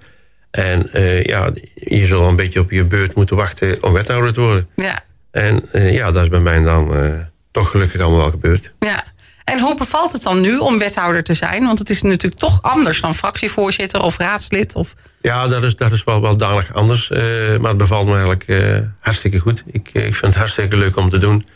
En 0.51 0.91
uh, 0.95 1.25
ja, 1.25 1.51
je 1.75 2.07
zal 2.07 2.29
een 2.29 2.37
beetje 2.37 2.61
op 2.61 2.71
je 2.71 2.85
beurt 2.85 3.15
moeten 3.15 3.37
wachten 3.37 3.83
om 3.83 3.93
wethouder 3.93 4.33
te 4.33 4.41
worden. 4.41 4.69
Ja. 4.77 5.05
En 5.31 5.69
uh, 5.73 5.93
ja, 5.93 6.13
dat 6.13 6.23
is 6.23 6.29
bij 6.29 6.41
mij 6.41 6.63
dan 6.63 7.05
uh, 7.05 7.15
toch 7.51 7.71
gelukkig 7.71 8.01
allemaal 8.01 8.21
wel 8.21 8.31
gebeurd. 8.31 8.73
Ja. 8.79 9.05
En 9.45 9.61
hoe 9.61 9.77
bevalt 9.77 10.13
het 10.13 10.23
dan 10.23 10.41
nu 10.41 10.59
om 10.59 10.79
wethouder 10.79 11.23
te 11.23 11.35
zijn? 11.35 11.65
Want 11.65 11.79
het 11.79 11.91
is 11.91 12.03
natuurlijk 12.03 12.41
toch 12.41 12.63
anders 12.63 13.01
dan 13.01 13.15
fractievoorzitter 13.15 14.03
of 14.03 14.17
raadslid. 14.17 14.75
Of... 14.75 14.95
Ja, 15.21 15.49
dat 15.49 15.63
is, 15.63 15.77
dat 15.77 15.93
is 15.93 16.05
wel, 16.05 16.21
wel 16.21 16.37
danig 16.37 16.75
anders. 16.75 17.09
maar 17.61 17.69
het 17.69 17.77
bevalt 17.77 18.07
me 18.07 18.13
eigenlijk 18.13 18.47
hartstikke 19.01 19.39
goed. 19.39 19.63
Ik, 19.67 19.89
ik 19.93 20.15
vind 20.15 20.21
het 20.21 20.35
hartstikke 20.35 20.77
leuk 20.77 20.97
om 20.97 21.11
te 21.11 21.19
doen. 21.19 21.47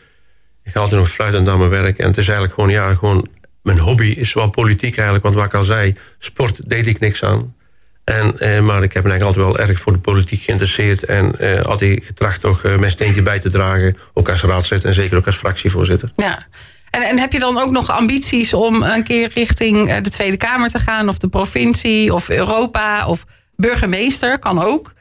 Ik 0.64 0.72
ga 0.72 0.80
altijd 0.80 1.00
nog 1.00 1.10
fluitend 1.10 1.48
aan 1.48 1.58
mijn 1.58 1.70
werk. 1.70 1.98
En 1.98 2.06
het 2.06 2.16
is 2.16 2.24
eigenlijk 2.24 2.54
gewoon, 2.54 2.70
ja, 2.70 2.94
gewoon... 2.94 3.28
Mijn 3.62 3.78
hobby 3.78 4.06
is 4.06 4.32
wel 4.32 4.50
politiek 4.50 4.94
eigenlijk. 4.94 5.24
Want 5.24 5.34
wat 5.34 5.44
ik 5.44 5.54
al 5.54 5.62
zei, 5.62 5.96
sport 6.18 6.68
deed 6.68 6.86
ik 6.86 7.00
niks 7.00 7.24
aan. 7.24 7.54
En, 8.04 8.38
eh, 8.38 8.60
maar 8.60 8.82
ik 8.82 8.92
heb 8.92 9.04
me 9.04 9.10
eigenlijk 9.10 9.22
altijd 9.22 9.44
wel 9.44 9.68
erg 9.68 9.80
voor 9.80 9.92
de 9.92 9.98
politiek 9.98 10.42
geïnteresseerd. 10.42 11.04
En 11.04 11.38
eh, 11.38 11.60
altijd 11.60 12.04
getracht 12.04 12.40
toch 12.40 12.64
uh, 12.64 12.76
mijn 12.76 12.90
steentje 12.90 13.22
bij 13.22 13.38
te 13.38 13.50
dragen. 13.50 13.96
Ook 14.12 14.28
als 14.28 14.42
raadslid 14.42 14.84
en 14.84 14.94
zeker 14.94 15.16
ook 15.16 15.26
als 15.26 15.36
fractievoorzitter. 15.36 16.12
Ja. 16.16 16.46
En, 16.90 17.02
en 17.02 17.18
heb 17.18 17.32
je 17.32 17.38
dan 17.38 17.58
ook 17.58 17.70
nog 17.70 17.90
ambities 17.90 18.52
om 18.52 18.82
een 18.82 19.04
keer 19.04 19.30
richting 19.34 19.96
de 19.98 20.10
Tweede 20.10 20.36
Kamer 20.36 20.70
te 20.70 20.78
gaan? 20.78 21.08
Of 21.08 21.18
de 21.18 21.28
provincie 21.28 22.14
of 22.14 22.28
Europa 22.28 23.06
of 23.06 23.24
burgemeester? 23.56 24.38
Kan 24.38 24.62
ook. 24.62 24.92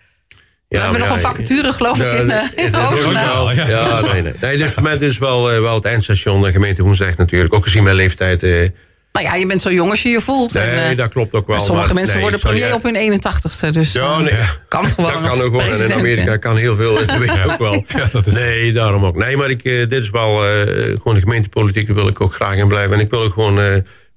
Ja, 0.71 0.77
we 0.77 0.83
hebben 0.83 0.99
nog 0.99 1.09
een 1.09 1.21
vacature, 1.21 1.71
geloof 1.71 1.99
ik, 2.01 2.11
in, 2.11 2.25
uh, 2.25 2.43
in 2.65 2.71
ja, 2.71 3.67
ja, 3.67 4.01
nee, 4.01 4.21
nee. 4.21 4.33
nee 4.41 4.57
dit 4.63 4.75
moment 4.75 5.01
is 5.01 5.17
wel, 5.17 5.53
uh, 5.53 5.59
wel 5.59 5.75
het 5.75 5.85
eindstation. 5.85 6.41
De 6.41 6.51
gemeente 6.51 6.83
Woensdrecht 6.83 7.17
natuurlijk. 7.17 7.53
Ook 7.53 7.63
gezien 7.63 7.83
mijn 7.83 7.95
leeftijd. 7.95 8.43
Uh, 8.43 8.69
nou 9.11 9.25
ja, 9.25 9.35
je 9.35 9.45
bent 9.45 9.61
zo 9.61 9.71
jong 9.71 9.89
als 9.89 10.01
je 10.01 10.09
je 10.09 10.21
voelt. 10.21 10.53
Nee, 10.53 10.63
en, 10.63 10.97
dat 10.97 11.09
klopt 11.09 11.33
ook 11.33 11.47
wel. 11.47 11.59
Sommige 11.59 11.85
maar, 11.85 11.95
mensen 11.95 12.13
nee, 12.13 12.23
worden 12.23 12.39
premier 12.39 12.73
op 12.73 12.83
hun 12.83 13.21
81ste. 13.21 13.69
Dus 13.69 13.91
ja, 13.91 14.19
nee. 14.19 14.33
kan 14.67 14.85
gewoon. 14.95 15.13
Dat 15.13 15.21
kan 15.21 15.41
ook 15.41 15.55
gewoon. 15.55 15.73
En 15.73 15.81
in 15.81 15.93
Amerika 15.93 16.37
kan 16.37 16.57
heel 16.57 16.75
veel. 16.75 16.95
Dat 16.95 17.17
weet 17.17 17.35
je 17.35 17.43
ook 17.45 17.57
wel. 17.57 17.85
dat 18.11 18.27
is... 18.27 18.33
Nee, 18.33 18.73
daarom 18.73 19.05
ook. 19.05 19.15
Nee, 19.15 19.37
maar 19.37 19.49
ik, 19.49 19.63
dit 19.63 19.91
is 19.91 20.09
wel 20.09 20.37
gewoon 20.95 21.13
de 21.13 21.19
gemeentepolitiek. 21.19 21.85
Daar 21.85 21.95
wil 21.95 22.07
ik 22.07 22.21
ook 22.21 22.33
graag 22.33 22.55
in 22.55 22.67
blijven. 22.67 22.93
En 22.93 22.99
ik 22.99 23.09
wil 23.09 23.21
ook 23.21 23.33
gewoon, 23.33 23.55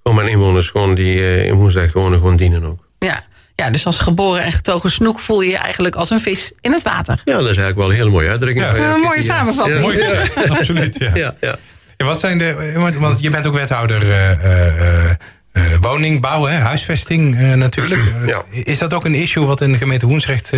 gewoon 0.02 0.16
mijn 0.16 0.28
inwoners 0.28 0.70
gewoon 0.70 0.94
die 0.94 1.44
in 1.46 1.54
Woensdrecht 1.54 1.92
wonen 1.92 2.18
gewoon 2.18 2.36
dienen 2.36 2.64
ook. 2.64 2.88
Ja. 2.98 3.24
Ja, 3.56 3.70
dus 3.70 3.86
als 3.86 3.98
geboren 3.98 4.42
en 4.42 4.52
getogen 4.52 4.90
snoek 4.90 5.20
voel 5.20 5.40
je 5.40 5.50
je 5.50 5.56
eigenlijk 5.56 5.94
als 5.94 6.10
een 6.10 6.20
vis 6.20 6.52
in 6.60 6.72
het 6.72 6.82
water. 6.82 7.20
Ja, 7.24 7.32
dat 7.32 7.40
is 7.40 7.46
eigenlijk 7.46 7.76
wel 7.76 7.88
een 7.90 7.96
hele 7.96 8.10
mooie 8.10 8.28
uitdrukking. 8.28 8.66
Ja, 8.66 8.94
een 8.94 9.00
mooie 9.00 9.22
samenvatting. 9.22 9.92
Ja, 9.92 10.24
ja, 10.34 10.48
absoluut, 10.48 10.96
ja. 10.98 11.58
Wat 11.96 12.20
zijn 12.20 12.38
de, 12.38 12.72
want 12.98 13.20
je 13.20 13.30
bent 13.30 13.46
ook 13.46 13.54
wethouder 13.54 14.02
uh, 14.02 14.30
uh, 14.30 15.10
uh, 15.52 15.62
woningbouw, 15.80 16.44
hè, 16.44 16.56
huisvesting 16.56 17.54
natuurlijk. 17.54 18.00
Ja. 18.26 18.42
Is 18.50 18.78
dat 18.78 18.94
ook 18.94 19.04
een 19.04 19.14
issue 19.14 19.44
wat 19.44 19.60
in 19.60 19.72
de 19.72 19.78
gemeente 19.78 20.06
Woensrecht 20.06 20.52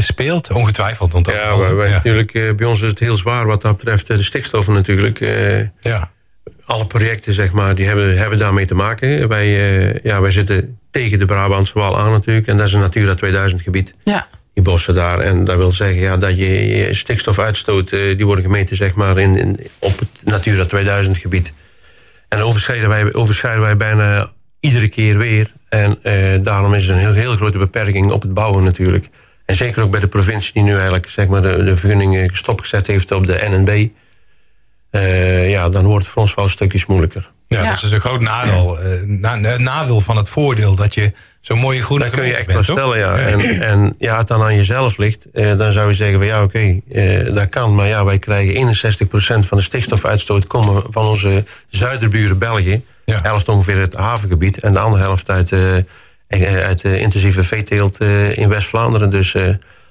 speelt? 0.00 0.52
Ongetwijfeld. 0.52 1.12
Want 1.12 1.26
ja, 1.26 1.58
wij, 1.58 1.74
wij 1.74 1.90
natuurlijk, 1.90 2.56
bij 2.56 2.66
ons 2.66 2.80
is 2.80 2.88
het 2.88 2.98
heel 2.98 3.16
zwaar 3.16 3.46
wat 3.46 3.62
dat 3.62 3.76
betreft 3.76 4.06
de 4.06 4.22
stikstoffen 4.22 4.74
natuurlijk. 4.74 5.18
ja 5.80 6.10
alle 6.66 6.86
projecten, 6.86 7.34
zeg 7.34 7.52
maar, 7.52 7.74
die 7.74 7.86
hebben, 7.86 8.18
hebben 8.18 8.38
daarmee 8.38 8.64
te 8.64 8.74
maken. 8.74 9.28
Wij, 9.28 9.46
uh, 9.46 9.98
ja, 10.02 10.20
wij 10.20 10.30
zitten 10.30 10.78
tegen 10.90 11.18
de 11.18 11.24
Brabantse 11.24 11.78
Wal 11.78 11.98
aan 11.98 12.10
natuurlijk. 12.10 12.46
En 12.46 12.56
dat 12.56 12.66
is 12.66 12.72
een 12.72 12.80
Natura 12.80 13.14
2000 13.14 13.62
gebied. 13.62 13.94
Ja. 14.02 14.28
Die 14.56 14.64
bossen 14.64 14.94
daar. 14.94 15.20
En 15.20 15.44
dat 15.44 15.56
wil 15.56 15.70
zeggen 15.70 16.00
ja, 16.00 16.16
dat 16.16 16.38
je, 16.38 16.66
je 16.66 16.94
stikstofuitstoot... 16.94 17.92
Uh, 17.92 18.16
die 18.16 18.26
worden 18.26 18.44
gemeten 18.44 18.76
zeg 18.76 18.94
maar, 18.94 19.18
in, 19.18 19.36
in, 19.36 19.66
op 19.78 19.98
het 19.98 20.22
Natura 20.24 20.64
2000 20.64 21.16
gebied. 21.16 21.52
En 22.28 22.42
overschrijden 22.42 22.88
wij, 22.88 23.14
overschrijden 23.14 23.62
wij 23.62 23.76
bijna 23.76 24.32
iedere 24.60 24.88
keer 24.88 25.18
weer. 25.18 25.52
En 25.68 25.96
uh, 26.02 26.42
daarom 26.42 26.74
is 26.74 26.86
er 26.86 26.94
een 26.94 27.00
heel, 27.00 27.12
heel 27.12 27.36
grote 27.36 27.58
beperking 27.58 28.10
op 28.10 28.22
het 28.22 28.34
bouwen 28.34 28.64
natuurlijk. 28.64 29.08
En 29.44 29.56
zeker 29.56 29.82
ook 29.82 29.90
bij 29.90 30.00
de 30.00 30.08
provincie 30.08 30.52
die 30.52 30.62
nu 30.62 30.74
eigenlijk 30.74 31.08
zeg 31.08 31.28
maar, 31.28 31.42
de, 31.42 31.64
de 31.64 31.76
vergunning 31.76 32.36
stopgezet 32.36 32.86
heeft 32.86 33.12
op 33.12 33.26
de 33.26 33.46
NNB... 33.50 33.88
Uh, 34.90 35.50
ja, 35.50 35.68
dan 35.68 35.84
wordt 35.84 36.04
het 36.04 36.12
voor 36.12 36.22
ons 36.22 36.34
wel 36.34 36.48
stukjes 36.48 36.86
moeilijker. 36.86 37.30
Ja, 37.48 37.62
ja. 37.62 37.70
dat 37.70 37.82
is 37.82 37.92
een 37.92 38.00
groot 38.00 38.20
nadeel. 38.20 38.78
Uh, 38.82 39.56
nadeel 39.56 40.00
van 40.00 40.16
het 40.16 40.28
voordeel 40.28 40.74
dat 40.74 40.94
je 40.94 41.12
zo'n 41.46 41.58
mooie 41.58 41.82
groene 41.82 42.04
Dat 42.04 42.12
kun 42.12 42.26
je 42.26 42.34
echt 42.34 42.52
wel 42.52 42.62
stellen, 42.62 42.98
ja. 42.98 43.16
En, 43.16 43.60
en 43.60 43.94
ja, 43.98 44.18
het 44.18 44.26
dan 44.26 44.42
aan 44.42 44.56
jezelf 44.56 44.96
ligt, 44.96 45.26
uh, 45.32 45.56
dan 45.56 45.72
zou 45.72 45.88
je 45.88 45.94
zeggen 45.94 46.18
van 46.18 46.26
ja, 46.26 46.42
oké, 46.42 46.80
okay, 46.88 47.32
dat 47.32 47.48
kan. 47.48 47.74
Maar 47.74 47.86
ja, 47.86 48.04
wij 48.04 48.18
krijgen 48.18 48.74
61% 49.44 49.46
van 49.46 49.56
de 49.56 49.62
stikstofuitstoot 49.62 50.46
komen 50.46 50.82
van 50.90 51.06
onze 51.06 51.44
zuiderburen 51.68 52.38
België. 52.38 52.82
Ja. 53.04 53.18
Helft 53.22 53.48
ongeveer 53.48 53.80
het 53.80 53.94
havengebied 53.94 54.60
en 54.60 54.72
de 54.72 54.78
andere 54.78 55.02
helft 55.02 55.30
uit, 55.30 55.52
uit 56.62 56.80
de 56.80 57.00
intensieve 57.00 57.44
veeteelt 57.44 58.00
in 58.34 58.48
West-Vlaanderen. 58.48 59.10
Dus 59.10 59.34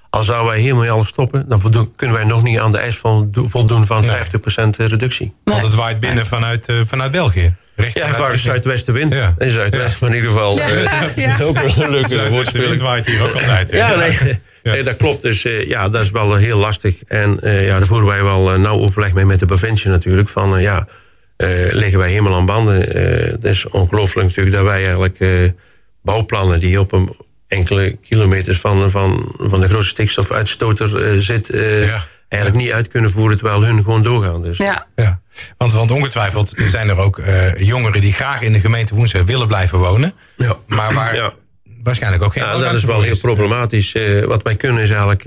al 0.10 0.24
zouden 0.24 0.52
wij 0.52 0.60
hiermee 0.60 0.92
alles 0.92 1.08
stoppen, 1.08 1.50
dan 1.50 1.62
voldoen, 1.62 1.94
kunnen 1.96 2.16
wij 2.16 2.26
nog 2.26 2.44
niet 2.44 2.60
aan 2.60 2.72
de 2.72 2.78
eis 2.78 2.98
van, 2.98 3.34
voldoen 3.46 3.86
van 3.86 4.06
nee. 4.06 4.18
50% 4.66 4.70
reductie. 4.78 5.34
Want 5.44 5.62
het 5.62 5.76
waait 5.76 6.00
binnen 6.00 6.26
vanuit, 6.26 6.70
uh, 6.70 6.82
vanuit 6.88 7.12
België. 7.12 7.56
Ja, 7.76 8.14
vaak 8.14 8.36
zuidwestenwind. 8.36 9.14
Ja. 9.14 9.36
En 9.38 9.52
zuidwest, 9.52 9.92
ja. 9.92 9.98
maar 10.00 10.10
in 10.10 10.16
ieder 10.16 10.32
geval. 10.32 10.58
Ja, 10.58 10.68
ja. 10.68 11.10
ja. 11.38 11.44
ook 11.44 11.58
een 11.58 11.90
leuke 11.90 12.30
woordspeling. 12.30 12.82
waait 12.82 13.06
hier 13.06 13.22
ook 13.22 13.34
altijd. 13.34 13.72
Ja, 13.72 13.96
nee, 13.96 14.40
nee, 14.64 14.84
dat 14.84 14.98
klopt. 14.98 15.22
Dus 15.22 15.46
uh, 15.46 15.68
ja, 15.68 15.90
dat 15.90 16.04
is 16.04 16.12
wel 16.12 16.36
heel 16.36 16.58
lastig. 16.58 16.96
En 17.08 17.40
uh, 17.44 17.66
ja, 17.66 17.78
daar 17.78 17.88
voeren 17.88 18.08
wij 18.08 18.24
wel 18.24 18.54
uh, 18.54 18.60
nauw 18.60 18.80
overleg 18.80 19.14
mee 19.14 19.26
met 19.26 19.40
de 19.40 19.46
provincie 19.46 19.90
natuurlijk. 19.90 20.30
Van 20.30 20.62
ja, 20.62 20.88
liggen 21.72 22.00
wij 22.00 22.10
helemaal 22.10 22.36
aan 22.36 22.46
banden. 22.46 22.80
het 23.32 23.44
is 23.44 23.66
ongelooflijk 23.66 24.28
natuurlijk 24.28 24.56
dat 24.56 24.66
wij 24.66 24.86
eigenlijk 24.86 25.54
bouwplannen 26.02 26.60
die 26.60 26.80
op 26.80 26.92
een 26.92 27.16
enkele 27.48 27.98
kilometers 28.08 28.60
van, 28.60 28.92
van, 28.92 29.34
van 29.38 29.62
de 29.62 29.68
grootste 29.68 29.90
stikstofuitstoter 29.90 31.14
uh, 31.14 31.20
zit... 31.20 31.54
Uh, 31.54 31.88
ja. 31.88 32.04
Eigenlijk 32.36 32.66
niet 32.66 32.74
uit 32.74 32.88
kunnen 32.88 33.12
voeren 33.12 33.38
terwijl 33.38 33.64
hun 33.64 33.84
gewoon 33.84 34.04
doorgaan. 34.04 34.42
Dus. 34.42 34.58
Ja. 34.58 34.88
ja. 34.96 35.20
Want, 35.58 35.74
want 35.74 35.92
ongetwijfeld 35.92 36.54
zijn 36.58 36.90
er 36.90 36.98
ook 36.98 37.18
uh, 37.18 37.56
jongeren 37.56 38.02
die 38.02 38.14
graag 38.14 38.42
in 38.42 38.54
de 38.54 38.60
gemeente 38.60 38.96
Woensdag 38.96 39.24
willen 39.24 39.48
blijven 39.48 39.80
wonen. 39.80 40.14
Ja. 40.38 40.56
Maar 40.68 40.94
waar 40.94 41.16
ja. 41.16 41.34
waarschijnlijk 41.84 42.24
ook 42.24 42.34
geen 42.34 42.44
Ja, 42.44 42.58
dat 42.58 42.74
is 42.74 42.84
wel 42.84 43.02
heel 43.02 43.18
problematisch. 43.18 43.96
wat 44.26 44.44
wij 44.44 44.56
kunnen 44.56 44.82
is 44.82 44.90
eigenlijk 44.90 45.24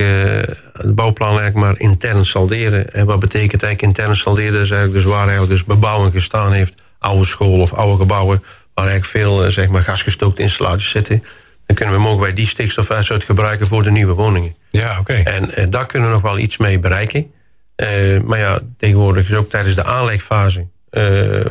het 0.72 0.94
bouwplan 0.94 1.38
eigenlijk 1.38 1.66
maar 1.66 1.78
intern 1.78 2.24
salderen. 2.24 2.92
En 2.92 3.06
wat 3.06 3.18
betekent 3.18 3.62
eigenlijk 3.62 3.98
intern 3.98 4.16
salderen? 4.16 4.52
Dat 4.52 4.62
is 4.62 4.70
eigenlijk 4.70 5.02
dus 5.02 5.12
waar 5.12 5.28
eigenlijk 5.28 5.50
dus 5.50 5.64
bebouwing 5.64 6.12
gestaan 6.12 6.52
heeft. 6.52 6.74
Oude 6.98 7.24
school 7.24 7.60
of 7.60 7.72
oude 7.72 8.00
gebouwen. 8.00 8.42
Waar 8.74 8.86
eigenlijk 8.86 9.26
veel 9.26 9.50
zeg 9.50 9.68
maar, 9.68 9.82
gasgestookte 9.82 10.42
installaties 10.42 10.90
zitten 10.90 11.22
dan 11.68 11.76
kunnen 11.76 11.94
we, 11.94 12.00
mogen 12.00 12.20
wij 12.20 12.32
die 12.32 12.46
stikstofuitstoot 12.46 13.24
gebruiken 13.24 13.66
voor 13.66 13.82
de 13.82 13.90
nieuwe 13.90 14.12
woningen. 14.12 14.54
Ja, 14.70 14.98
oké. 14.98 15.12
En 15.12 15.54
eh, 15.54 15.64
daar 15.68 15.86
kunnen 15.86 16.08
we 16.08 16.14
nog 16.14 16.22
wel 16.22 16.38
iets 16.38 16.56
mee 16.56 16.78
bereiken. 16.78 17.32
Uh, 17.76 18.20
maar 18.20 18.38
ja, 18.38 18.60
tegenwoordig 18.76 19.28
is 19.28 19.36
ook 19.36 19.48
tijdens 19.50 19.74
de 19.74 19.84
aanlegfase... 19.84 20.66
Uh, 20.90 21.44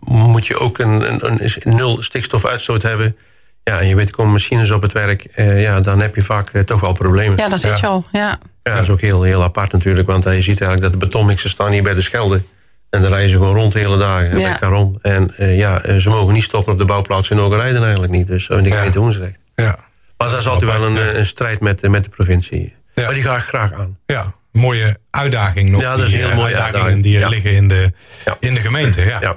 moet 0.00 0.46
je 0.46 0.58
ook 0.58 0.78
een, 0.78 1.12
een, 1.12 1.40
een, 1.40 1.76
nul 1.76 2.02
stikstofuitstoot 2.02 2.82
hebben. 2.82 3.16
Ja, 3.64 3.80
en 3.80 3.88
je 3.88 3.94
weet, 3.94 4.10
komen 4.10 4.32
machines 4.32 4.70
op 4.70 4.82
het 4.82 4.92
werk. 4.92 5.26
ja, 5.36 5.80
dan 5.80 6.00
heb 6.00 6.14
je 6.14 6.22
vaak 6.22 6.50
toch 6.50 6.80
wel 6.80 6.92
problemen. 6.92 7.38
Ja, 7.38 7.48
dat 7.48 7.60
zit 7.60 7.80
je 7.80 7.86
al, 7.86 8.06
ja. 8.12 8.38
Ja, 8.62 8.74
dat 8.74 8.82
is 8.82 8.90
ook 8.90 9.00
heel, 9.00 9.22
heel 9.22 9.42
apart 9.42 9.72
natuurlijk. 9.72 10.06
Want 10.06 10.24
je 10.24 10.30
ziet 10.30 10.60
eigenlijk 10.60 10.80
dat 10.80 10.92
de 10.92 11.06
betonmixen 11.06 11.50
staan 11.50 11.72
hier 11.72 11.82
bij 11.82 11.94
de 11.94 12.02
Schelde. 12.02 12.42
En 12.90 13.00
dan 13.02 13.10
rijden 13.10 13.30
ze 13.30 13.36
gewoon 13.36 13.54
rond 13.54 13.72
de 13.72 13.78
hele 13.78 13.98
dagen 13.98 14.38
Ja. 14.38 14.48
bij 14.48 14.58
Caron. 14.58 14.98
En 15.02 15.34
ja, 15.36 16.00
ze 16.00 16.08
mogen 16.08 16.34
niet 16.34 16.42
stoppen 16.42 16.72
op 16.72 16.78
de 16.78 16.84
bouwplaats 16.84 17.30
in 17.30 17.38
Ogerijden 17.40 17.82
eigenlijk 17.82 18.12
niet. 18.12 18.26
Dus 18.26 18.48
in 18.48 18.62
de 18.62 18.70
gemeente 18.70 18.98
Hoensrecht. 18.98 19.40
Ja. 19.64 19.78
Maar 20.16 20.28
dat 20.30 20.38
is 20.40 20.46
altijd 20.48 20.70
wel 20.72 20.84
een, 20.86 20.94
ja. 20.94 21.12
een 21.14 21.26
strijd 21.26 21.60
met, 21.60 21.88
met 21.88 22.02
de 22.04 22.08
provincie. 22.10 22.74
Ja. 22.94 23.02
Maar 23.04 23.14
die 23.14 23.22
ga 23.22 23.36
ik 23.36 23.42
graag 23.42 23.72
aan. 23.72 23.98
Ja, 24.06 24.34
mooie 24.52 24.96
uitdaging 25.10 25.70
nog. 25.70 25.80
Ja, 25.80 25.96
dat 25.96 26.06
is 26.06 26.12
die, 26.12 26.14
een 26.14 26.20
heel 26.22 26.30
eh, 26.30 26.36
mooie 26.36 26.46
uitdagingen 26.54 26.74
uitdaging. 26.80 27.02
die 27.02 27.14
er 27.14 27.20
Ja. 27.20 27.28
liggen 27.28 27.52
in 27.52 27.68
de, 27.68 27.92
Ja. 28.24 28.36
in 28.40 28.54
de 28.54 28.60
gemeente. 28.60 29.00
Ja. 29.04 29.18
Ja. 29.20 29.36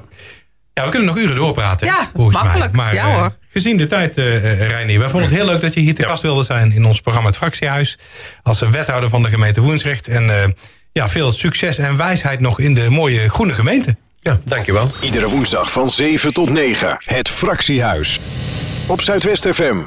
Ja, 0.73 0.83
we 0.83 0.89
kunnen 0.89 1.07
nog 1.07 1.17
uren 1.17 1.35
doorpraten. 1.35 1.87
Ja, 1.87 2.09
volgens 2.15 2.35
makkelijk. 2.43 2.71
Mij. 2.71 2.83
Maar 2.85 2.93
Ja, 2.93 3.07
eh, 3.07 3.15
hoor. 3.15 3.31
gezien 3.49 3.77
de 3.77 3.87
tijd, 3.87 4.17
uh, 4.17 4.67
Reinier, 4.67 4.99
wij 4.99 5.09
vonden 5.09 5.29
het 5.29 5.37
heel 5.37 5.45
leuk 5.47 5.61
dat 5.61 5.73
je 5.73 5.79
hier 5.79 5.95
te 5.95 6.01
Ja. 6.01 6.07
gast 6.07 6.21
wilde 6.21 6.43
zijn 6.43 6.71
in 6.71 6.85
ons 6.85 6.99
programma 7.01 7.29
Het 7.29 7.37
Fractiehuis. 7.37 7.97
Als 8.43 8.59
wethouder 8.59 9.09
van 9.09 9.23
de 9.23 9.29
gemeente 9.29 9.61
Woensrecht. 9.61 10.07
En 10.07 10.29
eh, 10.43 10.49
ja, 10.91 11.09
veel 11.09 11.31
succes 11.31 11.77
en 11.77 11.97
wijsheid 11.97 12.39
nog 12.39 12.59
in 12.59 12.73
de 12.73 12.89
mooie 12.89 13.29
groene 13.29 13.53
gemeente. 13.53 13.95
Ja, 14.19 14.39
dankjewel. 14.43 14.91
Iedere 15.01 15.29
woensdag 15.29 15.71
van 15.71 15.89
7 15.89 16.33
tot 16.33 16.49
9. 16.49 16.95
Het 17.05 17.29
Fractiehuis. 17.29 18.19
Op 18.87 19.01
Zuidwest 19.01 19.47
FM. 19.47 19.77